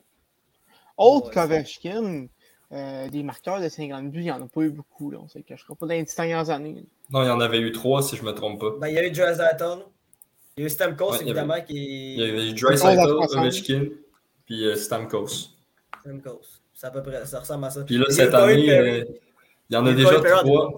Autre 0.95 1.31
Kovechkin, 1.31 2.27
euh, 2.73 3.07
des 3.09 3.23
marqueurs 3.23 3.61
de 3.61 3.69
50 3.69 4.11
buts, 4.11 4.19
il 4.19 4.23
n'y 4.25 4.31
en 4.31 4.41
a 4.41 4.47
pas 4.47 4.61
eu 4.61 4.69
beaucoup. 4.69 5.09
Là, 5.09 5.19
on 5.21 5.23
ne 5.23 5.29
se 5.29 5.39
cachera 5.39 5.73
pas 5.73 5.85
dans 5.85 5.93
les 5.93 6.03
dernières 6.03 6.49
années. 6.49 6.83
Non, 7.09 7.23
il 7.23 7.27
y 7.27 7.29
en 7.29 7.39
avait 7.39 7.59
eu 7.59 7.71
trois, 7.71 8.01
si 8.01 8.17
je 8.17 8.23
ne 8.23 8.27
me 8.27 8.33
trompe 8.33 8.59
pas. 8.59 8.71
Ben, 8.81 8.87
il 8.87 8.95
y 8.95 8.97
a 8.97 9.07
eu 9.07 9.11
Dreisaitl. 9.11 9.85
Il 10.57 10.61
y 10.61 10.63
a 10.63 10.67
eu 10.67 10.69
Stamkos, 10.69 11.21
évidemment. 11.21 11.61
Qui... 11.65 12.15
Il 12.15 12.19
y 12.19 12.23
a 12.23 12.27
eu 12.27 12.53
Dreisaitl, 12.53 13.09
Ovechkin, 13.37 13.85
puis 14.45 14.65
euh, 14.65 14.75
Stamkos. 14.75 15.27
Stamkos. 16.01 16.41
Ça, 16.73 16.87
à 16.87 16.91
peu 16.91 17.01
près, 17.01 17.25
ça 17.25 17.39
ressemble 17.39 17.65
à 17.65 17.69
ça. 17.69 17.83
Puis 17.83 17.97
là, 17.97 18.05
cette 18.09 18.33
année, 18.33 18.69
euh, 18.69 19.03
il 19.69 19.73
y 19.73 19.77
en 19.77 19.85
a 19.85 19.93
déjà 19.93 20.19
trois. 20.19 20.75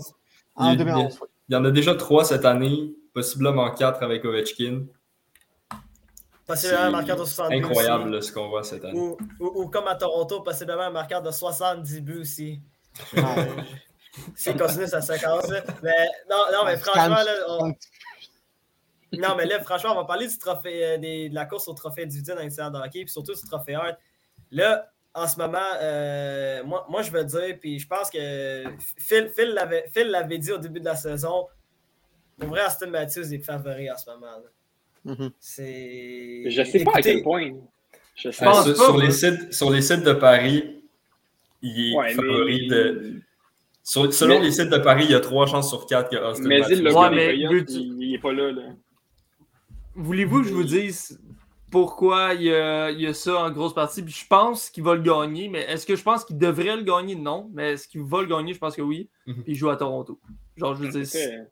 Il, 0.61 1.25
y 1.49 1.55
en 1.55 1.65
a 1.65 1.71
déjà 1.71 1.95
trois 1.95 2.23
cette 2.23 2.45
année, 2.45 2.93
possiblement 3.13 3.69
quatre 3.71 4.03
avec 4.03 4.23
Ovechkin. 4.25 4.83
Possiblement 6.49 6.81
un 6.81 6.89
marqueur 6.89 7.15
de 7.15 7.25
70 7.25 7.59
buts. 7.59 7.63
Incroyable 7.63 8.23
ce 8.23 8.31
qu'on 8.31 8.49
voit 8.49 8.63
cette 8.63 8.83
année. 8.83 9.15
Ou, 9.39 9.69
comme 9.69 9.87
à 9.87 9.93
Toronto, 9.93 10.41
possiblement 10.41 10.81
un 10.81 10.89
marqueur 10.89 11.21
de 11.21 11.29
70 11.29 12.01
buts 12.01 12.21
aussi. 12.21 12.59
S'il 14.35 14.57
continue 14.57 14.87
sa 14.87 14.99
séquence. 14.99 15.47
Mais 15.83 16.07
non, 16.27 16.43
non, 16.51 16.65
mais 16.65 16.75
franchement, 16.77 17.17
là, 17.23 17.71
Non, 19.13 19.35
mais 19.37 19.45
là, 19.45 19.61
franchement, 19.61 19.91
on 19.91 19.95
va 19.95 20.05
parler 20.05 20.27
du 20.27 20.39
trophée, 20.39 20.83
euh, 20.83 20.97
de 20.97 21.33
la 21.35 21.45
course 21.45 21.67
au 21.67 21.73
trophée 21.73 22.03
individuel 22.03 22.37
dans 22.57 22.71
de 22.71 22.77
hockey, 22.77 23.03
puis 23.03 23.09
surtout 23.09 23.35
du 23.35 23.41
trophée 23.47 23.75
Hart. 23.75 23.97
Là, 24.49 24.91
en 25.13 25.27
ce 25.27 25.37
moment, 25.37 25.59
euh, 25.81 26.63
moi, 26.63 26.83
moi, 26.89 27.03
je 27.03 27.11
veux 27.11 27.25
dire, 27.25 27.59
puis 27.59 27.77
je 27.77 27.87
pense 27.87 28.09
que 28.09 28.63
Phil, 28.97 29.31
Phil 29.35 30.09
l'avait 30.09 30.37
dit 30.39 30.51
au 30.51 30.57
début 30.57 30.79
de 30.79 30.85
la 30.85 30.95
saison, 30.95 31.47
pour 32.39 32.49
vrai, 32.49 32.61
Aston 32.61 32.89
Matthews 32.89 33.31
est 33.33 33.45
favori 33.45 33.91
en 33.91 33.97
ce 33.97 34.09
moment. 34.09 34.31
Là. 34.31 34.49
Mm-hmm. 35.05 35.31
C'est... 35.39 36.43
Je 36.49 36.63
sais 36.63 36.83
pas 36.83 36.91
à 36.95 37.01
quel 37.01 37.23
point. 37.23 37.51
Je 38.15 38.31
sais 38.31 38.45
pas. 38.45 38.63
Sur, 38.63 38.97
les 38.97 39.11
sites, 39.11 39.53
sur 39.53 39.69
les 39.69 39.81
sites 39.81 40.03
de 40.03 40.13
Paris, 40.13 40.83
il 41.61 41.93
est 41.93 42.13
favori 42.13 42.67
de. 42.67 43.21
selon 43.83 44.41
les 44.41 44.51
sites 44.51 44.69
de 44.69 44.77
Paris, 44.77 45.05
il 45.05 45.11
y 45.11 45.15
a 45.15 45.19
trois 45.19 45.47
chances 45.47 45.69
sur 45.69 45.85
quatre 45.85 46.09
que 46.09 46.17
Austin 46.17 46.47
mais 46.47 46.59
Matthews. 46.59 46.75
il, 46.75 47.97
il, 47.99 48.13
est 48.15 48.19
pas 48.19 48.33
là. 48.33 48.51
là. 48.51 48.63
Voulez-vous 49.95 50.41
que 50.41 50.47
je 50.47 50.53
vous 50.53 50.63
dise 50.63 51.19
pourquoi 51.71 52.33
il 52.33 52.43
y, 52.43 52.53
a, 52.53 53.13
ça 53.13 53.43
en 53.43 53.51
grosse 53.51 53.73
partie? 53.73 54.01
Puis 54.01 54.13
je 54.13 54.27
pense 54.27 54.69
qu'il 54.69 54.83
va 54.83 54.95
le 54.95 55.01
gagner, 55.01 55.49
mais 55.49 55.61
est-ce 55.61 55.85
que 55.85 55.95
je 55.95 56.03
pense 56.03 56.25
qu'il 56.25 56.37
devrait 56.37 56.75
le 56.75 56.83
gagner? 56.83 57.15
Non. 57.15 57.49
Mais 57.53 57.73
est-ce 57.73 57.87
qu'il 57.87 58.01
va 58.01 58.21
le 58.21 58.27
gagner? 58.27 58.53
Je 58.53 58.59
pense 58.59 58.75
que 58.75 58.81
oui. 58.81 59.09
Mhm. 59.27 59.43
Puis 59.43 59.53
il 59.53 59.55
joue 59.55 59.69
à 59.69 59.77
Toronto. 59.77 60.19
Genre, 60.57 60.75
je 60.75 60.83
veux 60.83 60.89
dire, 60.89 61.45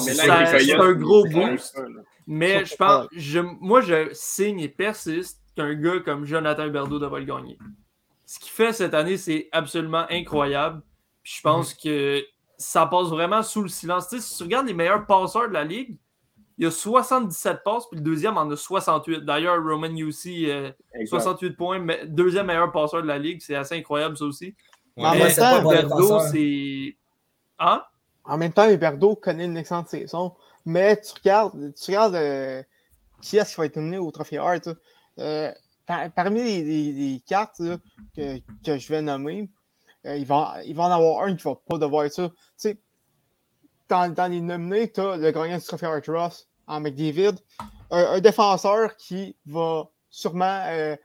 c'est 0.00 0.72
un 0.74 0.92
gros 0.92 1.24
boost. 1.24 1.80
Mais 2.26 2.64
je 2.64 2.76
pense, 2.76 3.08
je, 3.12 3.40
moi, 3.40 3.80
je 3.80 4.10
signe 4.12 4.60
et 4.60 4.68
persiste 4.68 5.40
qu'un 5.56 5.74
gars 5.74 6.00
comme 6.00 6.24
Jonathan 6.24 6.66
Huberdeau 6.66 6.98
devrait 6.98 7.20
le 7.20 7.26
gagner. 7.26 7.58
Ce 8.26 8.38
qu'il 8.38 8.50
fait 8.50 8.72
cette 8.72 8.94
année, 8.94 9.16
c'est 9.16 9.48
absolument 9.52 10.06
incroyable. 10.08 10.82
Puis 11.22 11.34
je 11.36 11.42
pense 11.42 11.72
mhm. 11.72 11.78
que 11.82 12.24
ça 12.56 12.86
passe 12.86 13.08
vraiment 13.08 13.42
sous 13.42 13.62
le 13.62 13.68
silence. 13.68 14.08
Tu 14.08 14.16
sais, 14.16 14.22
si 14.22 14.36
tu 14.36 14.42
regardes 14.44 14.66
les 14.66 14.74
meilleurs 14.74 15.06
passeurs 15.06 15.48
de 15.48 15.52
la 15.52 15.64
ligue, 15.64 15.98
il 16.58 16.64
y 16.64 16.66
a 16.66 16.70
77 16.70 17.62
passes, 17.64 17.88
puis 17.90 17.98
le 17.98 18.04
deuxième 18.04 18.36
en 18.36 18.48
a 18.48 18.56
68. 18.56 19.24
D'ailleurs, 19.24 19.62
Roman 19.62 19.88
UC, 19.88 20.74
68 21.06 21.46
euh, 21.46 21.56
points, 21.56 21.78
mais 21.78 22.06
deuxième 22.06 22.46
meilleur 22.46 22.70
passeur 22.70 23.02
de 23.02 23.08
la 23.08 23.18
ligue. 23.18 23.40
C'est 23.40 23.54
assez 23.54 23.76
incroyable, 23.76 24.16
ça 24.16 24.24
aussi. 24.24 24.54
En, 24.96 25.14
même 25.14 25.88
temps, 25.88 26.20
c'est. 26.20 26.96
Hein? 27.58 27.82
En 28.24 28.38
même 28.38 28.52
temps, 28.52 28.68
Huberdo 28.68 29.16
connaît 29.16 29.46
une 29.46 29.56
excellente 29.56 29.88
saison. 29.88 30.34
Mais 30.64 31.00
tu 31.00 31.12
regardes, 31.14 31.74
tu 31.74 31.90
regardes 31.90 32.14
euh, 32.14 32.62
qui 33.20 33.36
est-ce 33.36 33.54
qui 33.54 33.60
va 33.60 33.66
être 33.66 33.76
nominé 33.76 33.98
au 33.98 34.10
Trophée 34.10 34.38
Hart. 34.38 34.68
Euh, 35.18 35.52
parmi 35.86 36.42
les, 36.42 37.22
cartes 37.26 37.60
que, 38.16 38.38
que, 38.64 38.78
je 38.78 38.88
vais 38.88 39.02
nommer, 39.02 39.50
il, 40.04 40.24
va, 40.24 40.56
il 40.64 40.78
en 40.80 40.84
avoir 40.84 41.24
un 41.24 41.34
qui 41.34 41.46
ne 41.46 41.52
va 41.52 41.60
pas 41.68 41.78
devoir 41.78 42.04
être 42.04 42.14
ça. 42.14 42.28
Tu 42.28 42.34
sais, 42.56 42.78
dans, 43.88 44.12
dans 44.12 44.30
les 44.30 44.40
nominés, 44.40 44.90
tu 44.90 45.00
as 45.00 45.16
le 45.16 45.30
gagnant 45.32 45.58
du 45.58 45.64
Trophée 45.64 45.86
Hart 45.86 46.06
Ross, 46.06 46.48
en 46.66 46.80
McDavid, 46.80 47.34
un, 47.90 48.20
défenseur 48.20 48.96
qui 48.96 49.36
va 49.46 49.90
sûrement 50.08 50.64
euh, 50.68 50.96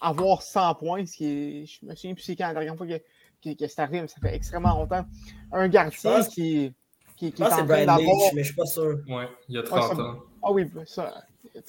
avoir 0.00 0.42
100 0.42 0.74
points, 0.74 1.06
ce 1.06 1.16
qui 1.16 1.66
je 1.66 1.86
me 1.86 1.94
souviens 1.94 2.14
plus 2.14 2.22
c'est 2.22 2.36
quand 2.36 2.48
la 2.48 2.54
dernière 2.54 2.76
fois 2.76 2.86
que, 2.86 3.00
que, 3.42 3.66
c'est 3.66 3.78
arrivé, 3.80 4.02
mais 4.02 4.08
ça 4.08 4.20
fait 4.20 4.34
extrêmement 4.34 4.78
longtemps. 4.78 5.04
Un 5.52 5.68
gardien 5.68 6.22
qui, 6.24 6.72
qui, 7.16 7.32
qui 7.32 7.42
est 7.42 7.46
en 7.46 7.48
train 7.48 7.64
d'avoir... 7.64 8.34
mais 8.34 8.42
je 8.42 8.46
suis 8.46 8.56
pas 8.56 8.66
sûr. 8.66 8.98
Ouais, 9.08 9.28
il 9.48 9.56
y 9.56 9.58
a 9.58 9.62
30 9.62 9.98
ans. 9.98 10.16
Ah 10.42 10.52
oui, 10.52 10.70
ça, 10.86 11.12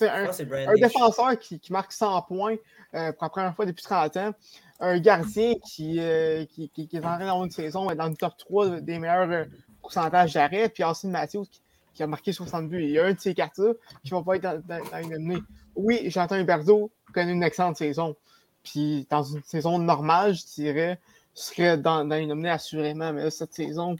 un, 0.02 0.74
défenseur 0.76 1.40
qui, 1.40 1.62
marque 1.70 1.92
100 1.92 2.22
points 2.24 2.56
euh, 2.94 3.12
pour 3.12 3.24
la 3.24 3.30
première 3.30 3.56
fois 3.56 3.66
depuis 3.66 3.84
30 3.84 4.18
ans, 4.18 4.32
un 4.80 5.00
gardien 5.00 5.54
qui, 5.66 6.00
euh, 6.00 6.46
qui, 6.46 6.72
est 6.76 6.98
en 6.98 7.02
train 7.02 7.20
d'avoir 7.20 7.44
une 7.44 7.52
saison 7.52 7.94
dans 7.94 8.08
le 8.08 8.16
top 8.16 8.38
3 8.38 8.82
des 8.82 9.00
meilleurs 9.00 9.30
euh, 9.32 9.46
pourcentages 9.82 10.34
d'arrêt, 10.34 10.70
puis 10.70 10.84
Austin 10.84 11.10
Matthews 11.10 11.46
qui, 11.94 12.04
a 12.04 12.08
marqué 12.08 12.32
60 12.32 12.70
buts. 12.70 12.84
Il 12.84 12.92
y 12.92 13.00
a 13.00 13.06
un 13.06 13.14
de 13.14 13.20
ces 13.20 13.34
cartes-là 13.34 13.74
qui 14.04 14.14
ne 14.14 14.20
va 14.20 14.24
pas 14.24 14.36
être 14.36 14.44
dans, 14.44 14.64
dans, 14.68 15.10
une 15.10 15.44
Oui, 15.76 16.10
Jonathan 16.12 16.38
Huberto 16.38 16.92
connaît 17.12 17.32
une 17.32 17.42
excellente 17.42 17.78
saison. 17.78 18.16
Puis 18.64 19.08
dans 19.10 19.24
une 19.24 19.42
saison 19.44 19.80
normale, 19.80 20.36
je 20.36 20.46
dirais, 20.46 21.00
serait 21.44 21.78
dans, 21.78 22.06
dans 22.06 22.18
une 22.18 22.30
nominée 22.30 22.50
assurément. 22.50 23.14
Mais 23.14 23.24
là, 23.24 23.32
cette 23.32 23.54
saison, 23.54 23.96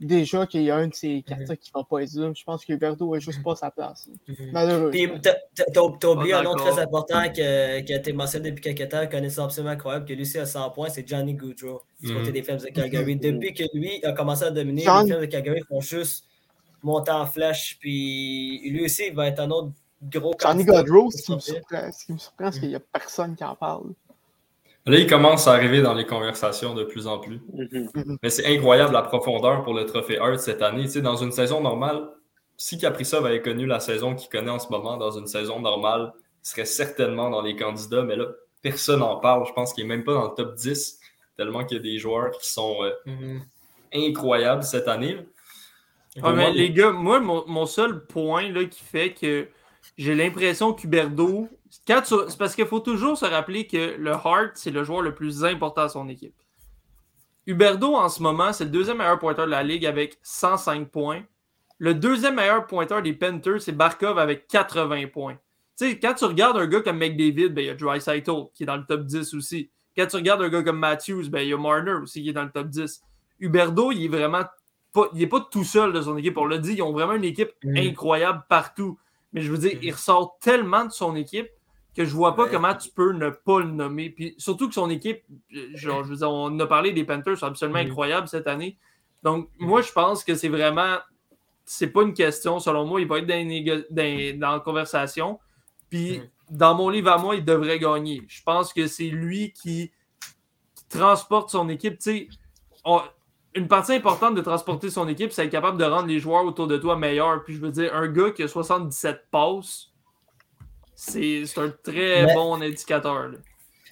déjà 0.00 0.46
qu'il 0.46 0.62
y 0.62 0.70
a 0.70 0.76
un 0.76 0.88
de 0.88 0.94
ces 0.94 1.22
cartes 1.22 1.40
mhm. 1.42 1.56
qui 1.56 1.70
ne 1.74 1.80
va 1.80 1.84
pas 1.84 2.02
être 2.02 2.14
là. 2.14 2.32
Je 2.34 2.44
pense 2.44 2.64
que 2.64 2.72
Huberto 2.72 3.12
n'a 3.12 3.20
juste 3.20 3.42
pas 3.42 3.54
sa 3.54 3.70
place. 3.70 4.08
Mhm. 4.26 4.50
Malheureux. 4.52 4.90
Puis, 4.90 5.08
t'as 5.20 6.08
oublié 6.08 6.34
un 6.34 6.42
nom 6.42 6.54
très 6.54 6.80
important 6.80 7.30
qui 7.30 7.42
a 7.42 7.78
été 7.78 8.12
mentionné 8.12 8.50
depuis 8.50 8.74
quelques 8.74 8.90
temps, 8.90 9.06
connaissant 9.06 9.44
absolument 9.44 9.72
incroyable, 9.72 10.06
que 10.06 10.14
lui 10.14 10.22
aussi 10.22 10.38
a 10.38 10.46
100 10.46 10.70
points, 10.70 10.88
c'est 10.88 11.06
Johnny 11.06 11.34
Goudreau, 11.34 11.82
du 12.00 12.12
côté 12.12 12.28
mhm. 12.28 12.32
des 12.32 12.42
Flames 12.42 12.58
de 12.58 12.68
Calgary. 12.68 13.16
Depuis 13.16 13.54
que 13.54 13.64
lui 13.74 14.04
a 14.04 14.12
commencé 14.12 14.44
à 14.44 14.50
dominer, 14.50 14.82
les 14.82 14.84
Flames 14.84 15.20
de 15.20 15.26
Calgary 15.26 15.60
font 15.68 15.80
juste 15.80 16.24
monter 16.82 17.12
en 17.12 17.26
flèche. 17.26 17.76
Puis 17.78 18.68
lui 18.70 18.86
aussi, 18.86 19.08
il 19.08 19.14
va 19.14 19.28
être 19.28 19.40
un 19.40 19.50
autre 19.50 19.72
gros 20.02 20.34
Johnny 20.40 20.64
Goudreau, 20.64 21.10
ce 21.10 21.22
qui 21.22 21.32
me 21.34 21.38
surprend, 21.38 21.90
c'est 22.52 22.60
qu'il 22.60 22.68
n'y 22.68 22.74
a 22.74 22.80
personne 22.80 23.36
qui 23.36 23.44
en 23.44 23.54
parle. 23.54 23.92
Là, 24.86 24.98
il 24.98 25.06
commence 25.06 25.46
à 25.46 25.52
arriver 25.52 25.82
dans 25.82 25.94
les 25.94 26.06
conversations 26.06 26.74
de 26.74 26.84
plus 26.84 27.06
en 27.06 27.18
plus. 27.18 27.40
Mm-hmm. 27.54 28.16
Mais 28.22 28.30
c'est 28.30 28.46
incroyable 28.46 28.92
la 28.92 29.02
profondeur 29.02 29.62
pour 29.62 29.74
le 29.74 29.84
trophée 29.84 30.18
Hart 30.18 30.38
cette 30.38 30.62
année. 30.62 30.84
Tu 30.84 30.92
sais, 30.92 31.02
dans 31.02 31.16
une 31.16 31.32
saison 31.32 31.60
normale, 31.60 32.08
si 32.56 32.78
Kaprizov 32.78 33.26
avait 33.26 33.42
connu 33.42 33.66
la 33.66 33.80
saison 33.80 34.14
qu'il 34.14 34.30
connaît 34.30 34.50
en 34.50 34.58
ce 34.58 34.68
moment 34.70 34.96
dans 34.96 35.10
une 35.10 35.26
saison 35.26 35.60
normale, 35.60 36.12
il 36.42 36.48
serait 36.48 36.64
certainement 36.64 37.28
dans 37.28 37.42
les 37.42 37.56
candidats. 37.56 38.02
Mais 38.02 38.16
là, 38.16 38.26
personne 38.62 39.00
n'en 39.00 39.16
parle. 39.16 39.46
Je 39.46 39.52
pense 39.52 39.74
qu'il 39.74 39.84
n'est 39.84 39.96
même 39.96 40.04
pas 40.04 40.14
dans 40.14 40.28
le 40.28 40.34
top 40.34 40.54
10, 40.54 40.98
tellement 41.36 41.64
qu'il 41.64 41.76
y 41.76 41.80
a 41.80 41.82
des 41.82 41.98
joueurs 41.98 42.30
qui 42.30 42.50
sont 42.50 42.82
euh, 42.82 42.90
mm-hmm. 43.06 43.40
incroyables 44.08 44.62
cette 44.62 44.88
année. 44.88 45.18
mais 46.22 46.52
les 46.52 46.70
gars, 46.70 46.90
moi, 46.90 47.20
mon, 47.20 47.66
seul 47.66 48.06
point 48.06 48.50
là, 48.50 48.64
qui 48.64 48.82
fait 48.82 49.12
que 49.12 49.46
j'ai 50.00 50.14
l'impression 50.14 50.72
qu'Huberdo 50.72 51.46
c'est 51.68 52.38
parce 52.38 52.54
qu'il 52.54 52.66
faut 52.66 52.80
toujours 52.80 53.18
se 53.18 53.26
rappeler 53.26 53.66
que 53.66 53.96
le 53.98 54.12
Hart, 54.12 54.52
c'est 54.54 54.70
le 54.70 54.82
joueur 54.82 55.02
le 55.02 55.14
plus 55.14 55.44
important 55.44 55.82
à 55.82 55.88
son 55.90 56.08
équipe. 56.08 56.34
Huberdo, 57.46 57.94
en 57.94 58.08
ce 58.08 58.22
moment, 58.22 58.52
c'est 58.52 58.64
le 58.64 58.70
deuxième 58.70 58.96
meilleur 58.96 59.18
pointeur 59.18 59.44
de 59.44 59.50
la 59.50 59.62
ligue 59.62 59.84
avec 59.84 60.18
105 60.22 60.88
points. 60.88 61.22
Le 61.78 61.94
deuxième 61.94 62.36
meilleur 62.36 62.66
pointeur 62.66 63.02
des 63.02 63.12
Panthers, 63.12 63.60
c'est 63.60 63.72
Barkov 63.72 64.18
avec 64.18 64.48
80 64.48 65.08
points. 65.08 65.38
Tu 65.78 65.90
sais, 65.90 65.98
quand 65.98 66.14
tu 66.14 66.24
regardes 66.24 66.56
un 66.56 66.66
gars 66.66 66.80
comme 66.80 66.98
McDavid, 66.98 67.50
ben, 67.50 67.62
il 67.62 67.66
y 67.66 67.70
a 67.70 67.74
Dry 67.74 68.00
qui 68.00 68.62
est 68.62 68.66
dans 68.66 68.76
le 68.76 68.86
top 68.86 69.04
10 69.04 69.34
aussi. 69.34 69.70
Quand 69.96 70.06
tu 70.06 70.16
regardes 70.16 70.40
un 70.42 70.48
gars 70.48 70.62
comme 70.62 70.78
Matthews, 70.78 71.28
ben, 71.28 71.40
il 71.40 71.48
y 71.48 71.52
a 71.52 71.58
Marner 71.58 71.92
aussi 72.02 72.22
qui 72.22 72.30
est 72.30 72.32
dans 72.32 72.44
le 72.44 72.50
top 72.50 72.68
10. 72.68 73.02
Huberdo, 73.38 73.92
il 73.92 74.06
est 74.06 74.08
vraiment 74.08 74.44
pas, 74.92 75.08
il 75.14 75.22
est 75.22 75.26
pas 75.26 75.46
tout 75.50 75.64
seul 75.64 75.92
de 75.92 76.00
son 76.00 76.16
équipe. 76.16 76.38
On 76.38 76.46
l'a 76.46 76.58
dit, 76.58 76.72
ils 76.72 76.82
ont 76.82 76.92
vraiment 76.92 77.14
une 77.14 77.24
équipe 77.24 77.52
mm. 77.62 77.76
incroyable 77.76 78.42
partout. 78.48 78.98
Mais 79.32 79.42
je 79.42 79.50
veux 79.50 79.58
dire, 79.58 79.76
mm. 79.76 79.82
il 79.82 79.92
ressort 79.92 80.38
tellement 80.40 80.84
de 80.84 80.90
son 80.90 81.16
équipe 81.16 81.48
que 81.96 82.04
je 82.04 82.14
vois 82.14 82.36
pas 82.36 82.48
comment 82.48 82.74
tu 82.74 82.88
peux 82.90 83.12
ne 83.12 83.30
pas 83.30 83.60
le 83.60 83.70
nommer. 83.70 84.10
Puis 84.10 84.34
surtout 84.38 84.68
que 84.68 84.74
son 84.74 84.90
équipe, 84.90 85.22
genre, 85.74 86.04
je 86.04 86.10
veux 86.10 86.16
dire, 86.16 86.30
on 86.30 86.58
a 86.60 86.66
parlé 86.66 86.92
des 86.92 87.04
Panthers, 87.04 87.38
sont 87.38 87.46
absolument 87.46 87.80
incroyables 87.80 88.28
cette 88.28 88.46
année. 88.46 88.76
Donc, 89.22 89.48
moi, 89.58 89.82
je 89.82 89.92
pense 89.92 90.24
que 90.24 90.34
c'est 90.34 90.48
vraiment. 90.48 90.98
C'est 91.64 91.88
pas 91.88 92.02
une 92.02 92.14
question, 92.14 92.58
selon 92.58 92.84
moi, 92.84 93.00
il 93.00 93.06
va 93.06 93.18
être 93.18 93.26
dans, 93.26 94.38
dans, 94.40 94.52
la 94.52 94.60
conversation. 94.60 95.38
Puis, 95.88 96.20
dans 96.48 96.74
mon 96.74 96.88
livre 96.88 97.10
à 97.10 97.18
moi, 97.18 97.36
il 97.36 97.44
devrait 97.44 97.78
gagner. 97.78 98.22
Je 98.28 98.42
pense 98.42 98.72
que 98.72 98.88
c'est 98.88 99.04
lui 99.08 99.52
qui, 99.52 99.92
transporte 100.90 101.50
son 101.50 101.68
équipe. 101.70 101.98
Tu 101.98 102.02
sais, 102.02 102.28
une 103.54 103.68
partie 103.68 103.92
importante 103.92 104.34
de 104.34 104.40
transporter 104.40 104.90
son 104.90 105.08
équipe, 105.08 105.32
c'est 105.32 105.44
être 105.44 105.50
capable 105.50 105.78
de 105.78 105.84
rendre 105.84 106.06
les 106.06 106.20
joueurs 106.20 106.44
autour 106.44 106.66
de 106.66 106.76
toi 106.76 106.96
meilleurs. 106.96 107.42
Puis, 107.44 107.54
je 107.54 107.60
veux 107.60 107.70
dire, 107.70 107.94
un 107.94 108.08
gars 108.08 108.30
qui 108.30 108.42
a 108.42 108.48
77 108.48 109.24
passes, 109.30 109.88
c'est 110.94 111.44
un 111.56 111.70
très 111.82 112.32
bon 112.34 112.60
indicateur. 112.60 113.30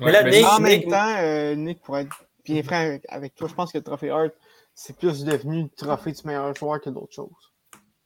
Mais 0.01 0.13
là, 0.13 0.23
Nick, 0.23 0.45
en 0.45 0.61
même 0.61 0.83
temps, 0.85 1.17
euh, 1.19 1.55
Nick, 1.55 1.83
pour 1.83 1.99
être 1.99 2.25
bien 2.45 2.63
franc 2.63 2.99
avec, 3.09 3.35
toi, 3.35 3.49
je 3.49 3.55
pense 3.55 3.73
que 3.73 3.79
le 3.79 3.85
trophée 3.85 4.11
Hart, 4.11 4.33
c'est 4.75 4.97
plus 4.97 5.25
devenu 5.25 5.63
le 5.63 5.69
trophée 5.77 6.13
du 6.13 6.21
meilleur 6.25 6.55
joueur 6.55 6.81
que 6.81 6.91
d'autres 6.91 7.15
choses. 7.15 7.53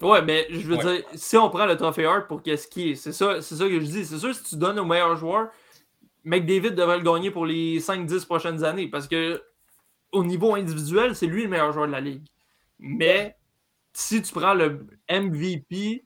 Ouais, 0.01 0.23
mais 0.23 0.47
je 0.51 0.67
veux 0.67 0.79
dire, 0.79 1.05
si 1.15 1.37
on 1.37 1.51
prend 1.51 1.67
le 1.67 1.77
trophée 1.77 2.07
Hart 2.07 2.27
pour 2.29 2.43
qu'est-ce 2.43 2.67
qui 2.67 2.93
est, 2.93 2.95
c'est 2.95 3.13
ça, 3.13 3.43
ça 3.43 3.57
que 3.57 3.81
je 3.81 3.85
dis. 3.85 4.05
C'est 4.07 4.19
sûr, 4.19 4.35
si 4.35 4.43
tu 4.43 4.57
donnes 4.57 4.79
au 4.79 4.85
meilleur 4.87 5.17
joueur, 5.17 5.51
McDavid 6.25 6.73
devrait 6.73 6.99
le 6.99 7.05
gagner 7.05 7.31
pour 7.31 7.45
les 7.45 7.79
5-10 7.79 8.25
prochaines 8.25 8.65
années 8.65 8.89
parce 8.89 9.07
que 9.07 9.43
au 10.13 10.25
niveau 10.25 10.55
individuel, 10.55 11.17
c'est 11.17 11.27
lui 11.27 11.43
le 11.45 11.49
meilleur 11.49 11.73
joueur 11.73 11.87
de 11.87 11.93
la 11.93 12.01
ligue. 12.01 12.27
Mais 12.79 13.37
si 13.93 14.23
tu 14.23 14.33
prends 14.33 14.55
le 14.55 14.87
MVP, 15.11 16.05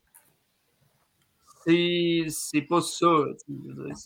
c'est 1.67 2.63
pas 2.63 2.81
ça. 2.81 3.07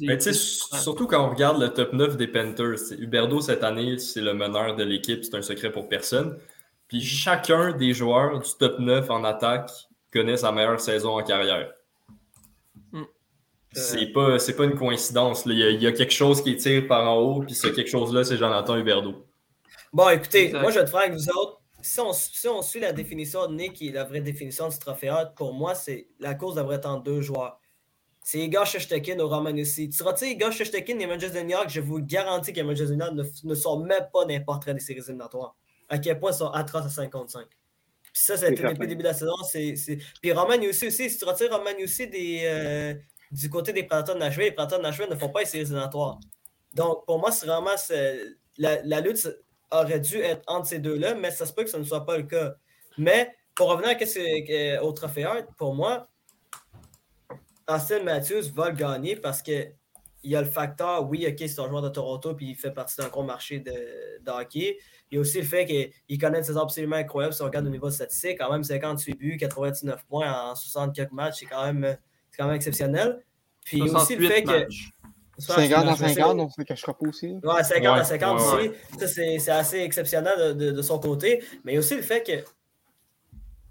Mais 0.01 0.17
tu 0.17 0.33
sais, 0.33 0.33
surtout 0.33 1.07
quand 1.07 1.27
on 1.27 1.31
regarde 1.31 1.61
le 1.61 1.69
top 1.69 1.93
9 1.93 2.17
des 2.17 2.27
Panthers, 2.27 2.93
Huberdo 2.99 3.41
cette 3.41 3.63
année, 3.63 3.99
c'est 3.99 4.23
le 4.23 4.33
meneur 4.33 4.77
de 4.77 4.83
l'équipe, 4.83 5.23
c'est 5.25 5.35
un 5.35 5.43
secret 5.43 5.71
pour 5.71 5.89
personne. 5.89 6.39
Puis 6.89 7.03
chacun 7.03 7.73
des 7.73 7.93
joueurs 7.93 8.39
du 8.39 8.51
top 8.59 8.79
9 8.79 9.11
en 9.11 9.25
attaque 9.25 9.71
connaît 10.13 10.39
sa 10.39 10.53
meilleure 10.53 10.81
saison 10.81 11.19
en 11.19 11.23
carrière. 11.23 11.71
Hmm. 12.93 13.05
C'est 13.73 14.07
pas, 14.07 14.39
pas 14.39 14.65
une 14.65 14.75
coïncidence. 14.75 15.45
Il, 15.47 15.59
y 15.59 15.87
a, 15.87 15.93
quelque 15.93 16.13
chose 16.13 16.43
qui 16.43 16.57
tire 16.57 16.87
par 16.89 17.09
en 17.09 17.19
haut, 17.19 17.43
puis 17.43 17.55
ce 17.55 17.69
quelque 17.69 17.91
chose-là, 17.91 18.25
c'est 18.25 18.39
Jonathan 18.39 18.77
Huberdo. 18.77 19.27
Bon, 19.93 20.09
écoutez, 20.09 20.53
moi 20.53 20.71
je 20.71 20.79
vais 20.79 20.85
te 20.85 20.91
faire 20.91 21.01
avec 21.01 21.13
vous 21.13 21.29
autres 21.31 21.61
si 21.83 22.49
on, 22.49 22.63
suit 22.63 22.81
la 22.81 22.93
définition 22.93 23.47
de 23.47 23.55
Nick 23.55 23.81
et 23.83 23.93
la 23.93 24.05
vraie 24.05 24.21
définition 24.21 24.69
du 24.69 24.79
trophée 24.79 25.13
pour 25.37 25.55
moi, 25.55 25.75
c'est 25.75 26.09
la 26.19 26.35
course 26.35 26.55
devrait 26.57 26.77
être 26.77 26.87
en 26.87 26.99
deux 26.99 27.21
joueurs. 27.21 27.59
C'est 28.23 28.39
Igor 28.39 28.67
Shestekin 28.67 29.19
ou 29.19 29.29
Roman 29.29 29.55
aussi. 29.59 29.89
Tu 29.89 30.03
retires 30.03 30.29
Igor 30.29 30.53
Shestekin 30.53 30.99
et 30.99 31.07
Manchester 31.07 31.43
New 31.43 31.51
York, 31.51 31.71
je 31.71 31.81
vous 31.81 32.01
garantis 32.01 32.53
que 32.53 32.61
Manchester 32.61 32.95
New 32.95 33.05
York 33.05 33.15
ne, 33.15 33.49
ne 33.49 33.55
sont 33.55 33.81
même 33.81 34.09
pas 34.13 34.27
n'importe 34.27 34.65
quel 34.65 34.75
des 34.75 34.81
séries 34.81 35.01
éliminatoires. 35.01 35.57
À 35.89 35.99
quel 35.99 36.21
point 36.21 36.33
ils 36.33 36.37
sont 36.37 36.51
atroces 36.51 36.87
à 36.87 36.91
55. 36.91 37.47
Puis 38.13 38.23
ça, 38.23 38.37
c'était 38.37 38.63
depuis 38.63 38.81
le 38.81 38.87
début 38.87 39.03
de 39.03 39.09
la 39.09 39.15
saison. 39.15 39.33
Puis 40.21 40.33
Roman 40.33 40.63
aussi, 40.69 40.89
aussi, 40.89 41.09
si 41.09 41.19
tu 41.19 41.25
retires 41.25 41.51
Roman 41.51 41.71
aussi 41.83 42.07
des, 42.09 42.43
euh, 42.45 42.95
du 43.31 43.49
côté 43.49 43.73
des 43.73 43.85
Prédateurs 43.85 44.17
de 44.17 44.21
Nashville, 44.21 44.45
les 44.45 44.53
Prédateurs 44.53 44.81
de 44.81 44.85
Nashville 44.85 45.09
ne 45.11 45.17
font 45.17 45.31
pas 45.31 45.41
les 45.41 45.47
séries 45.47 45.65
éliminatoires. 45.65 46.21
Donc, 46.75 47.07
pour 47.07 47.19
moi, 47.19 47.33
c'est 47.33 47.47
vraiment 47.47 47.71
la, 48.59 48.83
la 48.83 49.01
lutte 49.01 49.29
aurait 49.71 50.01
dû 50.01 50.17
être 50.17 50.43
entre 50.47 50.67
ces 50.67 50.79
deux-là, 50.79 51.15
mais 51.15 51.31
ça 51.31 51.47
se 51.47 51.53
peut 51.53 51.65
que 51.65 51.71
ce 51.71 51.77
ne 51.77 51.85
soit 51.85 52.05
pas 52.05 52.17
le 52.17 52.25
cas. 52.25 52.55
Mais 52.99 53.35
pour 53.55 53.69
revenir 53.71 53.91
à 53.91 54.85
au 54.85 54.93
trophée 54.93 55.27
pour 55.57 55.75
moi, 55.75 56.09
Austin 57.69 58.03
Matthews 58.03 58.51
va 58.55 58.71
le 58.71 58.77
gagner 58.77 59.17
parce 59.17 59.43
qu'il 59.43 59.75
y 60.25 60.35
a 60.35 60.41
le 60.41 60.49
facteur, 60.49 61.09
oui, 61.09 61.27
ok, 61.29 61.37
c'est 61.39 61.61
un 61.61 61.69
joueur 61.69 61.83
de 61.83 61.89
Toronto 61.89 62.35
puis 62.35 62.51
il 62.51 62.55
fait 62.57 62.73
partie 62.73 62.97
d'un 62.97 63.09
gros 63.09 63.23
marché 63.23 63.61
de, 63.61 64.31
hockey. 64.31 64.79
Il 65.11 65.17
y 65.17 65.19
a 65.19 65.21
aussi 65.21 65.39
le 65.39 65.47
fait 65.47 65.67
qu'il 65.67 66.19
connaît 66.19 66.43
saison 66.43 66.63
absolument 66.63 66.97
incroyable 66.97 67.35
si 67.35 67.43
on 67.43 67.47
regarde 67.47 67.67
au 67.67 67.71
niveau 67.71 67.91
statistique. 67.91 68.39
Quand 68.39 68.51
même 68.51 68.65
58 68.65 69.15
buts, 69.15 69.37
99 69.39 70.05
points 70.07 70.33
en 70.33 70.55
64 70.55 71.13
matchs, 71.13 71.41
c'est 71.41 71.47
quand, 71.47 71.65
même, 71.73 71.97
quand 72.37 72.47
même 72.47 72.57
exceptionnel. 72.57 73.23
Puis 73.65 73.79
il 73.79 73.87
y 73.87 73.91
a 73.91 74.01
aussi 74.01 74.17
le 74.17 74.29
fait 74.29 74.43
que. 74.43 74.67
50 75.41 75.89
à 75.89 75.97
50, 75.97 76.37
donc 76.37 76.51
ça 76.51 76.63
ne 76.63 76.65
cachera 76.65 76.97
pas 76.97 77.07
aussi. 77.07 77.39
Ouais, 77.43 77.63
50 77.63 77.99
à 77.99 78.05
50 78.05 78.41
aussi. 78.41 78.71
Ça, 78.99 79.07
c'est 79.07 79.51
assez 79.51 79.79
exceptionnel 79.81 80.57
de, 80.57 80.71
de, 80.71 80.83
son 80.83 80.99
côté. 80.99 81.43
Mais 81.65 81.73
il 81.73 81.75
y 81.75 81.79
a 81.79 81.81
aussi 81.81 81.97
le 81.97 82.03
fait 82.03 82.23
que, 82.23 82.45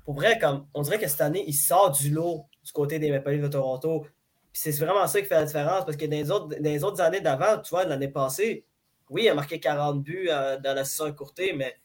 pour 0.06 0.16
vrai, 0.16 0.40
comme 0.40 0.66
on 0.74 0.82
dirait 0.82 1.00
que 1.00 1.08
cette 1.08 1.22
année, 1.22 1.44
il 1.48 1.54
sort 1.54 1.92
du 1.92 2.10
lot 2.10 2.46
du 2.64 2.72
côté 2.72 3.00
des 3.00 3.12
Maple 3.12 3.32
Leafs 3.32 3.44
de 3.44 3.48
Toronto. 3.48 4.06
c'est 4.54 4.72
vraiment 4.80 5.08
ça 5.08 5.22
qui 5.22 5.28
fait 5.28 5.36
la 5.36 5.46
différence 5.46 5.86
parce 5.86 5.98
que 5.98 6.06
dans 6.06 6.12
les 6.12 6.32
autres, 6.32 6.48
dans 6.48 6.64
les 6.64 6.84
autres 6.84 7.02
années 7.02 7.22
d'avant, 7.22 7.62
tu 7.62 7.70
vois, 7.70 7.86
l'année 7.86 8.10
passée, 8.10 8.66
oui, 9.10 9.24
il 9.24 9.30
a 9.30 9.34
marqué 9.34 9.60
40 9.60 10.04
buts 10.04 10.30
euh, 10.30 10.58
dans 10.60 10.76
la 10.76 10.86
saison 10.86 11.12
courtée, 11.14 11.54
mais 11.54 11.76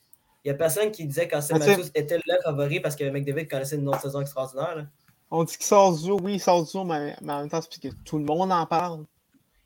il 0.45 0.49
n'y 0.49 0.55
a 0.55 0.59
personne 0.59 0.91
qui 0.91 1.07
disait 1.07 1.27
qu'Austin 1.27 1.59
Matthews 1.59 1.89
était 1.95 2.19
le 2.19 2.43
favori 2.43 2.81
parce 2.81 2.97
que 2.97 3.05
McDavid 3.05 3.49
connaissait 3.49 3.77
une 3.77 3.89
autre 3.89 4.03
saison 4.03 4.21
extraordinaire. 4.21 4.87
On 5.31 5.43
dit 5.43 5.57
qu'il 5.57 5.65
sort 5.65 5.97
du 5.99 6.07
lot, 6.07 6.21
oui, 6.23 6.35
il 6.35 6.41
sort 6.41 6.65
du 6.65 6.77
lot, 6.77 6.85
mais, 6.85 7.17
en 7.23 7.41
même 7.41 7.49
temps, 7.49 7.63
c'est 7.63 7.69
parce 7.69 7.79
que 7.79 7.89
tout 8.05 8.19
le 8.19 8.25
monde 8.25 8.53
en 8.53 8.67
parle. 8.67 9.05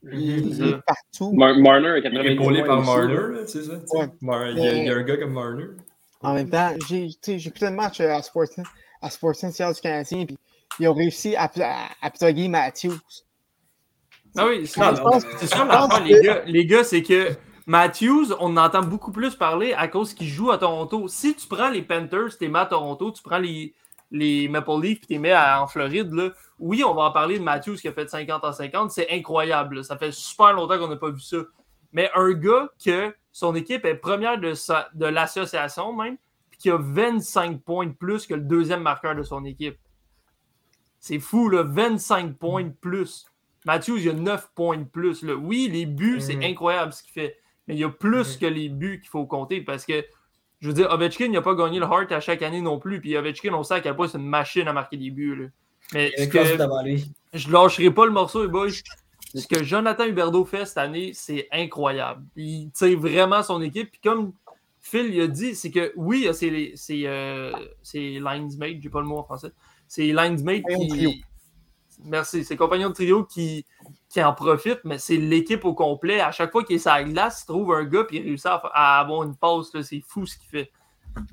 Il, 0.05 0.63
est 0.63 0.77
partout. 0.87 1.33
Marner 1.33 2.01
est 2.05 2.33
épaulé 2.33 2.63
par 2.63 2.83
Marner, 2.83 3.45
c'est 3.47 3.65
ça? 3.65 3.73
il, 4.23 4.87
y 4.87 4.91
a, 4.91 4.95
un 4.95 5.03
gars 5.03 5.17
comme 5.17 5.33
Marner. 5.33 5.67
En 6.21 6.35
même 6.35 6.51
temps, 6.51 6.73
j'ai 6.89 7.07
écouté 7.27 7.67
le 7.67 7.71
match 7.73 8.01
à 8.01 8.23
Sportsnet, 8.23 8.65
à 9.03 9.11
Sportsnet 9.11 9.51
du 9.51 9.81
Canadien, 9.81 10.27
puis 10.27 10.39
ils 10.81 10.89
ont 10.89 10.95
réussi 10.95 11.35
à, 11.37 11.51
à, 12.01 12.11
plugger 12.11 12.49
Matthews. 12.49 12.99
Ah 14.37 14.47
oui, 14.47 14.67
c'est 14.67 14.81
ça, 15.47 16.01
les 16.05 16.21
gars, 16.21 16.43
les 16.47 16.67
gars 16.67 16.85
c'est 16.85 17.03
que 17.03 17.31
Matthews, 17.67 18.35
on 18.41 18.57
entend 18.57 18.83
beaucoup 18.83 19.11
plus 19.11 19.35
parler 19.35 19.75
à 19.75 19.89
cause 19.89 20.15
qu'il 20.15 20.29
joue 20.29 20.51
à 20.51 20.59
Toronto. 20.59 21.09
Si 21.09 21.35
tu 21.35 21.47
prends 21.49 21.71
les 21.71 21.83
Panthers, 21.83 22.39
t'es 22.39 22.51
à 22.55 22.67
Toronto, 22.67 23.11
tu 23.11 23.23
prends 23.23 23.39
les, 23.39 23.75
les 24.11 24.49
Maple 24.49 24.81
Leafs 24.81 24.99
et 24.99 25.01
tu 25.01 25.07
les 25.11 25.19
mets 25.19 25.37
en 25.37 25.67
Floride, 25.67 26.13
là, 26.13 26.31
oui, 26.59 26.83
on 26.85 26.95
va 26.95 27.03
en 27.03 27.13
parler 27.13 27.39
de 27.39 27.45
Matthews 27.45 27.77
qui 27.77 27.89
a 27.89 27.93
fait 27.93 28.09
50 28.09 28.45
en 28.45 28.53
50. 28.53 28.91
C'est 28.91 29.11
incroyable. 29.11 29.85
Ça 29.85 29.97
fait 29.97 30.13
super 30.13 30.53
longtemps 30.53 30.79
qu'on 30.79 30.89
n'a 30.89 30.97
pas 30.97 31.11
vu 31.11 31.21
ça. 31.21 31.39
Mais 31.93 32.11
un 32.15 32.33
gars 32.33 32.69
que 32.85 33.15
son 33.33 33.55
équipe 33.55 33.85
est 33.85 33.95
première 33.95 34.39
de, 34.39 34.53
de 34.95 35.07
l'association 35.07 35.93
même, 35.93 36.17
puis 36.51 36.59
qui 36.59 36.71
a 36.71 36.77
25 36.77 37.61
points 37.63 37.87
de 37.87 37.93
plus 37.93 38.27
que 38.27 38.35
le 38.35 38.41
deuxième 38.41 38.83
marqueur 38.83 39.15
de 39.15 39.23
son 39.23 39.45
équipe. 39.45 39.79
C'est 40.99 41.21
fou, 41.21 41.49
là, 41.49 41.63
25 41.63 42.37
points 42.37 42.65
de 42.65 42.75
plus. 42.81 43.27
Matthews, 43.65 43.99
il 43.99 44.11
a 44.11 44.13
9 44.15 44.51
points 44.55 44.79
de 44.79 44.85
plus. 44.85 45.23
Là. 45.23 45.35
Oui, 45.35 45.69
les 45.71 45.87
buts, 45.87 46.21
c'est 46.21 46.37
mhm. 46.37 46.43
incroyable 46.43 46.93
ce 46.93 47.03
qu'il 47.03 47.13
fait. 47.13 47.39
Mais 47.67 47.75
il 47.75 47.81
y 47.81 47.85
a 47.85 47.91
plus 47.91 48.35
mhm. 48.35 48.41
que 48.41 48.47
les 48.47 48.69
buts 48.69 49.01
qu'il 49.01 49.11
faut 49.11 49.27
compter 49.27 49.61
parce 49.61 49.87
que, 49.87 50.05
je 50.61 50.69
veux 50.69 50.75
dire, 50.75 50.91
Ovechkin 50.91 51.29
n'a 51.29 51.43
pas 51.43 51.55
gagné 51.55 51.79
le 51.79 51.85
Hart 51.85 52.11
à 52.13 52.21
chaque 52.21 52.43
année 52.43 52.61
non 52.61 52.79
plus. 52.79 53.01
Puis 53.01 53.17
Ovechkin, 53.17 53.55
on 53.55 53.63
sait 53.63 53.75
à 53.75 53.81
quel 53.81 53.95
point 53.95 54.09
c'est 54.09 54.19
une 54.19 54.27
machine 54.27 54.67
à 54.67 54.73
marquer 54.73 54.97
des 54.97 55.11
buts. 55.11 55.37
Là. 55.37 55.47
Mais 55.95 56.13
ce 56.17 56.25
que, 56.25 56.39
je 57.33 57.51
lâcherai 57.51 57.91
pas 57.91 58.07
le 58.07 58.13
morceau, 58.13 58.43
les 58.43 58.49
boys. 58.49 58.69
Ce 59.35 59.47
que 59.47 59.63
Jonathan 59.63 60.07
Huberdeau 60.07 60.45
fait 60.45 60.65
cette 60.65 60.79
année, 60.79 61.13
c'est 61.15 61.49
incroyable. 61.53 62.25
Il 62.35 62.71
tire 62.71 62.99
vraiment 62.99 63.43
son 63.43 63.61
équipe. 63.61 63.91
Puis 63.91 64.01
comme 64.03 64.33
Phil 64.81 65.15
il 65.15 65.21
a 65.21 65.27
dit, 65.27 65.55
c'est 65.55 65.71
que 65.71 65.93
oui, 65.97 66.29
c'est 66.33 66.73
c'est 66.75 67.03
euh, 67.05 67.53
linesmate, 67.95 68.81
j'ai 68.81 68.89
pas 68.89 69.01
le 69.01 69.07
mot 69.07 69.19
en 69.19 69.25
français. 69.25 69.53
C'est 69.87 70.07
linesmate 70.07 70.63
qui. 70.65 71.23
Merci. 72.05 72.45
C'est 72.45 72.57
compagnon 72.57 72.89
de 72.89 72.95
trio 72.95 73.25
qui, 73.25 73.67
qui 74.09 74.23
en 74.23 74.33
profite, 74.33 74.81
mais 74.85 74.99
c'est 74.99 75.17
l'équipe 75.17 75.65
au 75.65 75.75
complet. 75.75 76.21
À 76.21 76.31
chaque 76.31 76.53
fois 76.53 76.65
qu'il 76.65 76.77
est 76.77 76.81
sur 76.81 76.93
la 76.93 77.05
glace, 77.05 77.43
il 77.43 77.47
trouve 77.47 77.73
un 77.75 77.85
gars 77.85 78.05
et 78.11 78.17
il 78.17 78.23
réussit 78.23 78.47
à, 78.47 79.01
avoir 79.01 79.25
une 79.25 79.37
passe. 79.37 79.71
C'est 79.83 80.03
fou 80.07 80.27
ce 80.27 80.37
qu'il 80.39 80.49
fait. 80.49 80.71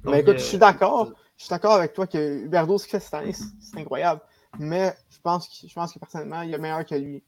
mais 0.04 0.22
écoute, 0.22 0.40
je 0.40 0.44
suis 0.44 0.58
d'accord. 0.58 1.12
Je 1.38 1.44
suis 1.44 1.50
d'accord 1.50 1.74
avec 1.74 1.94
toi 1.94 2.08
que 2.08 2.46
Huberdeau, 2.46 2.78
ce 2.78 2.86
qu'il 2.86 2.92
fait 2.92 3.00
cette 3.00 3.14
année, 3.14 3.34
c'est 3.34 3.80
incroyable. 3.80 4.22
Mais 4.58 4.94
je 5.10 5.18
pense, 5.22 5.48
que, 5.48 5.68
je 5.68 5.74
pense 5.74 5.94
que 5.94 6.00
personnellement, 6.00 6.42
il 6.42 6.54
est 6.54 6.58
meilleur 6.58 6.86
que 6.86 6.96
lui. 6.96 7.24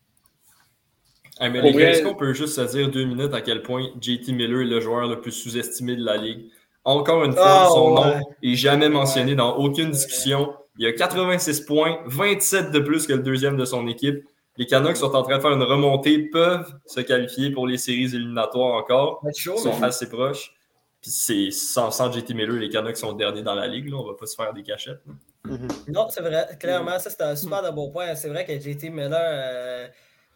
est-ce 1.40 2.04
qu'on 2.04 2.16
peut 2.16 2.34
juste 2.34 2.56
se 2.56 2.62
dire 2.62 2.90
deux 2.90 3.06
minutes 3.06 3.34
à 3.34 3.42
quel 3.42 3.62
point 3.64 3.88
JT 4.00 4.32
Miller 4.32 4.62
est 4.62 4.66
le 4.66 4.80
joueur 4.80 5.08
le 5.08 5.20
plus 5.20 5.32
sous-estimé 5.32 5.96
de 5.96 6.04
la 6.04 6.18
ligue? 6.18 6.50
Encore 6.86 7.26
une 7.26 7.34
fois, 7.34 7.66
ah, 7.66 7.68
son 7.70 7.96
nom 7.96 8.22
n'est 8.42 8.56
jamais 8.56 8.88
mentionné 8.88 9.36
dans 9.36 9.58
aucune 9.58 9.92
discussion. 9.92 10.54
Il 10.80 10.86
a 10.86 10.94
86 10.94 11.62
points, 11.62 12.00
27 12.06 12.72
de 12.72 12.80
plus 12.80 13.08
que 13.08 13.14
le 13.14 13.24
deuxième 13.24 13.58
de 13.58 13.66
son 13.66 13.88
équipe. 13.88 14.24
Les 14.58 14.66
Canucks 14.66 14.98
sont 14.98 15.14
en 15.14 15.22
train 15.22 15.38
de 15.38 15.42
faire 15.42 15.52
une 15.52 15.64
remontée, 15.64 16.30
peuvent 16.30 16.74
se 16.86 17.02
qualifier 17.02 17.52
pour 17.52 17.68
les 17.68 17.78
séries 17.78 18.16
éliminatoires 18.16 18.74
encore. 18.74 19.24
Ils 19.26 19.34
sont 19.34 19.84
assez 19.84 20.10
proches. 20.10 20.54
Puis 21.02 21.12
c'est 21.12 21.52
sans, 21.52 22.12
JT 22.12 22.34
Miller, 22.34 22.56
les 22.56 22.70
Canucks 22.70 22.98
sont 22.98 23.14
derniers 23.14 23.44
dans 23.44 23.54
la 23.54 23.68
ligue. 23.68 23.90
Là. 23.90 23.98
On 23.98 24.08
va 24.08 24.16
pas 24.16 24.26
se 24.26 24.36
faire 24.36 24.54
des 24.54 24.64
cachettes. 24.64 25.02
Mhm. 25.46 25.68
Non, 25.90 26.10
c'est 26.10 26.22
vrai. 26.22 26.48
Clairement, 26.60 26.98
ça, 26.98 27.10
c'est 27.10 27.22
un 27.22 27.36
super 27.36 27.62
de 27.62 27.70
bon 27.70 27.92
point. 27.92 28.16
C'est 28.16 28.30
vrai 28.30 28.46
que 28.46 28.60
JT 28.60 28.90
Miller, 28.90 29.20
euh, 29.22 29.88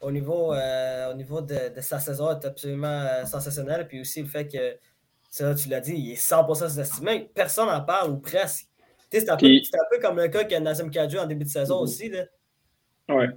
au 0.02 0.12
niveau, 0.12 0.54
euh, 0.54 1.12
au 1.12 1.16
niveau 1.16 1.42
de, 1.42 1.58
sa 1.82 2.00
saison, 2.00 2.30
est 2.30 2.46
absolument 2.46 2.88
euh, 2.88 3.26
sensationnel. 3.26 3.88
Puis 3.88 4.02
aussi 4.02 4.22
le 4.22 4.28
fait 4.28 4.48
que, 4.48 4.78
ça, 5.30 5.56
tu 5.56 5.70
l'as 5.70 5.80
dit, 5.80 5.94
il 5.96 6.12
est 6.12 6.22
100% 6.22 6.70
sous-estimé. 6.70 7.32
Personne 7.34 7.68
n'en 7.68 7.82
parle 7.82 8.12
ou 8.12 8.18
presque. 8.18 8.68
C'est 9.12 9.30
un, 9.30 9.38
Puis... 9.38 9.70
un, 9.74 9.96
peu 9.96 10.02
comme 10.02 10.18
le 10.18 10.28
cas 10.30 10.46
que 10.46 10.58
Nazem 10.58 10.90
Kadju 10.90 11.20
en 11.20 11.26
début 11.26 11.44
de 11.44 11.50
saison 11.50 11.78
mhm. 11.78 11.84
aussi. 11.84 12.10
Là. 12.10 12.24
Ouais. 13.10 13.30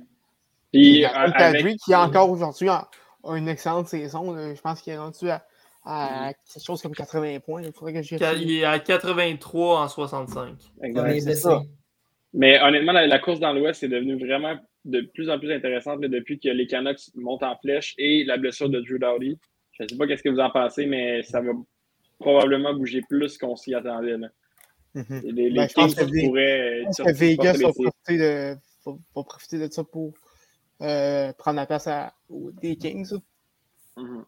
Puis, 0.73 1.05
Kadju 1.37 1.77
qui 1.77 1.95
encore 1.95 2.31
aujourd'hui 2.31 2.69
a, 2.69 2.89
une 3.25 3.49
excellente 3.49 3.89
saison. 3.89 4.37
Je 4.55 4.61
pense 4.61 4.81
qu'il 4.81 4.93
est 4.93 4.99
rendu 4.99 5.31
à 5.31 5.45
à 5.85 6.33
quelque 6.53 6.65
chose 6.65 6.83
comme 6.83 6.95
80 6.95 7.41
points. 7.41 7.63
Il 7.63 7.73
faudrait 7.73 7.93
que 7.93 8.37
Il 8.41 8.53
est 8.53 8.65
à 8.65 8.79
83 8.79 9.81
en 9.81 9.89
65. 9.89 10.57
Mais 12.33 12.61
honnêtement, 12.61 12.93
la, 12.93 13.19
course 13.19 13.39
dans 13.39 13.53
l'Ouest 13.53 13.83
est 13.83 13.89
devenue 13.89 14.19
vraiment 14.19 14.57
de 14.85 15.03
plus 15.15 15.31
en 15.31 15.39
plus 15.39 15.53
intéressante 15.53 16.01
depuis 16.01 16.41
que 16.41 16.49
les 16.49 16.67
Canucks 16.67 17.15
montent 17.15 17.43
en 17.43 17.57
flèche 17.57 17.95
et 17.97 18.25
la 18.25 18.39
blessure 18.39 18.69
de 18.69 18.81
Drew 18.81 18.99
Dowdy. 18.99 19.39
Je 19.73 19.85
ne 19.85 19.89
sais 19.89 19.97
pas 19.97 20.05
ce 20.17 20.23
que 20.23 20.29
vous 20.29 20.41
en 20.41 20.51
pensez, 20.51 20.87
mais 20.87 21.23
ça 21.23 21.41
va 21.41 21.53
probablement 22.19 22.75
bouger 22.75 23.03
plus 23.09 23.39
qu'on 23.39 23.57
s'y 23.57 23.75
attendait. 23.75 24.17
Là. 24.17 24.29
Les, 24.95 25.51
ben, 25.51 25.67
Kings 25.69 25.95
pourraient. 25.95 26.81
Je 26.81 26.87
pense 26.87 26.97
que 26.99 27.13
Vegas 27.13 27.59
va 27.59 27.73
profiter, 27.73 28.19
de, 28.19 28.57
profiter 29.13 29.59
de 29.59 29.73
ça 29.73 29.85
pour 29.85 30.13
euh, 30.83 31.33
prendre 31.33 31.57
la 31.57 31.67
place 31.67 31.87
à, 31.87 32.15
des 32.31 32.77
Kings. 32.77 33.13
Mhm. 33.97 34.25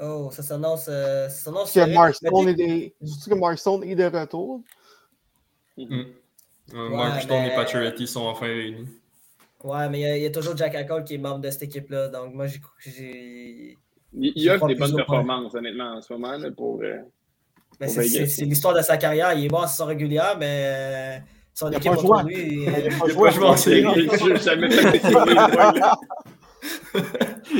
Oh, 0.00 0.28
ça 0.32 0.42
s'annonce. 0.42 0.86
Euh, 0.88 1.28
ça 1.28 1.44
s'annonce. 1.44 1.72
Que 1.72 1.92
Marstone 1.92 2.48
est, 2.48 2.54
de... 2.54 3.28
que 3.28 3.34
Marstone 3.34 3.84
est 3.84 3.94
de 3.94 4.04
retour. 4.04 4.62
Mm. 5.76 6.04
Euh, 6.74 6.88
Marstone 6.90 7.44
et 7.44 7.54
Paturity 7.54 8.06
sont 8.06 8.22
enfin 8.22 8.46
réunis. 8.46 8.88
Ouais, 9.62 9.88
mais 9.88 10.18
il 10.18 10.22
y, 10.22 10.26
a 10.26 10.30
toujours 10.30 10.56
Jack 10.56 10.74
Acol 10.74 11.04
qui 11.04 11.14
est 11.14 11.18
membre 11.18 11.40
de 11.40 11.50
cette 11.50 11.62
équipe-là. 11.62 12.08
Donc, 12.08 12.34
moi, 12.34 12.46
j'ai. 12.80 13.78
Il 14.12 14.42
y 14.42 14.50
a 14.50 14.58
des 14.58 14.74
bonnes 14.74 14.94
performances, 14.94 15.54
honnêtement, 15.54 15.94
en 15.94 16.02
ce 16.02 16.12
moment. 16.12 16.36
Là, 16.36 16.50
pour, 16.50 16.82
euh, 16.82 16.98
c'est 17.80 18.44
l'histoire 18.44 18.74
de 18.74 18.82
sa 18.82 18.96
carrière. 18.96 19.32
Il 19.32 19.44
est 19.44 19.48
bon 19.48 19.60
à 19.60 19.66
saison 19.66 19.86
régulière, 19.86 20.36
mais 20.38 20.64
euh, 20.66 21.18
son 21.52 21.70
équipe 21.70 21.94
contre 21.94 22.26
lui. 22.26 22.64
Il 22.64 22.70
n'a 22.70 22.98
pas 22.98 23.08
joué. 23.08 23.30
Je 23.30 24.30
n'ai 24.30 24.36
jamais 24.36 24.70
fait 24.70 25.00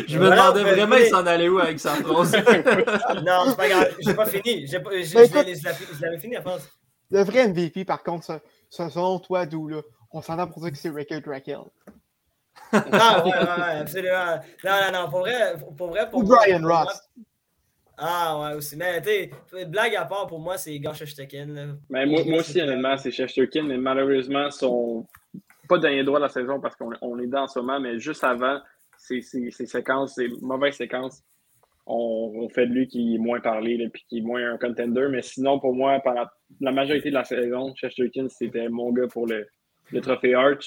je 0.09 0.19
me 0.19 0.31
demandais 0.31 0.62
vraiment 0.62 0.97
il 0.97 1.07
s'en 1.07 1.27
allait 1.27 1.49
où 1.49 1.59
avec 1.59 1.79
sa 1.79 1.91
phrase. 1.91 2.33
non, 3.25 3.45
c'est 3.49 3.57
pas 3.57 3.69
grave. 3.69 3.95
J'ai 4.01 4.15
pas 4.15 4.27
fini. 4.27 4.67
J'ai, 4.67 4.81
j'ai, 5.03 5.05
je 5.05 6.03
l'avais 6.03 6.19
fini, 6.19 6.37
à 6.37 6.43
pense. 6.43 6.62
Le 7.11 7.23
vrai 7.23 7.49
MVP, 7.49 7.85
par 7.85 8.03
contre, 8.03 8.41
selon 8.71 9.19
toi, 9.19 9.47
d'où 9.47 9.69
là, 9.69 9.83
on 10.11 10.23
s'entend 10.23 10.47
pour 10.47 10.62
dire 10.62 10.71
que 10.71 10.79
c'est 10.79 10.91
Ricky 10.91 11.15
Raquel. 11.27 11.59
ah, 12.73 13.25
ouais, 13.25 13.31
ouais, 13.31 13.81
absolument. 13.81 14.39
Non, 14.65 14.73
non, 14.73 15.01
non, 15.01 15.11
pour 15.11 15.21
vrai, 15.21 15.55
pour 15.77 15.89
vrai. 15.89 16.09
Pour 16.09 16.21
Ou 16.21 16.25
Brian 16.25 16.62
Ross. 16.62 17.03
Ah, 17.97 18.40
ouais, 18.40 18.57
aussi. 18.57 18.76
Mais, 18.76 19.01
tu 19.01 19.66
blague 19.66 19.95
à 19.95 20.05
part, 20.05 20.26
pour 20.26 20.40
moi, 20.40 20.59
c'est 20.59 20.74
Igor 20.74 20.95
Shesterkin. 20.95 21.78
Mais 21.88 22.07
moi, 22.07 22.22
moi 22.24 22.38
aussi, 22.40 22.61
honnêtement, 22.61 22.97
c'est 22.97 23.11
Shesterkin, 23.11 23.64
mais 23.64 23.78
malheureusement, 23.78 24.51
son. 24.51 25.07
Pas 25.68 25.78
dernier 25.78 26.05
droit 26.05 26.18
de 26.18 26.24
la 26.24 26.28
saison 26.28 26.61
parce 26.61 26.76
qu'on 26.76 26.90
on 27.01 27.18
est 27.18 27.26
dans 27.26 27.47
ce 27.47 27.59
moment, 27.59 27.80
mais 27.80 27.99
juste 27.99 28.22
avant, 28.22 28.61
ces, 28.99 29.22
séquences, 29.22 30.16
ces 30.16 30.28
mauvaises 30.42 30.76
séquences, 30.76 31.22
on, 31.86 32.49
fait 32.51 32.66
de 32.66 32.72
lui 32.72 32.86
qui 32.86 33.14
est 33.14 33.18
moins 33.18 33.40
parlé 33.40 33.72
et 33.72 33.90
qui 34.09 34.18
est 34.18 34.20
moins 34.20 34.53
un 34.53 34.59
contender. 34.59 35.09
Mais 35.11 35.22
sinon, 35.22 35.59
pour 35.59 35.74
moi, 35.74 36.01
pendant 36.05 36.26
la 36.61 36.72
majorité 36.72 37.09
de 37.09 37.14
la 37.14 37.24
saison, 37.24 37.74
Chesterkin, 37.74 38.28
c'était 38.28 38.68
mon 38.68 38.92
gars 38.92 39.09
pour 39.09 39.26
le, 39.26 39.47
le 39.90 40.01
trophée 40.01 40.34
Hart. 40.34 40.61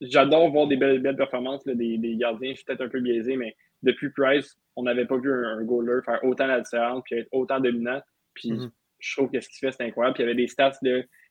J'adore 0.00 0.50
voir 0.50 0.66
des 0.66 0.76
belles, 0.76 1.00
belles 1.00 1.16
performances 1.16 1.64
des, 1.64 1.98
des, 1.98 2.16
gardiens. 2.16 2.50
Je 2.50 2.56
suis 2.56 2.64
peut-être 2.64 2.82
un 2.82 2.88
peu 2.88 3.00
biaisé, 3.00 3.36
mais 3.36 3.56
depuis 3.86 4.10
Price, 4.10 4.56
on 4.76 4.82
n'avait 4.82 5.06
pas 5.06 5.16
vu 5.16 5.32
un, 5.32 5.62
goaler 5.62 6.00
faire 6.04 6.22
autant 6.24 6.46
la 6.46 6.60
différence 6.60 7.02
puis 7.04 7.20
être 7.20 7.28
autant 7.32 7.60
dominant. 7.60 8.00
Puis 8.34 8.50
mm-hmm. 8.50 8.70
je 8.98 9.16
trouve 9.16 9.30
que 9.30 9.40
ce 9.40 9.48
qu'il 9.48 9.58
fait, 9.58 9.72
c'est 9.72 9.84
incroyable. 9.84 10.14
Puis 10.14 10.24
il 10.24 10.26
y 10.26 10.30
avait 10.30 10.42
des 10.42 10.48
stats 10.48 10.78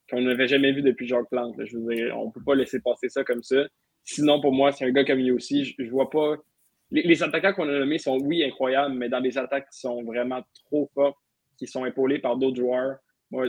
qu'on 0.09 0.21
n'avait 0.21 0.47
jamais 0.47 0.71
vu 0.71 0.81
depuis 0.81 1.07
Jacques 1.07 1.29
Plante. 1.29 1.55
Je 1.63 1.77
veux 1.77 1.93
dire, 1.93 2.17
on 2.17 2.27
ne 2.27 2.31
peut 2.31 2.43
pas 2.43 2.55
laisser 2.55 2.79
passer 2.79 3.09
ça 3.09 3.23
comme 3.23 3.43
ça. 3.43 3.65
Sinon, 4.03 4.41
pour 4.41 4.53
moi, 4.53 4.71
c'est 4.71 4.85
un 4.85 4.91
gars 4.91 5.03
comme 5.03 5.19
lui 5.19 5.31
aussi. 5.31 5.65
Je, 5.65 5.75
je 5.83 5.89
vois 5.89 6.09
pas. 6.09 6.37
Les, 6.91 7.23
attaquants 7.23 7.53
qu'on 7.53 7.67
a 7.67 7.79
nommés 7.79 7.97
sont, 7.97 8.17
oui, 8.19 8.43
incroyables, 8.43 8.95
mais 8.95 9.09
dans 9.09 9.21
des 9.21 9.37
attaques 9.37 9.69
qui 9.71 9.79
sont 9.79 10.03
vraiment 10.03 10.43
trop 10.65 10.89
fortes, 10.93 11.17
qui 11.57 11.65
sont 11.65 11.85
épaulées 11.85 12.19
par 12.19 12.37
d'autres 12.37 12.57
joueurs. 12.57 12.97
Moi, 13.31 13.47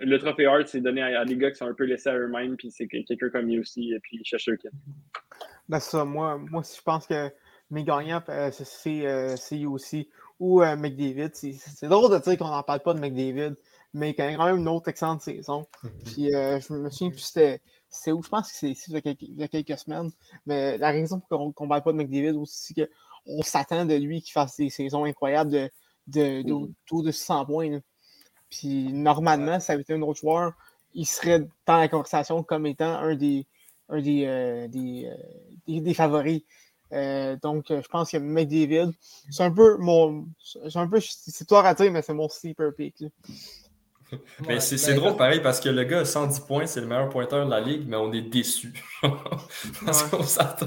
le 0.00 0.18
trophée 0.18 0.46
Hart, 0.46 0.66
c'est 0.66 0.80
donné 0.80 1.02
à, 1.02 1.24
des 1.24 1.36
gars 1.36 1.50
qui 1.50 1.56
sont 1.56 1.66
un 1.66 1.74
peu 1.74 1.84
laissés 1.84 2.08
à 2.08 2.18
eux-mêmes, 2.18 2.56
puis 2.56 2.72
c'est 2.72 2.88
quelqu'un 2.88 3.30
comme 3.30 3.46
lui 3.46 3.60
aussi, 3.60 3.92
et 3.92 4.00
puis 4.00 4.20
Shesterkin. 4.24 4.70
Ben, 5.68 5.78
ça, 5.78 6.04
moi, 6.04 6.36
moi, 6.36 6.62
je 6.62 6.82
pense 6.82 7.06
que 7.06 7.30
mes 7.70 7.84
gagnants, 7.84 8.22
euh, 8.28 8.50
c'est 8.52 9.06
euh, 9.06 9.36
aussi 9.68 10.08
ou 10.38 10.62
euh, 10.62 10.76
McDavid. 10.76 11.30
C'est 11.34 11.88
drôle 11.88 12.12
de 12.12 12.18
dire 12.18 12.38
qu'on 12.38 12.48
n'en 12.48 12.62
parle 12.62 12.80
pas 12.80 12.94
de 12.94 13.00
McDavid, 13.00 13.54
mais 13.92 14.10
il 14.10 14.20
a 14.20 14.34
quand 14.34 14.44
même 14.44 14.58
une 14.58 14.68
autre 14.68 14.88
excellente 14.88 15.22
saison. 15.22 15.66
Mhm. 15.82 15.90
Puis 16.04 16.30
je 16.30 16.72
me 16.72 16.90
souviens 16.90 17.10
plus 17.10 17.20
c'était 17.20 17.60
c'est 17.88 18.10
où 18.10 18.22
je 18.22 18.28
pense 18.28 18.50
que 18.50 18.58
c'est 18.58 18.70
ici 18.70 18.90
il 18.90 19.38
y, 19.38 19.44
a 19.44 19.48
quelques, 19.48 19.78
semaines. 19.78 20.10
Mais 20.46 20.76
la 20.78 20.90
raison 20.90 21.20
pour 21.20 21.54
qu'on 21.54 21.64
ne 21.64 21.68
parle 21.68 21.82
pas 21.82 21.92
de 21.92 21.96
McDavid 21.96 22.36
aussi, 22.36 22.74
c'est 22.74 22.88
qu'on 22.88 23.42
s'attend 23.42 23.84
de 23.84 23.94
lui 23.94 24.20
qu'il 24.20 24.32
fasse 24.32 24.56
des 24.56 24.68
saisons 24.68 25.04
incroyables 25.04 25.50
de, 25.50 25.70
de, 26.08 26.42
de, 26.42 27.02
de 27.02 27.10
600 27.12 27.46
points. 27.46 27.80
Puis 28.50 28.92
normalement, 28.92 29.60
si 29.60 29.66
ça 29.66 29.72
avait 29.74 29.82
été 29.82 29.94
un 29.94 30.02
autre 30.02 30.20
joueur, 30.20 30.52
il 30.94 31.06
serait 31.06 31.40
dans 31.66 31.78
la 31.78 31.88
conversation 31.88 32.42
comme 32.42 32.66
étant 32.66 32.94
un 32.94 33.14
des, 33.14 33.46
un 33.88 34.00
des, 34.00 34.24
euh, 34.24 34.64
euh, 34.64 34.68
des, 34.68 35.80
des, 35.80 35.94
favoris. 35.94 36.42
Euh, 36.92 37.36
donc, 37.42 37.66
je 37.68 37.88
pense 37.88 38.10
que 38.10 38.18
McDavid, 38.18 38.92
c'est 39.30 39.42
un 39.42 39.50
peu 39.50 39.76
mon. 39.78 40.26
C'est 40.42 40.76
un 40.76 40.88
peu. 40.88 41.00
C'est 41.00 41.46
toi 41.46 41.66
à 41.66 41.74
dire, 41.74 41.90
mais 41.90 42.02
c'est 42.02 42.14
mon 42.14 42.28
sleeper 42.28 42.72
pick. 42.74 43.04
Mais 44.46 44.60
c'est 44.60 44.94
drôle 44.94 45.16
pareil 45.16 45.40
parce 45.40 45.58
que 45.60 45.68
le 45.68 45.82
gars 45.84 46.00
a 46.00 46.04
110 46.04 46.40
points, 46.40 46.66
c'est 46.66 46.80
le 46.80 46.86
meilleur 46.86 47.08
pointeur 47.08 47.44
de 47.46 47.50
la 47.50 47.60
ligue, 47.60 47.84
mais 47.88 47.96
on 47.96 48.12
est 48.12 48.22
déçu. 48.22 48.72
parce 49.84 50.04
qu'on 50.04 50.22
s'attend 50.22 50.66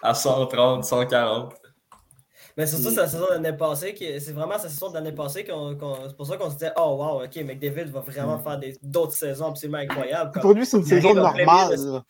à 0.00 0.14
130, 0.14 0.84
140. 0.84 1.54
Mais 2.56 2.66
c'est 2.66 2.76
ça, 2.76 2.90
c'est 2.90 2.96
la 2.96 3.08
saison 3.08 3.26
de 3.26 3.32
l'année 3.32 3.56
passée. 3.56 3.94
C'est 4.20 4.32
vraiment 4.32 4.58
sa 4.58 4.68
saison 4.68 4.88
de 4.88 4.94
l'année 4.94 5.12
passée. 5.12 5.44
c'est 5.46 6.16
pour 6.16 6.26
ça 6.26 6.36
qu'on 6.36 6.50
se 6.50 6.54
disait 6.54 6.72
Oh 6.76 6.96
wow, 6.98 7.24
ok, 7.24 7.36
McDavid 7.36 7.90
va 7.90 8.00
vraiment 8.00 8.38
faire 8.38 8.60
d'autres 8.82 9.12
saisons 9.12 9.48
absolument 9.48 9.78
incroyables. 9.78 10.40
pour 10.40 10.52
lui, 10.52 10.64
c'est 10.64 10.76
une 10.76 10.84
saison 10.84 11.14
normale. 11.14 12.02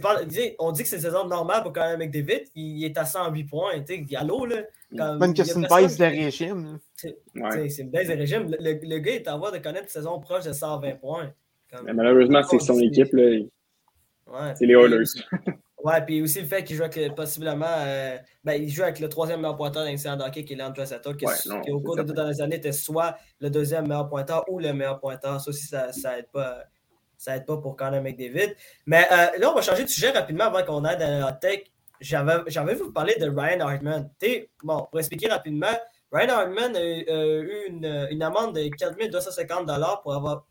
Pas, 0.00 0.20
on 0.58 0.72
dit 0.72 0.82
que 0.82 0.88
c'est 0.88 0.96
une 0.96 1.02
saison 1.02 1.26
normale 1.26 1.62
pour 1.62 1.72
quand 1.72 1.82
même 1.82 1.98
McDavid. 1.98 2.44
Il, 2.54 2.78
il 2.78 2.84
est 2.84 2.96
à 2.96 3.04
108 3.04 3.44
points. 3.44 3.72
Allô, 4.16 4.46
là. 4.46 4.62
Même 4.92 5.34
que 5.34 5.42
c'est 5.42 5.58
une 5.58 5.66
baisse 5.66 5.98
de 5.98 6.04
régime. 6.04 6.78
C'est 6.94 7.16
une 7.34 7.90
baisse 7.90 8.08
de 8.08 8.14
régime. 8.14 8.54
Le, 8.58 8.98
gars 8.98 9.12
est 9.12 9.28
en 9.28 9.38
voie 9.38 9.50
de 9.50 9.58
connaître 9.58 9.84
une 9.84 9.88
saison 9.88 10.20
proche 10.20 10.44
de 10.44 10.52
120 10.52 10.94
points. 11.00 11.32
malheureusement, 11.92 12.42
c'est 12.42 12.60
son 12.60 12.78
équipe. 12.78 13.12
Là. 13.12 14.54
C'est 14.54 14.66
les 14.66 14.74
Oilers. 14.74 15.04
Ouais, 15.84 16.00
puis 16.00 16.22
aussi 16.22 16.40
le 16.40 16.46
fait 16.46 16.64
qu'il 16.64 16.76
joue 16.76 16.84
avec 16.84 17.14
possiblement. 17.14 17.66
Euh, 17.68 18.16
ben, 18.42 18.54
il 18.54 18.70
joue 18.70 18.84
avec 18.84 19.00
le 19.00 19.08
troisième 19.10 19.40
meilleur 19.42 19.54
pointeur 19.54 19.84
dans 19.84 20.16
de 20.16 20.22
hockey 20.22 20.42
qui 20.42 20.54
est 20.54 20.56
Leandro 20.56 20.86
Sato, 20.86 21.12
qui, 21.12 21.26
qui, 21.62 21.70
au 21.70 21.80
cours 21.80 21.96
des 21.96 22.04
deux 22.04 22.14
dernières 22.14 22.40
années 22.40 22.56
était 22.56 22.72
soit 22.72 23.18
le 23.38 23.50
deuxième 23.50 23.86
meilleur 23.86 24.08
pointeur 24.08 24.44
ou 24.48 24.58
le 24.58 24.72
meilleur 24.72 24.98
pointeur. 24.98 25.38
Ça 25.42 25.50
aussi, 25.50 25.66
ça, 25.66 25.92
ça 25.92 26.18
aide 26.18 26.28
pas. 26.32 26.64
Ça 27.16 27.36
aide 27.36 27.46
pas 27.46 27.56
pour 27.56 27.76
Connor 27.76 28.02
McDavid. 28.02 28.54
Mais 28.86 29.06
euh, 29.10 29.38
là, 29.38 29.50
on 29.50 29.54
va 29.54 29.62
changer 29.62 29.84
de 29.84 29.88
sujet 29.88 30.10
rapidement 30.10 30.44
avant 30.44 30.62
qu'on 30.64 30.84
aille 30.84 30.98
dans 30.98 31.26
la 31.26 31.32
tech. 31.32 31.64
J'avais 32.00 32.74
vous 32.74 32.92
parler 32.92 33.14
de 33.18 33.28
Ryan 33.28 33.60
Hartman. 33.60 34.10
bon, 34.62 34.86
pour 34.90 34.98
expliquer 34.98 35.28
rapidement, 35.28 35.72
Ryan 36.12 36.28
Hartman 36.30 36.76
a, 36.76 36.82
eu 36.82 37.66
une, 37.68 38.08
une, 38.10 38.22
amende 38.22 38.56
de 38.56 38.68
4250 38.68 39.70
pour 40.02 40.14
avoir, 40.14 40.46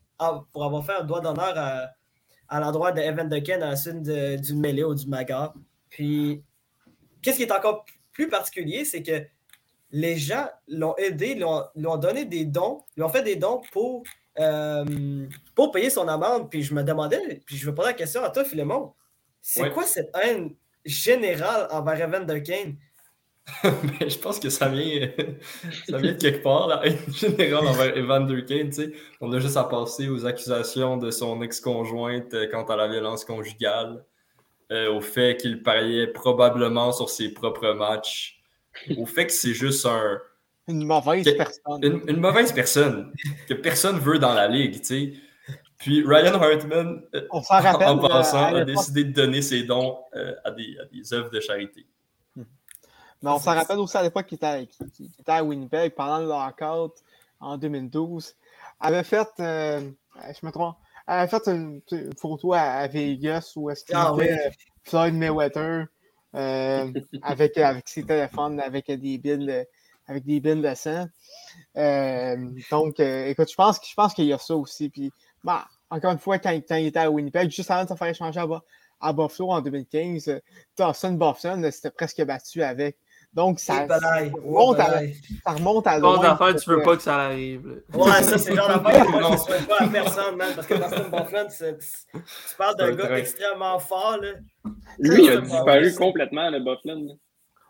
pour 0.51 0.65
avoir 0.65 0.85
fait 0.85 0.93
un 0.93 1.03
doigt 1.03 1.19
d'honneur 1.19 1.53
à 1.55 1.89
à 2.53 2.59
l'endroit 2.59 2.91
de 2.91 3.01
Evan 3.01 3.27
Duncan 3.27 3.61
à 3.61 3.69
la 3.71 3.75
suite 3.75 4.03
du 4.03 4.55
mêlée 4.55 4.83
ou 4.83 4.93
du 4.93 5.07
maga. 5.07 5.53
Puis, 5.89 6.43
qu'est-ce 7.21 7.37
qui 7.37 7.43
est 7.43 7.51
encore 7.51 7.85
plus 8.11 8.29
particulier, 8.29 8.85
c'est 8.85 9.01
que 9.01 9.25
les 9.89 10.17
gens 10.17 10.47
l'ont 10.67 10.95
aidé, 10.97 11.33
lui 11.33 11.43
ont, 11.43 11.97
donné 11.97 12.25
des 12.25 12.45
dons, 12.45 12.83
lui 12.95 13.03
ont 13.03 13.09
fait 13.09 13.23
des 13.23 13.35
dons 13.35 13.61
pour, 13.71 14.03
euh, 14.39 15.27
pour 15.55 15.71
payer 15.71 15.89
son 15.89 16.07
amende. 16.07 16.49
Puis 16.49 16.63
je 16.63 16.73
me 16.73 16.83
demandais, 16.83 17.41
puis 17.45 17.57
je 17.57 17.65
vais 17.65 17.75
poser 17.75 17.89
la 17.89 17.93
question 17.93 18.23
à 18.23 18.29
toi, 18.29 18.43
Philemon, 18.43 18.93
c'est 19.41 19.71
quoi 19.71 19.83
cette 19.83 20.15
haine 20.23 20.55
générale 20.85 21.67
envers 21.71 22.01
Evan 22.01 22.25
Duncan? 22.25 22.73
Mais 23.99 24.09
je 24.09 24.17
pense 24.19 24.39
que 24.39 24.49
ça 24.49 24.69
vient, 24.69 25.09
ça 25.89 25.97
vient 25.97 26.13
de 26.13 26.17
quelque 26.17 26.43
part, 26.43 26.67
la 26.67 26.85
haine 26.85 26.97
générale 27.13 27.67
envers 27.67 27.97
Evan 27.97 28.25
Durkin. 28.25 28.69
On 29.19 29.31
a 29.33 29.39
juste 29.39 29.57
à 29.57 29.65
passer 29.65 30.07
aux 30.07 30.25
accusations 30.25 30.97
de 30.97 31.11
son 31.11 31.41
ex-conjointe 31.41 32.33
euh, 32.33 32.47
quant 32.49 32.63
à 32.63 32.75
la 32.75 32.87
violence 32.87 33.25
conjugale, 33.25 34.05
euh, 34.71 34.93
au 34.93 35.01
fait 35.01 35.37
qu'il 35.37 35.61
pariait 35.61 36.07
probablement 36.07 36.93
sur 36.93 37.09
ses 37.09 37.33
propres 37.33 37.73
matchs, 37.73 38.41
au 38.97 39.05
fait 39.05 39.27
que 39.27 39.33
c'est 39.33 39.53
juste 39.53 39.85
un. 39.85 40.19
Une 40.67 40.85
mauvaise 40.85 41.25
personne. 41.35 42.01
Une, 42.07 42.19
mauvaise 42.19 42.51
personne 42.51 43.13
que 43.47 43.53
personne 43.53 43.99
veut 43.99 44.19
dans 44.19 44.33
la 44.33 44.47
ligue. 44.47 44.81
Puis 45.77 46.03
Ryan 46.05 46.41
Hartman, 46.41 47.01
euh, 47.13 47.27
en, 47.31 47.41
passant, 47.97 48.55
a 48.55 48.63
décidé 48.63 49.03
de 49.03 49.11
donner 49.11 49.41
ses 49.41 49.63
dons 49.63 49.97
à, 50.45 50.51
des, 50.51 50.77
à 50.81 50.85
des 50.85 51.13
œuvres 51.13 51.29
de 51.29 51.39
charité. 51.41 51.85
Mais 53.23 53.29
on 53.29 53.39
s'en 53.39 53.55
rappelle 53.55 53.79
aussi 53.79 53.95
à 53.95 54.03
l'époque 54.03 54.25
qu'il 54.25 54.35
était, 54.35 54.67
à 55.27 55.43
Winnipeg 55.43 55.95
pendant 55.95 56.19
le 56.19 56.27
lockout 56.27 56.93
en 57.39 57.57
2012. 57.57 58.35
Elle 58.81 58.93
avait 58.93 59.03
fait, 59.03 59.29
euh, 59.39 59.79
je 60.27 60.45
me 60.45 60.51
trompe, 60.51 60.75
avait 61.07 61.29
fait 61.29 61.47
une, 61.47 61.81
photo 62.19 62.53
à, 62.53 62.85
Vegas 62.87 63.53
où 63.55 63.69
est-ce 63.69 63.85
qu'il 63.85 63.95
ah, 63.95 64.13
était 64.17 64.51
Floyd 64.83 65.13
Mayweather 65.13 65.85
euh, 66.35 66.91
avec, 67.21 67.57
avec 67.57 67.87
ses 67.87 68.03
téléphones, 68.03 68.59
avec 68.59 68.87
des 68.87 69.17
billes, 69.17 69.65
avec 70.07 70.25
des 70.25 70.39
billes 70.39 70.61
de 70.61 70.75
sang. 70.75 71.07
Euh, 71.77 72.35
donc, 72.71 72.99
écoute, 72.99 73.49
je 73.49 73.55
pense, 73.55 73.79
je 73.87 73.93
pense 73.93 74.13
qu'il 74.13 74.25
y 74.25 74.33
a 74.33 74.37
ça 74.37 74.55
aussi. 74.55 74.89
Puis, 74.89 75.11
bah, 75.43 75.65
encore 75.89 76.11
une 76.11 76.19
fois, 76.19 76.39
quand, 76.39 76.51
il 76.51 76.85
était 76.87 76.99
à 76.99 77.09
Winnipeg, 77.09 77.49
juste 77.49 77.71
avant 77.71 77.83
de 77.83 77.89
se 77.89 77.95
faire 77.95 78.07
échanger 78.07 78.39
à, 78.39 78.47
à 79.01 79.13
Buffalo 79.13 79.51
en 79.51 79.61
2015, 79.61 80.39
Dawson 80.77 81.13
Buffalo 81.13 81.71
s'était 81.71 81.91
presque 81.91 82.23
battu 82.23 82.63
avec 82.63 82.97
donc, 83.33 83.59
ça, 83.59 83.87
remonte 83.87 84.79
à, 84.79 85.01
ça 85.43 85.51
remonte 85.53 85.87
à 85.87 85.97
loin. 85.97 86.21
d'affaires, 86.21 86.55
tu 86.55 86.69
veux 86.69 86.83
pas 86.83 86.95
que 86.95 87.01
ça 87.01 87.15
arrive. 87.15 87.81
Ouais, 87.91 88.21
ça, 88.21 88.37
c'est 88.37 88.51
le 88.51 88.57
genre 88.57 88.67
d'affaire 88.67 89.05
que 89.07 89.11
moi, 89.11 89.21
je 89.23 89.31
ne 89.31 89.37
souhaite 89.37 89.67
pas 89.67 89.81
à 89.81 89.87
personne, 89.87 90.35
man. 90.35 90.51
Parce 90.55 90.67
que 90.67 90.75
Dustin 90.75 91.09
Bufflin, 91.09 91.47
tu 91.47 92.55
parles 92.57 92.75
d'un 92.77 92.91
gars 92.91 93.17
extrêmement 93.17 93.79
fort, 93.79 94.17
là. 94.21 94.33
Lui, 94.99 95.25
il 95.25 95.31
a 95.31 95.37
disparu 95.37 95.95
complètement, 95.95 96.51
le 96.51 96.59
Bufflin. 96.59 97.07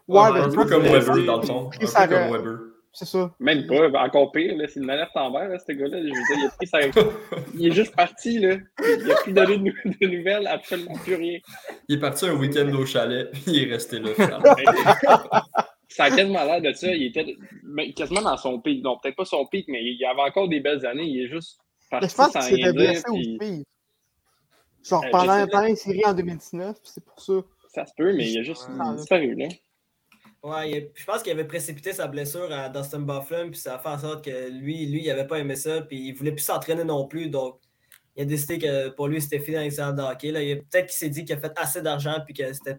Ouais, 0.07 0.39
un 0.39 0.49
peu 0.49 0.65
comme 0.65 0.83
Weber, 0.83 1.25
dans 1.25 1.37
le 1.37 1.45
fond. 1.45 1.69
Un 1.73 2.07
peu 2.07 2.15
comme 2.15 2.31
Weber. 2.31 2.59
C'est 2.95 3.05
ça. 3.05 3.33
Même 3.39 3.65
pas, 3.65 3.89
encore 4.03 4.31
pire, 4.31 4.53
c'est 4.71 4.79
une 4.79 4.89
alerte 4.89 5.15
en 5.15 5.31
vert, 5.31 5.59
ce 5.59 5.71
gars-là. 5.71 5.97
Je 5.97 6.03
veux 6.03 6.11
dire, 6.11 6.37
il, 6.37 6.45
a 6.45 6.49
pris 6.51 6.67
sa... 6.67 6.79
il 7.55 7.67
est 7.67 7.71
juste 7.71 7.95
parti, 7.95 8.37
là. 8.37 8.57
Il 8.79 9.07
n'a 9.07 9.15
plus 9.15 9.33
donné 9.33 9.57
de, 9.57 10.07
nouvelles, 10.07 10.45
absolument 10.45 10.93
plus 11.03 11.15
rien. 11.15 11.39
Il 11.87 11.95
est 11.95 11.99
parti 11.99 12.27
un 12.27 12.35
week-end 12.35 12.71
au 12.75 12.85
chalet, 12.85 13.31
il 13.47 13.63
est 13.63 13.71
resté 13.73 13.97
là. 13.97 14.11
ça 15.87 16.03
a 16.03 16.09
quasiment 16.11 16.43
l'air 16.43 16.61
de 16.61 16.71
ça. 16.73 16.93
Il 16.93 17.07
était 17.07 17.35
quasiment 17.95 18.21
dans 18.21 18.37
son 18.37 18.61
pic. 18.61 18.83
Non, 18.83 18.99
peut-être 19.01 19.15
pas 19.15 19.25
son 19.25 19.47
pic, 19.47 19.65
mais 19.69 19.83
il 19.83 19.97
y 19.99 20.05
avait 20.05 20.21
encore 20.21 20.47
des 20.47 20.59
belles 20.59 20.85
années. 20.85 21.05
Il 21.05 21.25
est 21.25 21.29
juste 21.29 21.59
parti 21.89 22.09
je 22.09 22.15
pense 22.15 22.31
sans 22.31 22.41
rien 22.41 22.73
dire. 22.73 23.01
Puis... 23.39 23.65
Genre 24.83 25.03
euh, 25.03 25.09
pendant, 25.09 25.47
pendant 25.47 25.65
une 25.65 25.75
série 25.75 26.05
en 26.05 26.13
2019, 26.13 26.77
c'est 26.83 27.03
pour 27.03 27.19
ça. 27.19 27.33
Ça 27.73 27.87
se 27.87 27.93
peut, 27.97 28.13
mais 28.13 28.29
il 28.29 28.37
a 28.37 28.43
juste 28.43 28.69
disparu, 28.97 29.33
là. 29.33 29.47
Ouais, 30.43 30.91
je 30.93 31.05
pense 31.05 31.23
qu'il 31.23 31.31
avait 31.31 31.47
précipité 31.47 31.93
sa 31.93 32.07
blessure 32.07 32.51
à 32.51 32.67
Dustin 32.67 32.99
Bufflin, 32.99 33.49
puis 33.49 33.59
ça 33.59 33.75
a 33.75 33.79
fait 33.79 33.87
en 33.87 33.97
sorte 33.97 34.25
que 34.25 34.49
lui, 34.49 34.85
lui, 34.87 35.03
il 35.03 35.07
n'avait 35.07 35.25
pas 35.25 35.39
aimé 35.39 35.55
ça, 35.55 35.81
puis 35.81 36.09
il 36.09 36.13
voulait 36.13 36.33
plus 36.33 36.43
s'entraîner 36.43 36.83
non 36.83 37.07
plus. 37.07 37.29
Donc, 37.29 37.61
il 38.17 38.23
a 38.23 38.25
décidé 38.25 38.59
que 38.59 38.89
pour 38.89 39.07
lui, 39.07 39.21
c'était 39.21 39.39
fini 39.39 39.55
dans 39.55 39.61
les 39.61 39.93
de 39.93 40.01
hockey. 40.01 40.31
Là. 40.31 40.39
Peut-être 40.69 40.87
qu'il 40.87 40.97
s'est 40.97 41.09
dit 41.09 41.23
qu'il 41.23 41.33
a 41.35 41.39
fait 41.39 41.53
assez 41.55 41.81
d'argent, 41.81 42.17
puis 42.25 42.33
que 42.33 42.51
c'était 42.51 42.77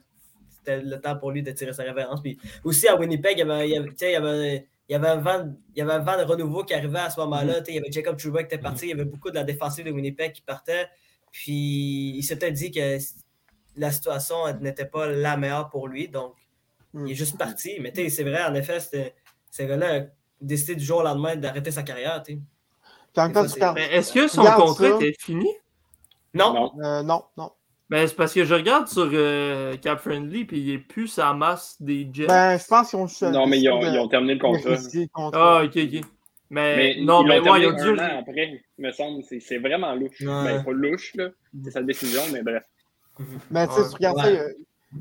le 0.67 0.97
temps 0.97 1.17
pour 1.17 1.31
lui 1.31 1.43
de 1.43 1.53
tirer 1.53 1.73
sa 1.73 1.85
révérence. 1.85 2.21
Puis 2.21 2.39
aussi 2.65 2.87
à 2.87 2.97
Winnipeg, 2.97 3.39
il 3.39 3.41
y 3.41 3.43
avait, 3.43 3.69
il 3.69 3.73
y 3.73 3.77
avait, 3.77 3.93
il 3.99 4.11
y 4.11 4.15
avait, 4.15 4.69
il 4.89 4.93
y 4.93 4.95
avait 4.95 5.09
un 5.09 5.17
vent, 5.17 5.55
il 5.75 5.79
y 5.79 5.83
avait 5.83 5.93
un 5.93 5.99
vent 6.01 6.19
de 6.19 6.25
renouveau 6.25 6.65
qui 6.65 6.75
arrivait 6.75 6.99
à 6.99 7.09
ce 7.09 7.19
moment-là. 7.21 7.61
Mm-hmm. 7.61 7.65
Il 7.69 7.75
y 7.77 7.79
avait 7.79 7.93
Jacob 7.93 8.19
Trouba 8.19 8.43
qui 8.45 8.55
était 8.55 8.62
parti, 8.62 8.87
il 8.87 8.91
y 8.91 8.93
avait 8.93 9.07
beaucoup 9.07 9.31
de 9.31 9.37
la 9.37 9.45
défensive 9.45 9.87
de 9.87 9.91
Winnipeg 9.91 10.33
qui 10.33 10.43
partait. 10.43 10.87
Puis 11.31 12.15
il 12.17 12.23
s'était 12.23 12.53
dit 12.53 12.71
que 12.71 12.99
la 13.77 13.91
situation 13.91 14.37
n'était 14.61 14.85
pas 14.85 15.07
la 15.07 15.39
meilleure 15.39 15.71
pour 15.71 15.89
lui. 15.89 16.09
Donc, 16.09 16.35
il 16.95 17.13
est 17.13 17.15
juste 17.15 17.39
parti. 17.39 17.79
Mais 17.81 17.93
c'est 18.09 18.25
vrai, 18.25 18.45
en 18.45 18.55
effet, 18.55 18.79
ce 18.81 19.63
gars-là 19.63 19.97
a 19.97 20.01
décidé 20.41 20.77
du 20.77 20.85
jour 20.85 20.99
au 20.99 21.03
lendemain 21.03 21.37
d'arrêter 21.37 21.71
sa 21.71 21.83
carrière. 21.83 22.23
Est-ce 23.17 24.13
que 24.13 24.29
son 24.29 24.45
contrat 24.45 24.89
était 24.97 25.15
fini? 25.19 25.49
Non. 26.33 26.73
Euh, 26.83 27.03
non, 27.03 27.25
non. 27.37 27.53
Ben, 27.91 28.09
c'est 28.09 28.17
parce 28.17 28.33
que 28.33 28.45
je 28.45 28.55
regarde 28.55 28.89
sur 28.89 29.09
euh, 29.13 29.77
Cap 29.77 30.01
Friendly 30.01 30.47
puis 30.47 30.59
il 30.59 30.73
n'est 30.73 30.79
plus 30.79 31.07
sa 31.07 31.35
masse 31.35 31.81
des 31.81 32.09
Jets. 32.11 32.27
Ben, 32.27 32.59
je 32.59 32.67
pense 32.67 32.91
qu'ils 32.91 32.99
ont 32.99 33.31
Non, 33.31 33.47
mais 33.47 33.61
ils 33.61 33.69
ont, 33.69 33.81
ils 33.81 33.99
ont 33.99 34.09
terminé 34.09 34.35
le 34.35 34.41
contrat. 34.41 34.77
Ah, 35.33 35.63
ok, 35.65 35.77
ok. 35.77 36.01
Mais, 36.51 36.97
non, 37.01 37.25
mais 37.25 37.41
ouais, 37.41 37.63
ils 37.63 37.67
ont 37.67 37.73
dû. 37.73 38.01
après, 38.01 38.63
me 38.79 38.91
semble, 38.91 39.23
c'est 39.23 39.59
vraiment 39.59 39.95
louche. 39.95 40.23
Ben, 40.23 40.63
pas 40.65 40.73
louche, 40.73 41.15
là. 41.15 41.29
C'est 41.63 41.71
sa 41.71 41.83
décision, 41.83 42.23
mais 42.33 42.43
bref. 42.43 42.65
Mais 43.51 43.67
tu 43.69 43.75
sais, 43.75 43.83
tu 43.89 43.95
regardes 43.95 44.55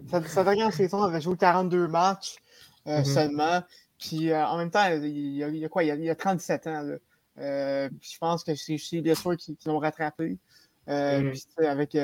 ça, 0.10 0.24
sa, 0.24 0.44
dernière 0.44 0.74
saison, 0.74 1.02
avait 1.02 1.22
joué 1.22 1.36
42 1.38 1.88
matchs 1.88 2.38
euh, 2.88 3.00
mm-hmm. 3.00 3.06
seulement. 3.06 3.64
Puis 4.00 4.32
euh, 4.32 4.46
en 4.46 4.58
même 4.58 4.72
temps, 4.72 4.86
il 4.89 5.36
y 5.36 5.44
a, 5.44 5.50
il 5.50 5.64
a 5.64 5.70
quoi? 5.70 5.84
Il 5.84 6.04
y 6.04 6.10
a, 6.10 6.16
37 6.16 6.68
ans. 6.68 6.82
Là. 6.82 6.96
Euh, 7.39 7.89
je 8.02 8.18
pense 8.18 8.44
que 8.44 8.56
c'est 8.56 8.78
les 8.91 9.02
blessures 9.02 9.38
qui, 9.38 9.56
qui 9.56 9.68
l'ont 9.68 9.80
rattrapé. 9.80 10.38
Mm-hmm. 10.88 11.32
Puis 11.32 11.66
avec, 11.66 11.98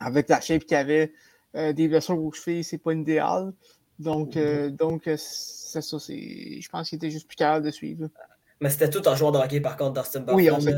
avec 0.00 0.28
la 0.28 0.40
shape 0.40 0.64
qu'il 0.64 0.76
avait, 0.76 1.12
des 1.54 1.88
blessures 1.88 2.22
aux 2.22 2.32
chevilles, 2.32 2.64
c'est 2.64 2.78
pas 2.78 2.92
idéal. 2.92 3.52
Donc, 3.98 4.34
mm-hmm. 4.34 4.76
donc 4.76 5.02
c'est 5.04 5.82
ça. 5.82 5.98
Je 5.98 6.68
pense 6.68 6.88
qu'il 6.88 6.96
était 6.96 7.10
juste 7.10 7.26
plus 7.26 7.36
capable 7.36 7.64
de 7.64 7.70
suivre. 7.70 8.08
Mais 8.60 8.70
c'était 8.70 8.88
tout 8.88 9.02
un 9.06 9.14
joueur 9.14 9.32
de 9.32 9.38
hockey, 9.38 9.60
par 9.60 9.76
contre, 9.76 10.00
Dustin 10.00 10.20
Buffalo. 10.20 10.38
Oui, 10.38 10.50
on 10.50 10.60
s'est 10.60 10.74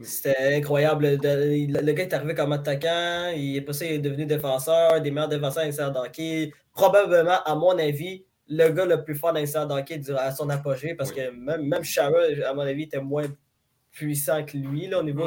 c'était 0.00 0.56
incroyable. 0.56 1.18
Le, 1.22 1.92
gars 1.92 2.02
est 2.02 2.12
arrivé 2.14 2.34
comme 2.34 2.52
attaquant, 2.52 3.30
il 3.34 3.56
est 3.56 3.60
passé, 3.60 3.86
il 3.86 3.92
est 3.92 3.98
devenu 3.98 4.24
défenseur, 4.24 5.00
des 5.00 5.10
meilleurs 5.10 5.28
défenseurs 5.28 5.92
dans 5.92 6.02
d'hockey. 6.02 6.52
Probablement, 6.72 7.42
à 7.44 7.54
mon 7.54 7.78
avis, 7.78 8.24
le 8.48 8.68
gars 8.70 8.86
le 8.86 9.04
plus 9.04 9.14
fort 9.14 9.32
l'histoire 9.32 9.66
d'hockey 9.66 10.00
à 10.16 10.32
son 10.32 10.48
apogée, 10.48 10.94
parce 10.94 11.12
que 11.12 11.30
même, 11.30 11.68
même 11.68 11.82
à 12.44 12.54
mon 12.54 12.62
avis, 12.62 12.84
était 12.84 13.00
moins 13.00 13.26
puissant 13.90 14.44
que 14.44 14.56
lui 14.56 14.88
là, 14.88 15.00
au 15.00 15.02
niveau 15.02 15.26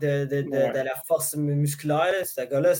de, 0.00 0.24
de, 0.24 0.84
la 0.84 0.94
force 1.06 1.36
musculaire. 1.36 2.24
Ce 2.24 2.40
gars-là, 2.40 2.72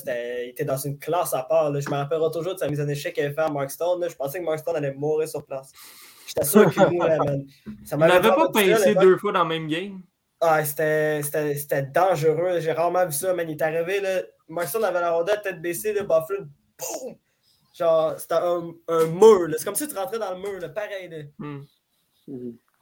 il 0.44 0.50
était 0.50 0.64
dans 0.64 0.76
une 0.76 0.98
classe 0.98 1.34
à 1.34 1.42
part. 1.42 1.72
Je 1.80 1.88
me 1.88 1.94
rappellerai 1.94 2.30
toujours 2.32 2.54
de 2.54 2.59
sa 2.59 2.68
mise 2.68 2.80
en 2.80 2.88
échec 2.88 3.14
qu'il 3.14 3.24
avait 3.24 3.34
fait 3.34 3.40
à 3.42 3.50
Mark 3.50 3.70
Stone. 3.70 4.04
Je 4.09 4.14
pensais 4.14 4.40
que 4.40 4.44
Mark 4.44 4.59
Stone 4.59 4.76
allait 4.76 4.94
mourir 4.94 5.28
sur 5.28 5.44
place. 5.44 5.72
J'étais 6.26 6.46
sûr 6.46 6.70
qu'il 6.70 6.82
mourrait, 6.90 7.18
man. 7.18 7.44
il 7.66 7.96
n'avait 7.96 8.28
pas 8.28 8.50
pincé 8.50 8.94
deux 8.94 9.16
fois 9.16 9.32
dans 9.32 9.44
le 9.44 9.48
même 9.48 9.68
game? 9.68 10.00
Ah, 10.41 10.64
c'était 10.64 11.22
dangereux. 11.93 12.61
J'ai 12.61 12.72
rarement 12.72 13.07
vu 13.07 13.12
ça, 13.12 13.34
man. 13.34 13.49
Il 13.49 13.53
est 13.53 13.62
arrivé, 13.62 14.01
là. 14.01 14.22
Marcel 14.49 14.84
avait 14.84 15.01
la 15.01 15.12
rondelle, 15.12 15.41
tête 15.43 15.61
baissée, 15.61 15.93
le 15.93 16.03
Buffalo. 16.03 16.47
Boum! 16.78 17.16
Genre, 17.74 18.18
c'était 18.18 18.34
un, 18.34 18.72
un, 18.89 19.07
mur. 19.07 19.49
C'est 19.57 19.64
comme 19.64 19.74
si 19.74 19.86
tu 19.86 19.97
rentrais 19.97 20.18
dans 20.18 20.32
le 20.34 20.41
mur, 20.41 20.59
là, 20.61 20.68
pareil. 20.68 21.30
Hmm. 21.39 21.61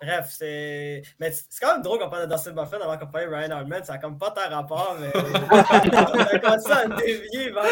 Bref, 0.01 0.29
c'est. 0.31 1.03
Mais 1.19 1.33
c'est 1.33 1.61
quand 1.61 1.75
même 1.75 1.83
drôle 1.83 1.99
qu'on 1.99 2.11
parle 2.11 2.29
de 2.29 2.35
Dustin 2.35 2.53
Buffett 2.53 2.81
avant 2.83 2.99
qu'on 2.99 3.07
parle 3.07 3.31
de 3.31 3.35
Ryan 3.35 3.51
Hardman. 3.51 3.85
Ça 3.85 3.95
n'a 3.95 3.99
comme 3.99 4.19
pas 4.19 4.31
tant 4.31 4.49
rapport, 4.49 4.97
mais. 5.01 5.11
on 5.15 6.19
a 6.19 6.39
commencé 6.39 6.71
à 6.71 6.89
dévier 6.89 7.51
vers 7.51 7.65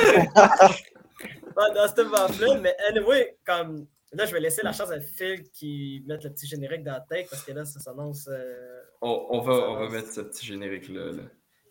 Dustin 1.75 2.05
Buffett. 2.05 2.61
Mais 2.63 2.77
anyway, 2.89 3.37
comme. 3.45 3.87
Là, 4.13 4.27
je 4.27 4.33
vais 4.33 4.41
laisser 4.41 4.63
la 4.63 4.73
chance 4.73 4.91
à 4.91 5.01
Phil 5.01 5.43
qui 5.51 6.05
mette 6.07 6.23
le 6.23 6.31
petit 6.31 6.47
générique 6.47 6.85
dans 6.85 6.93
la 6.93 7.01
tête 7.01 7.27
parce 7.29 7.43
que 7.43 7.53
là, 7.53 7.65
ça 7.65 7.81
s'annonce. 7.81 8.29
Euh, 8.31 8.81
on, 9.05 9.41
va, 9.41 9.53
on 9.53 9.79
va 9.79 9.89
mettre 9.89 10.13
ce 10.13 10.21
petit 10.23 10.47
générique-là. 10.47 11.13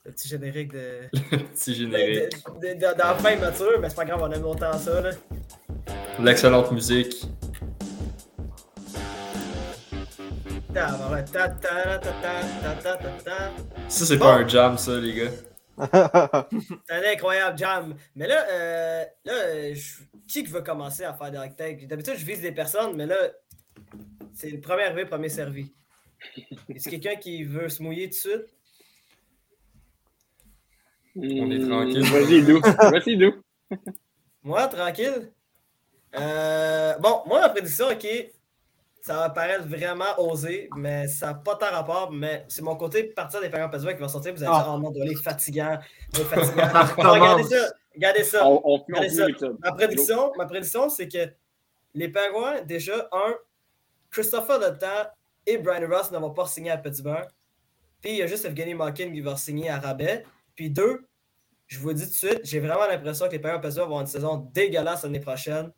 Le 0.06 0.12
petit 0.12 0.28
générique 0.28 0.74
de. 0.74 1.10
le 1.32 1.38
petit 1.38 1.76
générique. 1.76 2.44
D'enfant 2.98 3.38
mature, 3.40 3.80
mais 3.80 3.90
c'est 3.90 3.96
pas 3.96 4.06
grave, 4.06 4.22
on 4.22 4.32
aime 4.32 4.46
autant 4.46 4.74
ça. 4.78 5.02
là. 5.02 5.12
L'excellente 6.20 6.72
musique. 6.72 7.26
Ça, 13.88 14.06
c'est 14.06 14.18
pas 14.18 14.34
un 14.36 14.48
jam, 14.48 14.78
ça, 14.78 15.00
les 15.00 15.14
gars. 15.14 15.32
c'est 16.88 16.94
un 16.94 17.14
incroyable 17.14 17.58
jam. 17.58 17.96
Mais 18.16 18.28
là, 18.28 18.46
euh, 18.52 19.06
là 19.26 19.34
qui 20.28 20.44
veut 20.44 20.62
commencer 20.62 21.04
à 21.04 21.14
faire 21.14 21.32
des 21.32 21.38
hot 21.38 21.88
D'habitude, 21.88 22.16
je 22.18 22.26
vise 22.26 22.42
des 22.42 22.52
personnes, 22.52 22.96
mais 22.96 23.06
là, 23.06 23.16
c'est 24.34 24.50
le 24.50 24.60
premier 24.60 24.84
arrivé, 24.84 25.06
premier 25.06 25.30
servi. 25.30 25.74
Est-ce 26.70 26.90
quelqu'un 26.90 27.16
qui 27.16 27.44
veut 27.44 27.70
se 27.70 27.82
mouiller 27.82 28.10
tout 28.10 28.16
de 28.16 28.16
suite? 28.16 28.46
On 31.16 31.52
est 31.52 31.68
tranquille. 31.68 32.04
Vas-y, 32.04 32.44
Dou. 32.44 32.60
Vas-y, 32.92 33.18
Dou. 33.18 33.34
moi, 34.44 34.68
tranquille. 34.68 35.32
Euh, 36.16 36.98
bon, 37.00 37.22
moi, 37.26 37.42
la 37.42 37.50
prédiction, 37.50 37.88
OK, 37.88 38.08
ça 39.02 39.16
va 39.16 39.30
paraître 39.30 39.68
vraiment 39.68 40.18
osé, 40.18 40.70
mais 40.76 41.08
ça 41.08 41.28
n'a 41.28 41.34
pas 41.34 41.56
tant 41.56 41.72
rapport. 41.72 42.12
Mais 42.12 42.46
c'est 42.48 42.62
mon 42.62 42.76
côté 42.76 43.04
partir 43.04 43.42
des 43.42 43.50
parents 43.50 43.70
qui 43.70 43.78
va 43.78 44.08
sortir. 44.08 44.34
Vous 44.34 44.44
allez 44.44 44.54
dire, 44.54 44.74
oh 44.74 44.78
mon 44.78 44.92
dieu, 44.92 45.04
fatigant. 45.22 45.78
fatigant. 46.14 47.12
regardez 47.12 47.44
ça. 47.44 47.74
Regardez 47.94 48.24
ça. 48.24 48.44
regardez 48.46 49.10
ça. 49.10 49.50
Ma 49.60 49.72
prédiction, 49.74 50.32
ma 50.38 50.46
prédiction 50.46 50.90
c'est 50.90 51.08
que 51.08 51.30
les 51.94 52.10
Penguins, 52.10 52.62
déjà, 52.62 53.08
un, 53.12 53.36
Christopher 54.10 54.60
Letang 54.60 55.10
et 55.46 55.58
Brian 55.58 55.88
Ross 55.90 56.12
ne 56.12 56.18
vont 56.18 56.32
pas 56.32 56.46
signer 56.48 56.72
à 56.72 56.78
Pittsburgh. 56.78 57.28
Puis 58.02 58.12
il 58.12 58.18
y 58.18 58.22
a 58.22 58.28
juste 58.28 58.46
Evgeny 58.46 58.74
Malkin 58.74 59.12
qui 59.12 59.22
va 59.22 59.36
signer 59.38 59.70
à 59.70 59.80
Rabais. 59.80 60.26
Puis 60.56 60.70
deux, 60.70 61.08
je 61.68 61.80
vous 61.80 61.94
dis 61.94 62.04
tout 62.04 62.10
de 62.10 62.14
suite, 62.14 62.42
j'ai 62.44 62.60
vraiment 62.60 62.88
l'impression 62.88 63.28
que 63.28 63.32
les 63.32 63.40
Penguins 63.40 63.60
Pittsburgh 63.60 63.88
vont 63.88 63.96
avoir 63.96 64.02
une 64.02 64.08
saison 64.08 64.50
dégueulasse 64.54 65.04
l'année 65.04 65.20
prochaine. 65.20 65.72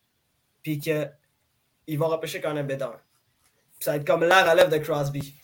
Puis 0.63 0.80
qu'ils 0.80 1.99
vont 1.99 2.07
repêcher 2.07 2.41
quand 2.41 2.53
même 2.53 2.68
Bédard 2.68 3.05
ça 3.80 3.91
va 3.91 3.97
être 3.97 4.07
comme 4.07 4.24
la 4.24 4.49
relève 4.49 4.70
de 4.70 4.78
Crosby. 4.78 5.36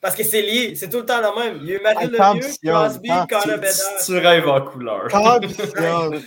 Parce 0.00 0.14
que 0.14 0.22
c'est 0.22 0.42
lié, 0.42 0.74
c'est 0.76 0.88
tout 0.88 0.98
le 0.98 1.06
temps 1.06 1.20
le 1.20 1.40
même. 1.40 1.58
Il 1.62 1.68
y 1.68 1.72
a 1.72 1.78
eu 1.78 1.82
Mario 1.82 2.08
Lemieux, 2.10 2.48
Crosby, 2.64 3.08
Connor 3.08 3.58
Bedard. 3.58 4.04
Tu 4.04 4.18
rêves 4.18 4.48
en 4.48 4.60
couleur. 4.62 5.08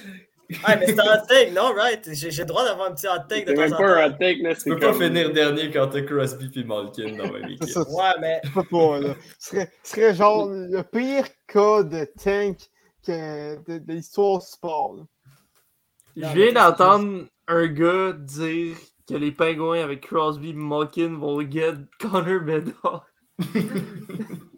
Ah, 0.63 0.75
mais 0.75 0.87
c'est 0.87 0.99
un 0.99 1.15
hot 1.15 1.25
take, 1.27 1.51
non, 1.51 1.73
right? 1.73 2.07
J'ai 2.13 2.29
le 2.29 2.45
droit 2.45 2.65
d'avoir 2.65 2.89
un 2.89 2.93
petit 2.93 3.07
hot 3.07 3.27
take 3.29 3.45
de 3.45 3.53
temps 3.53 3.61
même 3.61 3.71
pas 3.71 4.03
un 4.03 4.09
hot 4.09 4.17
take, 4.19 4.41
là. 4.41 4.55
Tu 4.55 4.69
peux 4.69 4.79
pas 4.79 4.93
finir 4.93 5.31
dernier 5.31 5.71
quand 5.71 5.87
t'as 5.87 6.01
Crosby 6.01 6.51
et 6.55 6.63
Malkin 6.63 7.15
dans 7.15 7.31
ma 7.31 7.39
équipe. 7.49 7.75
ouais, 7.75 8.13
mais. 8.19 8.41
pas, 8.69 8.99
là. 8.99 9.15
Ce 9.39 9.49
serait, 9.49 9.71
serait 9.83 10.15
genre 10.15 10.49
le 10.49 10.81
pire 10.83 11.25
cas 11.47 11.83
de 11.83 12.05
tank 12.23 12.57
que 13.05 13.55
de, 13.63 13.77
de 13.79 13.93
l'histoire 13.93 14.39
du 14.39 14.45
sport. 14.45 14.95
Je 16.15 16.27
viens 16.27 16.53
d'entendre 16.53 17.25
un 17.47 17.67
gars 17.67 18.13
dire 18.13 18.75
que 19.07 19.15
les 19.15 19.31
pingouins 19.31 19.81
avec 19.81 20.01
Crosby 20.01 20.53
Malkin 20.53 21.17
vont 21.17 21.41
get 21.49 21.75
Connor 21.99 22.41
Bedard. 22.41 23.05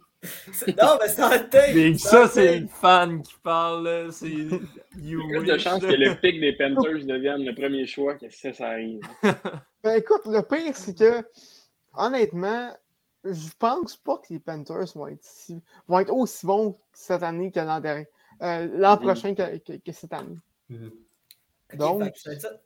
non, 0.82 0.98
mais 1.02 1.08
c'est 1.08 1.22
un 1.22 1.40
take! 1.40 1.98
ça, 1.98 2.28
c'est 2.28 2.58
une 2.58 2.68
fan 2.68 3.22
qui 3.22 3.36
parle. 3.44 4.12
C'est 4.12 4.28
Il 4.28 4.50
y 4.98 5.16
a 5.16 5.40
plus 5.40 5.46
de 5.46 5.58
chance 5.58 5.82
que 5.82 5.88
le 5.88 6.20
pic 6.20 6.40
des 6.40 6.54
Panthers 6.54 7.06
devienne 7.06 7.44
le 7.44 7.54
premier 7.54 7.86
choix 7.86 8.16
que 8.16 8.30
ça, 8.30 8.54
ça 8.54 8.70
arrive. 8.70 9.02
ben 9.84 9.96
écoute, 9.98 10.26
le 10.26 10.42
pire, 10.42 10.76
c'est 10.76 10.98
que, 10.98 11.26
honnêtement, 11.96 12.72
je 13.24 13.50
pense 13.58 13.98
pas 13.98 14.18
que 14.18 14.34
les 14.34 14.40
Panthers 14.40 14.94
vont 14.96 15.08
être, 15.08 15.28
vont 15.88 16.00
être 16.00 16.14
aussi 16.14 16.46
bons 16.46 16.78
cette 16.94 17.24
année 17.24 17.52
que 17.52 17.60
l'an 17.60 17.80
dernier. 17.80 18.08
Euh, 18.42 18.68
l'an 18.74 18.96
mm-hmm. 18.96 19.00
prochain 19.00 19.36
que, 19.36 19.92
cette 19.92 20.14
année. 20.14 20.38
Donc, 21.76 22.04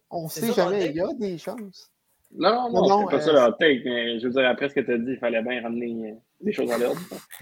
on 0.10 0.24
ne 0.26 0.30
sait 0.30 0.54
jamais, 0.54 0.88
il 0.88 0.96
y 0.96 1.02
a 1.02 1.14
des 1.14 1.38
chances. 1.38 1.92
Non, 2.32 2.70
non, 2.72 2.88
non, 2.88 3.08
c'est 3.08 3.18
pas 3.18 3.22
ça 3.22 3.30
euh, 3.30 3.34
leur 3.34 3.58
take, 3.58 3.82
mais 3.86 4.20
je 4.20 4.28
veux 4.28 4.34
dire, 4.34 4.48
après 4.48 4.70
ce 4.70 4.76
que 4.76 4.82
tu 4.82 4.92
as 4.92 4.98
dit, 4.98 5.12
il 5.12 5.18
fallait 5.18 5.42
bien 5.42 5.62
ramener 5.62 6.12
euh, 6.12 6.16
des 6.40 6.52
choses 6.52 6.72
à 6.72 6.78
l'ordre. 6.78 7.00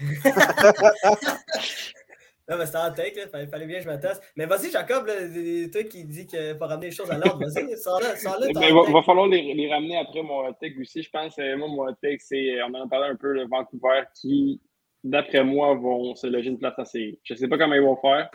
non, 2.48 2.56
mais 2.58 2.66
c'était 2.66 2.78
en 2.78 2.92
take, 2.92 3.20
il 3.24 3.28
fallait, 3.28 3.46
fallait, 3.46 3.66
bien 3.66 3.78
que 3.78 3.84
je 3.84 3.88
m'attasse. 3.88 4.20
Mais 4.36 4.46
vas-y, 4.46 4.70
Jacob, 4.70 5.06
toi 5.06 5.84
qui 5.84 6.04
dis 6.04 6.26
qu'il 6.26 6.56
faut 6.58 6.66
ramener 6.66 6.88
des 6.88 6.94
choses 6.94 7.10
à 7.10 7.18
l'ordre, 7.18 7.44
vas-y, 7.46 7.76
sors-le, 7.76 8.16
sors-le. 8.16 8.48
Il 8.48 8.74
va, 8.74 8.90
va, 8.90 9.02
falloir 9.02 9.26
les, 9.26 9.54
les, 9.54 9.72
ramener 9.72 9.98
après 9.98 10.22
mon 10.22 10.52
take 10.54 10.80
aussi. 10.80 11.02
Je 11.02 11.10
pense, 11.10 11.38
euh, 11.38 11.56
moi, 11.56 11.68
mon 11.68 11.92
take, 11.94 12.18
c'est, 12.20 12.62
on 12.62 12.74
en 12.74 12.86
a 12.86 12.88
parlé 12.88 13.08
un 13.08 13.16
peu, 13.16 13.32
le 13.32 13.46
Vancouver, 13.48 14.02
qui, 14.20 14.60
d'après 15.04 15.44
moi, 15.44 15.74
vont 15.74 16.14
se 16.14 16.26
loger 16.26 16.50
une 16.50 16.58
place 16.58 16.78
assez. 16.78 17.20
Je 17.24 17.34
ne 17.34 17.38
sais 17.38 17.48
pas 17.48 17.58
comment 17.58 17.74
ils 17.74 17.82
vont 17.82 17.96
faire 17.96 18.30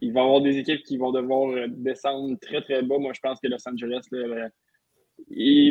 il 0.00 0.12
va 0.12 0.20
y 0.20 0.24
avoir 0.24 0.40
des 0.40 0.56
équipes 0.58 0.82
qui 0.84 0.96
vont 0.96 1.12
devoir 1.12 1.50
euh, 1.50 1.66
descendre 1.68 2.36
très, 2.40 2.62
très 2.62 2.82
bas. 2.82 2.98
Moi, 2.98 3.12
je 3.14 3.20
pense 3.20 3.40
que 3.40 3.48
Los 3.48 3.68
Angeles, 3.68 4.06
là, 4.12 4.48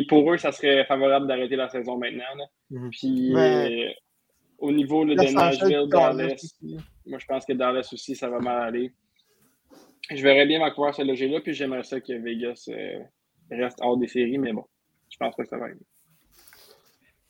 pour 0.08 0.32
eux, 0.32 0.36
ça 0.36 0.52
serait 0.52 0.84
favorable 0.84 1.26
d'arrêter 1.26 1.56
la 1.56 1.68
saison 1.68 1.96
maintenant. 1.96 2.24
Mhm. 2.70 2.90
Puis, 2.90 3.34
euh, 3.34 3.90
au 4.58 4.72
niveau 4.72 5.04
de 5.04 5.14
Nashville, 5.14 5.88
Dallas, 5.88 6.56
moi, 7.06 7.18
je 7.18 7.26
pense 7.26 7.44
que 7.46 7.52
Dallas 7.52 7.88
aussi, 7.92 8.14
ça 8.14 8.28
va 8.28 8.38
mal 8.38 8.68
aller. 8.68 8.92
Je 10.10 10.22
verrais 10.22 10.46
bien 10.46 10.58
Vancouver 10.58 10.92
se 10.92 11.02
loger 11.02 11.28
là, 11.28 11.40
puis 11.40 11.54
j'aimerais 11.54 11.82
ça 11.82 12.00
que 12.00 12.12
Vegas 12.12 12.68
euh, 12.68 13.02
reste 13.50 13.78
hors 13.80 13.96
des 13.96 14.08
séries, 14.08 14.38
mais 14.38 14.52
bon, 14.52 14.64
je 15.10 15.16
pense 15.18 15.34
pas 15.36 15.42
que 15.42 15.48
ça 15.48 15.58
va 15.58 15.64
arriver. 15.64 15.86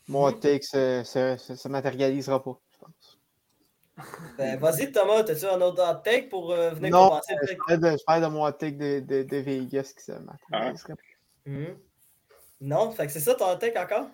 Moi, 0.07 0.33
take, 0.35 0.63
ça 0.63 0.79
ne 1.03 1.69
matérialisera 1.69 2.43
pas. 2.43 2.59
Ben, 4.37 4.57
vas-y, 4.59 4.93
Thomas, 4.93 5.25
as-tu 5.25 5.45
un 5.45 5.61
autre 5.61 5.83
hot 5.83 6.03
take 6.05 6.29
pour 6.29 6.53
euh, 6.53 6.71
venir 6.71 6.93
non, 6.93 7.09
commencer 7.09 7.35
le 7.41 7.49
take? 7.49 7.99
Je 7.99 8.05
parle 8.05 8.23
de, 8.23 8.27
mon 8.29 8.45
hot 8.45 8.53
take 8.53 8.77
de, 8.77 9.01
de, 9.01 9.23
de 9.25 9.37
Vegas 9.39 9.93
qui 9.97 10.05
se 10.05 10.13
ah. 10.53 10.73
Mmh. 11.45 11.65
Non, 12.61 12.91
fait 12.93 13.07
que 13.07 13.13
c'est 13.13 13.21
ça 13.21 13.35
ton 13.35 13.51
hot 13.51 13.57
take 13.57 13.79
encore? 13.79 14.09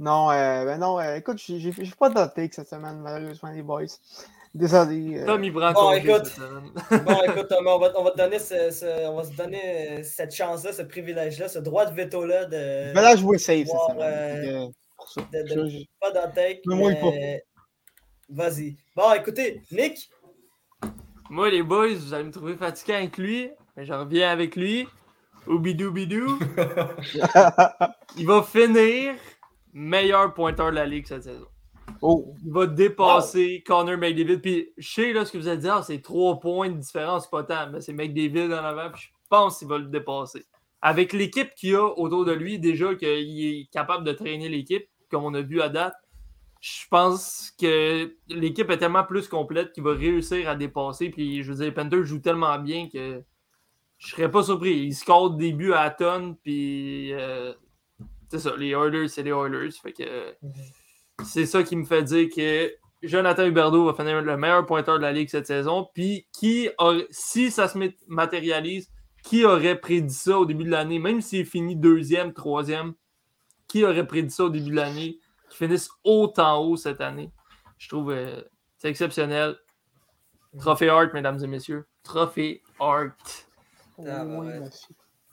Non, 0.00 0.30
euh, 0.30 0.64
ben 0.64 0.78
non, 0.78 0.98
euh, 0.98 1.16
écoute, 1.16 1.36
j'ai 1.38 1.72
pas 1.98 2.10
take 2.28 2.54
cette 2.54 2.70
semaine, 2.70 3.00
malheureusement, 3.00 3.50
les 3.50 3.60
boys. 3.60 3.84
Désolé. 4.54 5.18
Euh... 5.18 5.26
Tom, 5.26 5.44
il 5.44 5.52
bon, 5.52 5.92
écoute, 5.92 6.32
bon, 6.90 7.22
écoute, 7.28 7.48
Thomas, 7.48 7.72
on 7.72 7.78
va, 7.78 7.92
on 7.96 8.04
va 8.04 8.10
te 8.12 8.16
donner, 8.16 8.38
ce, 8.38 8.70
ce, 8.70 9.06
on 9.06 9.16
va 9.16 9.24
se 9.24 9.36
donner 9.36 9.60
euh, 9.62 10.02
cette 10.02 10.34
chance-là, 10.34 10.72
ce 10.72 10.82
privilège-là, 10.82 11.48
ce 11.48 11.58
droit 11.58 11.84
de 11.84 11.94
veto-là 11.94 12.46
de. 12.46 12.94
Ben 12.94 13.02
là, 13.02 13.14
jouer 13.14 13.36
safe 13.36 13.66
cette 13.66 13.94
semaine. 13.94 14.48
Euh, 14.48 14.68
pour 14.96 15.08
ça. 15.10 15.20
De, 15.32 15.42
de, 15.42 15.84
pas. 16.00 17.10
Mais, 17.10 17.44
Vas-y. 18.30 18.76
Bon, 18.96 19.12
écoutez, 19.12 19.60
Nick? 19.70 20.10
Moi, 21.28 21.50
les 21.50 21.62
boys, 21.62 21.94
vous 21.94 22.14
allez 22.14 22.24
me 22.24 22.32
trouver 22.32 22.56
fatigué 22.56 22.94
avec 22.94 23.18
lui, 23.18 23.50
mais 23.76 23.84
je 23.84 23.92
reviens 23.92 24.30
avec 24.30 24.56
lui. 24.56 24.88
Oubidou 25.46 25.92
bidou. 25.92 26.38
Il 28.16 28.26
va 28.26 28.42
finir 28.42 29.14
meilleur 29.72 30.34
pointeur 30.34 30.70
de 30.70 30.76
la 30.76 30.86
ligue 30.86 31.06
cette 31.06 31.24
saison. 31.24 31.46
Oh. 32.02 32.34
Il 32.44 32.52
va 32.52 32.66
dépasser 32.66 33.62
Connor 33.66 33.98
McDavid. 33.98 34.38
Puis 34.38 34.72
je 34.76 34.90
sais 34.90 35.12
là, 35.12 35.24
ce 35.24 35.32
que 35.32 35.38
vous 35.38 35.48
allez 35.48 35.60
dire, 35.60 35.74
ah, 35.74 35.82
c'est 35.82 36.00
trois 36.00 36.38
points 36.40 36.70
de 36.70 36.78
différence, 36.78 37.28
pas 37.28 37.42
tant, 37.44 37.70
mais 37.70 37.80
c'est 37.80 37.92
McDavid 37.92 38.52
en 38.52 38.64
avant. 38.64 38.90
Puis 38.90 39.02
je 39.02 39.08
pense 39.28 39.58
qu'il 39.58 39.68
va 39.68 39.78
le 39.78 39.86
dépasser. 39.86 40.44
Avec 40.82 41.12
l'équipe 41.12 41.54
qu'il 41.54 41.74
a 41.74 41.84
autour 41.98 42.24
de 42.24 42.32
lui, 42.32 42.58
déjà 42.58 42.94
qu'il 42.94 43.08
est 43.08 43.70
capable 43.70 44.04
de 44.04 44.12
traîner 44.12 44.48
l'équipe, 44.48 44.88
comme 45.10 45.24
on 45.24 45.34
a 45.34 45.42
vu 45.42 45.60
à 45.60 45.68
date, 45.68 45.94
je 46.60 46.86
pense 46.90 47.52
que 47.58 48.14
l'équipe 48.28 48.70
est 48.70 48.78
tellement 48.78 49.04
plus 49.04 49.28
complète 49.28 49.72
qu'il 49.72 49.82
va 49.82 49.92
réussir 49.92 50.48
à 50.48 50.54
dépasser. 50.54 51.10
Puis 51.10 51.42
je 51.42 51.52
veux 51.52 51.64
dire, 51.64 51.74
Panther 51.74 52.04
joue 52.04 52.20
tellement 52.20 52.58
bien 52.58 52.88
que 52.88 53.22
je 53.98 54.08
serais 54.08 54.30
pas 54.30 54.42
surpris. 54.42 54.78
Il 54.78 54.94
score 54.94 55.30
des 55.32 55.52
buts 55.52 55.72
à 55.72 55.90
tonne, 55.90 56.36
puis 56.36 57.12
euh, 57.12 57.52
c'est 58.30 58.38
ça, 58.38 58.54
les 58.56 58.70
Oilers, 58.70 59.08
c'est 59.08 59.22
les 59.22 59.30
Oilers. 59.30 59.72
Fait 59.72 59.92
que 59.92 60.34
c'est 61.24 61.46
ça 61.46 61.62
qui 61.62 61.76
me 61.76 61.84
fait 61.84 62.04
dire 62.04 62.28
que 62.34 62.72
Jonathan 63.02 63.44
Huberdeau 63.44 63.86
va 63.86 63.94
finir 63.94 64.22
le 64.22 64.36
meilleur 64.36 64.64
pointeur 64.66 64.98
de 64.98 65.02
la 65.02 65.12
Ligue 65.12 65.28
cette 65.28 65.46
saison. 65.46 65.88
Puis 65.94 66.28
qui 66.32 66.68
si 67.10 67.50
ça 67.50 67.66
se 67.66 67.78
matérialise, 68.06 68.88
qui 69.24 69.44
aurait 69.44 69.80
prédit 69.80 70.14
ça 70.14 70.38
au 70.38 70.46
début 70.46 70.64
de 70.64 70.70
l'année, 70.70 70.98
même 70.98 71.20
s'il 71.20 71.44
finit 71.44 71.76
deuxième, 71.76 72.32
troisième, 72.32 72.94
qui 73.66 73.84
aurait 73.84 74.06
prédit 74.06 74.30
ça 74.30 74.44
au 74.44 74.50
début 74.50 74.70
de 74.70 74.76
l'année? 74.76 75.18
qui 75.50 75.56
finissent 75.56 75.90
haut 76.04 76.32
en 76.38 76.58
haut 76.58 76.76
cette 76.76 77.00
année? 77.00 77.32
Je 77.76 77.88
trouve 77.88 78.12
euh, 78.12 78.40
c'est 78.78 78.88
exceptionnel. 78.88 79.56
Trophée 80.58 80.88
Art, 80.88 81.08
mesdames 81.12 81.42
et 81.42 81.46
messieurs. 81.46 81.86
Trophée 82.02 82.62
Art. 82.78 83.10
Ah, 84.06 84.24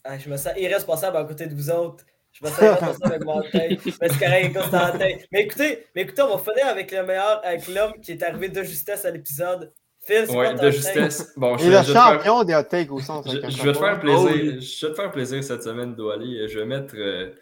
ah, 0.03 0.17
je 0.17 0.29
me 0.29 0.37
sens 0.37 0.53
irresponsable 0.57 1.17
à 1.17 1.23
côté 1.23 1.47
de 1.47 1.53
vous 1.55 1.69
autres. 1.69 2.03
Je 2.39 2.45
me 2.45 2.49
sens 2.49 2.61
irresponsable 2.61 3.13
avec 3.13 3.25
mon 3.25 3.41
tête. 3.41 3.79
Mais 3.85 4.09
c'est 4.09 4.19
correct, 4.19 4.45
écoute, 4.55 4.71
dans 4.71 4.79
la 4.79 4.91
tête. 4.91 5.27
Mais 5.31 5.41
écoutez, 5.43 5.87
mais 5.95 6.01
écoutez, 6.03 6.21
on 6.21 6.37
va 6.37 6.37
finir 6.37 6.67
avec 6.67 6.91
le 6.91 7.03
meilleur, 7.03 7.41
avec 7.43 7.67
l'homme 7.67 7.93
qui 8.01 8.11
est 8.11 8.23
arrivé 8.23 8.49
de 8.49 8.63
justesse 8.63 9.05
à 9.05 9.11
l'épisode. 9.11 9.73
Phil, 10.05 10.25
c'est 10.27 10.35
ouais, 10.35 10.53
de 10.53 10.69
justesse. 10.69 11.33
Bon, 11.35 11.57
je, 11.57 11.69
le 11.69 11.83
champion 11.83 12.43
des 12.43 12.55
hot 12.55 12.63
takes 12.63 12.91
au 12.91 12.99
sens. 12.99 13.25
Je, 13.27 13.49
je, 13.49 13.63
vais 13.63 13.73
te 13.73 13.77
faire 13.77 13.99
plaisir. 13.99 14.61
je 14.61 14.85
vais 14.85 14.93
te 14.93 14.95
faire 14.95 15.11
plaisir 15.11 15.43
cette 15.43 15.63
semaine, 15.63 15.95
Douali. 15.95 16.47
Je 16.47 16.59
vais 16.59 16.65
mettre. 16.65 16.95
Euh, 16.95 17.33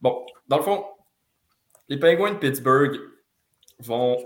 bon, 0.00 0.24
dans 0.48 0.56
le 0.56 0.62
fond, 0.62 0.84
les 1.88 1.98
Penguins 1.98 2.32
de 2.32 2.38
Pittsburgh 2.38 2.98
vont 3.78 4.16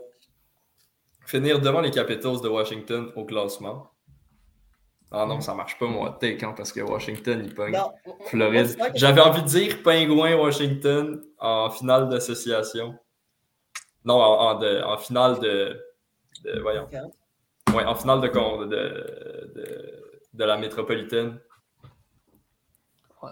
finir 1.26 1.60
devant 1.60 1.80
les 1.80 1.90
Capitals 1.90 2.40
de 2.40 2.48
Washington 2.48 3.10
au 3.16 3.24
classement. 3.24 3.90
Ah 5.16 5.26
non, 5.26 5.40
ça 5.40 5.54
marche 5.54 5.78
pas, 5.78 5.86
moi, 5.86 6.16
take, 6.20 6.44
hein, 6.44 6.54
parce 6.56 6.72
que 6.72 6.80
Washington, 6.80 7.40
il 7.44 7.54
pogne 7.54 7.78
Floride. 8.26 8.76
J'avais 8.96 9.20
envie 9.20 9.42
de 9.42 9.46
dire 9.46 9.80
Pingouin 9.84 10.34
Washington 10.34 11.22
en 11.38 11.70
finale 11.70 12.08
d'association. 12.08 12.98
Non, 14.04 14.20
en, 14.20 14.60
en, 14.60 14.98
finale 14.98 15.38
de. 15.38 15.80
voyons. 16.62 16.88
Ouais, 17.72 17.84
en 17.84 17.94
finale 17.94 18.22
de, 18.22 18.28
de, 18.28 20.02
de, 20.32 20.44
la 20.44 20.56
métropolitaine. 20.56 21.38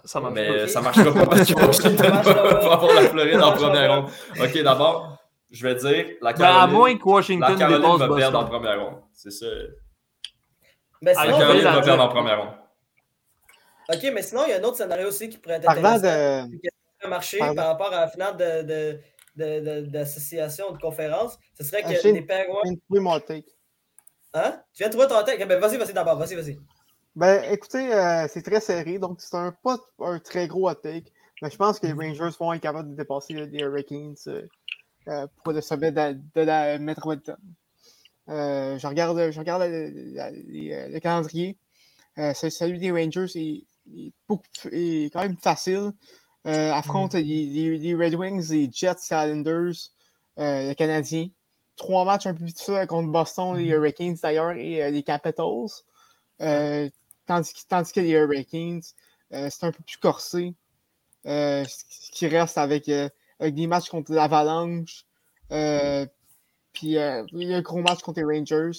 ça 0.04 0.20
marche 0.20 0.34
Mais 0.34 0.68
ça 0.68 0.80
marchera 0.82 1.12
pas 1.12 1.26
parce 1.26 1.52
que 1.52 1.66
Washington 1.66 2.12
va 2.22 2.72
avoir 2.74 2.94
la 2.94 3.08
Floride 3.08 3.42
en 3.42 3.52
première 3.54 3.96
ronde. 3.96 4.10
Ok, 4.40 4.62
d'abord, 4.62 5.18
je 5.50 5.66
vais 5.66 5.74
dire 5.74 6.06
la 6.22 6.32
Caroline. 6.32 6.58
Ben, 6.58 6.62
à 6.62 6.66
moins 6.68 6.96
que 6.96 7.04
Washington 7.04 7.50
la 7.50 7.56
Caroline 7.56 7.96
va 7.96 8.16
perdre 8.16 8.38
en 8.38 8.44
première 8.44 8.80
ronde. 8.80 9.00
C'est 9.12 9.32
ça. 9.32 9.46
Mais 11.02 11.14
sinon, 11.14 11.38
Caroline 11.38 11.64
va 11.64 11.82
perdre 11.82 12.02
en 12.04 12.08
première 12.08 12.40
ronde. 12.40 12.54
Ok, 13.92 14.10
mais 14.14 14.22
sinon, 14.22 14.44
il 14.46 14.50
y 14.50 14.52
a 14.54 14.58
un 14.58 14.62
autre 14.62 14.76
scénario 14.76 15.08
aussi 15.08 15.28
qui 15.28 15.38
pourrait 15.38 15.56
être 15.56 15.68
intéressant. 15.68 16.46
De... 16.48 17.08
marcher 17.08 17.38
par 17.38 17.66
rapport 17.66 17.92
à 17.92 18.02
la 18.02 18.08
finale 18.08 18.36
de, 18.36 19.82
d'association 19.86 20.66
de, 20.66 20.72
de, 20.72 20.76
de, 20.76 20.82
conférence, 20.82 21.36
ce 21.58 21.64
serait 21.64 21.82
que 21.82 21.88
les 21.88 22.22
Penguins. 22.22 22.76
mon 22.88 23.18
take. 23.18 23.44
Hein? 24.34 24.60
Tu 24.72 24.78
viens 24.78 24.88
de 24.88 24.92
trouver 24.92 25.08
ton 25.08 25.22
take? 25.24 25.44
Ben, 25.44 25.60
vas-y, 25.60 25.76
vas-y 25.76 25.92
d'abord, 25.92 26.16
vas-y, 26.16 26.36
vas-y. 26.36 26.58
Ben, 27.16 27.42
écoutez, 27.50 27.92
euh, 27.92 28.26
c'est 28.28 28.42
très 28.42 28.60
serré, 28.60 28.98
donc 28.98 29.20
c'est 29.20 29.36
un, 29.36 29.52
pas 29.52 29.76
un 29.98 30.18
très 30.20 30.46
gros 30.46 30.70
hot 30.70 30.74
take. 30.76 31.12
Mais 31.42 31.50
je 31.50 31.56
pense 31.56 31.80
que 31.80 31.86
les 31.88 31.92
Rangers 31.92 32.34
vont 32.38 32.52
être 32.52 32.62
capables 32.62 32.90
de 32.90 32.94
dépasser 32.94 33.34
les 33.34 33.58
Hurricanes. 33.58 34.14
Euh, 34.28 34.46
euh, 35.08 35.26
pour 35.42 35.52
le 35.52 35.60
sommet 35.60 35.90
de, 35.90 36.16
la 36.36 36.78
Metropolitan. 36.78 37.34
Euh, 38.28 38.78
je 38.78 38.86
regarde, 38.86 39.30
je 39.30 39.38
regarde 39.38 39.62
le, 39.64 40.98
calendrier. 40.98 41.56
Euh, 42.18 42.34
celui 42.34 42.78
des 42.78 42.90
Rangers 42.90 43.26
est, 43.34 45.10
quand 45.10 45.20
même 45.20 45.36
facile. 45.36 45.92
affronte 46.44 47.14
mm. 47.14 47.18
les, 47.18 47.94
Red 47.94 48.14
Wings, 48.14 48.50
les 48.50 48.70
Jets, 48.72 48.94
les 49.10 49.16
Islanders, 49.16 49.74
les 50.36 50.74
Canadiens. 50.76 51.28
Trois 51.76 52.04
matchs 52.04 52.26
un 52.26 52.34
peu 52.34 52.40
plus 52.40 52.52
difficiles 52.52 52.86
contre 52.86 53.08
Boston, 53.08 53.56
les 53.56 53.64
mm. 53.64 53.72
Hurricanes 53.72 54.16
d'ailleurs 54.22 54.52
et 54.52 54.90
les 54.90 55.02
Capitals. 55.02 55.68
tandis, 56.38 57.52
tandis, 57.68 57.92
que 57.92 58.00
les 58.00 58.10
Hurricanes, 58.10 58.82
c'est 59.30 59.64
un 59.64 59.72
peu 59.72 59.82
plus 59.82 59.96
corsé. 59.98 60.54
ce 61.24 62.10
qui 62.12 62.26
reste 62.28 62.58
avec 62.58 62.88
avec 63.42 63.54
des 63.54 63.66
matchs 63.66 63.88
contre 63.88 64.12
l'Avalanche. 64.12 65.04
Euh, 65.50 66.06
puis 66.72 66.98
euh, 66.98 67.24
il 67.32 67.48
y 67.48 67.54
a 67.54 67.58
un 67.58 67.62
gros 67.62 67.80
match 67.80 68.00
contre 68.00 68.20
les 68.20 68.38
Rangers. 68.38 68.78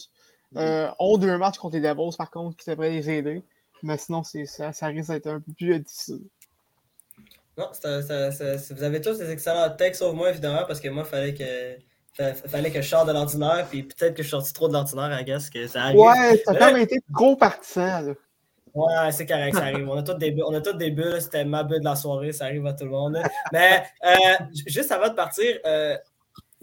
Euh, 0.55 0.89
ont 0.99 1.17
deux 1.17 1.37
matchs 1.37 1.57
contre 1.57 1.75
les 1.77 1.81
Devils, 1.81 2.15
par 2.15 2.29
contre, 2.29 2.57
qui 2.57 2.69
devraient 2.69 2.91
les 2.91 3.09
aider. 3.09 3.43
Mais 3.81 3.97
sinon, 3.97 4.23
ça, 4.23 4.71
ça 4.71 4.87
risque 4.87 5.09
d'être 5.09 5.27
un 5.27 5.39
peu 5.39 5.51
plus 5.53 5.79
difficile. 5.79 6.21
Non, 7.57 7.69
vous 7.71 8.83
avez 8.83 9.01
tous 9.01 9.17
des 9.17 9.31
excellents 9.31 9.69
textes, 9.71 9.99
sauf 9.99 10.15
moi, 10.15 10.29
évidemment, 10.29 10.63
parce 10.67 10.79
que 10.79 10.89
moi, 10.89 11.03
il 11.05 11.09
fallait 11.09 11.33
que, 11.33 12.47
fallait 12.47 12.71
que 12.71 12.81
je 12.81 12.87
sorte 12.87 13.07
de 13.07 13.13
l'ordinaire, 13.13 13.67
puis 13.69 13.83
peut-être 13.83 14.15
que 14.15 14.23
je 14.23 14.29
sortis 14.29 14.53
trop 14.53 14.67
de 14.67 14.73
l'ordinaire, 14.73 15.19
I 15.19 15.23
guess, 15.23 15.49
que 15.49 15.67
ça 15.67 15.83
arrive. 15.83 15.99
Ouais, 15.99 16.41
ça 16.45 16.51
a 16.51 16.55
quand 16.55 16.73
même 16.73 16.81
été 16.81 16.99
gros 17.11 17.35
partisan, 17.35 18.01
là. 18.01 18.13
Ouais, 18.73 19.11
c'est 19.11 19.27
correct, 19.27 19.53
ça 19.55 19.65
arrive. 19.65 19.87
On 19.87 19.97
a 19.97 20.01
tous 20.01 20.15
des 20.15 20.31
bulles. 20.31 20.45
On 20.47 20.53
a 20.55 20.61
toutes 20.61 20.79
des 20.79 20.89
bulles. 20.89 21.21
C'était 21.21 21.45
ma 21.45 21.63
bulle 21.63 21.81
de 21.81 21.85
la 21.85 21.95
soirée. 21.95 22.33
Ça 22.33 22.45
arrive 22.45 22.65
à 22.65 22.73
tout 22.73 22.85
le 22.85 22.89
monde. 22.89 23.19
Mais 23.51 23.83
euh, 24.03 24.45
juste 24.65 24.91
avant 24.91 25.09
de 25.09 25.13
partir, 25.13 25.59
euh, 25.65 25.95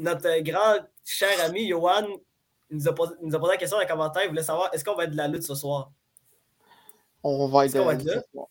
notre 0.00 0.40
grand 0.40 0.76
cher 1.04 1.28
ami 1.44 1.68
Johan 1.68 2.06
nous 2.70 2.88
a, 2.88 2.94
posé, 2.94 3.14
nous 3.20 3.34
a 3.34 3.38
posé 3.38 3.52
la 3.52 3.58
question 3.58 3.76
dans 3.76 3.82
les 3.82 3.88
commentaires. 3.88 4.22
Il 4.24 4.30
voulait 4.30 4.42
savoir 4.42 4.70
est-ce 4.72 4.84
qu'on 4.84 4.94
va 4.94 5.04
être 5.04 5.10
de 5.10 5.16
la 5.16 5.28
lutte 5.28 5.42
ce 5.42 5.54
soir? 5.54 5.92
On 7.22 7.48
va 7.48 7.66
être 7.66 7.74
de 7.74 7.78
la 7.78 7.92
lutte 7.92 8.08
ce 8.08 8.20
soir. 8.32 8.48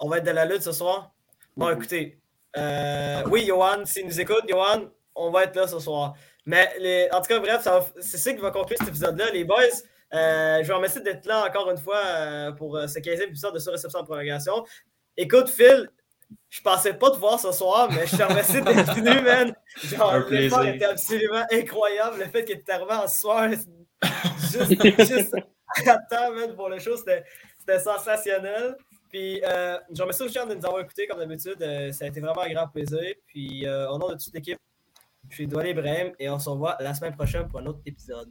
On 0.00 0.08
va 0.08 0.18
être 0.18 0.24
de 0.24 0.30
la 0.30 0.44
lutte 0.44 0.62
ce 0.62 0.72
soir? 0.72 1.12
Bon, 1.56 1.70
écoutez. 1.70 2.20
Euh, 2.56 3.22
oui, 3.30 3.46
Johan, 3.46 3.84
s'il 3.86 4.06
nous 4.06 4.20
écoute, 4.20 4.44
Johan, 4.48 4.90
on 5.14 5.30
va 5.30 5.44
être 5.44 5.56
là 5.56 5.66
ce 5.66 5.78
soir. 5.78 6.14
Mais 6.44 6.70
les, 6.78 7.08
en 7.12 7.20
tout 7.20 7.28
cas, 7.28 7.38
bref, 7.38 7.66
c'est 8.00 8.18
ça 8.18 8.32
qui 8.32 8.40
va 8.40 8.50
conclure 8.50 8.78
cet 8.78 8.88
épisode-là. 8.88 9.30
Les 9.32 9.44
boys, 9.44 9.62
euh, 10.12 10.62
je 10.62 10.68
vous 10.68 10.76
remercie 10.76 11.00
d'être 11.00 11.24
là 11.26 11.46
encore 11.48 11.70
une 11.70 11.78
fois 11.78 12.02
euh, 12.04 12.52
pour 12.52 12.78
ce 12.78 12.98
15e 12.98 13.28
épisode 13.28 13.54
de 13.54 13.58
Sur-Réception 13.58 14.00
en 14.00 14.04
prolongation. 14.04 14.64
Écoute, 15.16 15.48
Phil, 15.48 15.88
je 16.48 16.60
pensais 16.60 16.94
pas 16.94 17.10
te 17.10 17.16
voir 17.16 17.38
ce 17.38 17.52
soir, 17.52 17.88
mais 17.90 18.06
je 18.06 18.16
te 18.16 18.22
remercie 18.22 18.62
d'être 18.62 18.94
venu, 18.94 19.20
man. 19.22 19.54
Genre, 19.82 20.18
le 20.30 20.48
soir 20.48 20.66
était 20.66 20.84
absolument 20.84 21.44
incroyable. 21.50 22.20
Le 22.20 22.26
fait 22.26 22.44
que 22.44 22.52
tu 22.52 22.70
arrivé 22.70 22.92
en 22.92 23.08
soir, 23.08 23.50
juste, 24.52 24.82
juste 24.98 25.34
à 25.86 25.98
temps, 25.98 26.32
man, 26.32 26.54
pour 26.54 26.68
le 26.68 26.78
show, 26.78 26.96
c'était 26.96 27.78
sensationnel. 27.78 28.76
Puis, 29.08 29.40
euh, 29.44 29.78
je 29.92 30.02
remercie 30.02 30.22
aussi 30.22 30.34
de 30.34 30.54
nous 30.54 30.66
avoir 30.66 30.80
écoutés, 30.80 31.06
comme 31.06 31.18
d'habitude. 31.18 31.58
ça 31.92 32.04
a 32.04 32.08
été 32.08 32.20
vraiment 32.20 32.42
un 32.42 32.52
grand 32.52 32.68
plaisir. 32.68 33.14
Puis, 33.26 33.68
au 33.68 33.98
nom 33.98 34.08
de 34.08 34.14
toute 34.14 34.34
l'équipe, 34.34 34.58
je 35.28 35.34
suis 35.34 35.46
Doual 35.46 35.68
Ibrahim 35.68 36.12
et 36.18 36.28
on 36.28 36.38
se 36.38 36.48
revoit 36.48 36.76
la 36.80 36.94
semaine 36.94 37.14
prochaine 37.14 37.48
pour 37.48 37.60
un 37.60 37.66
autre 37.66 37.80
épisode. 37.86 38.30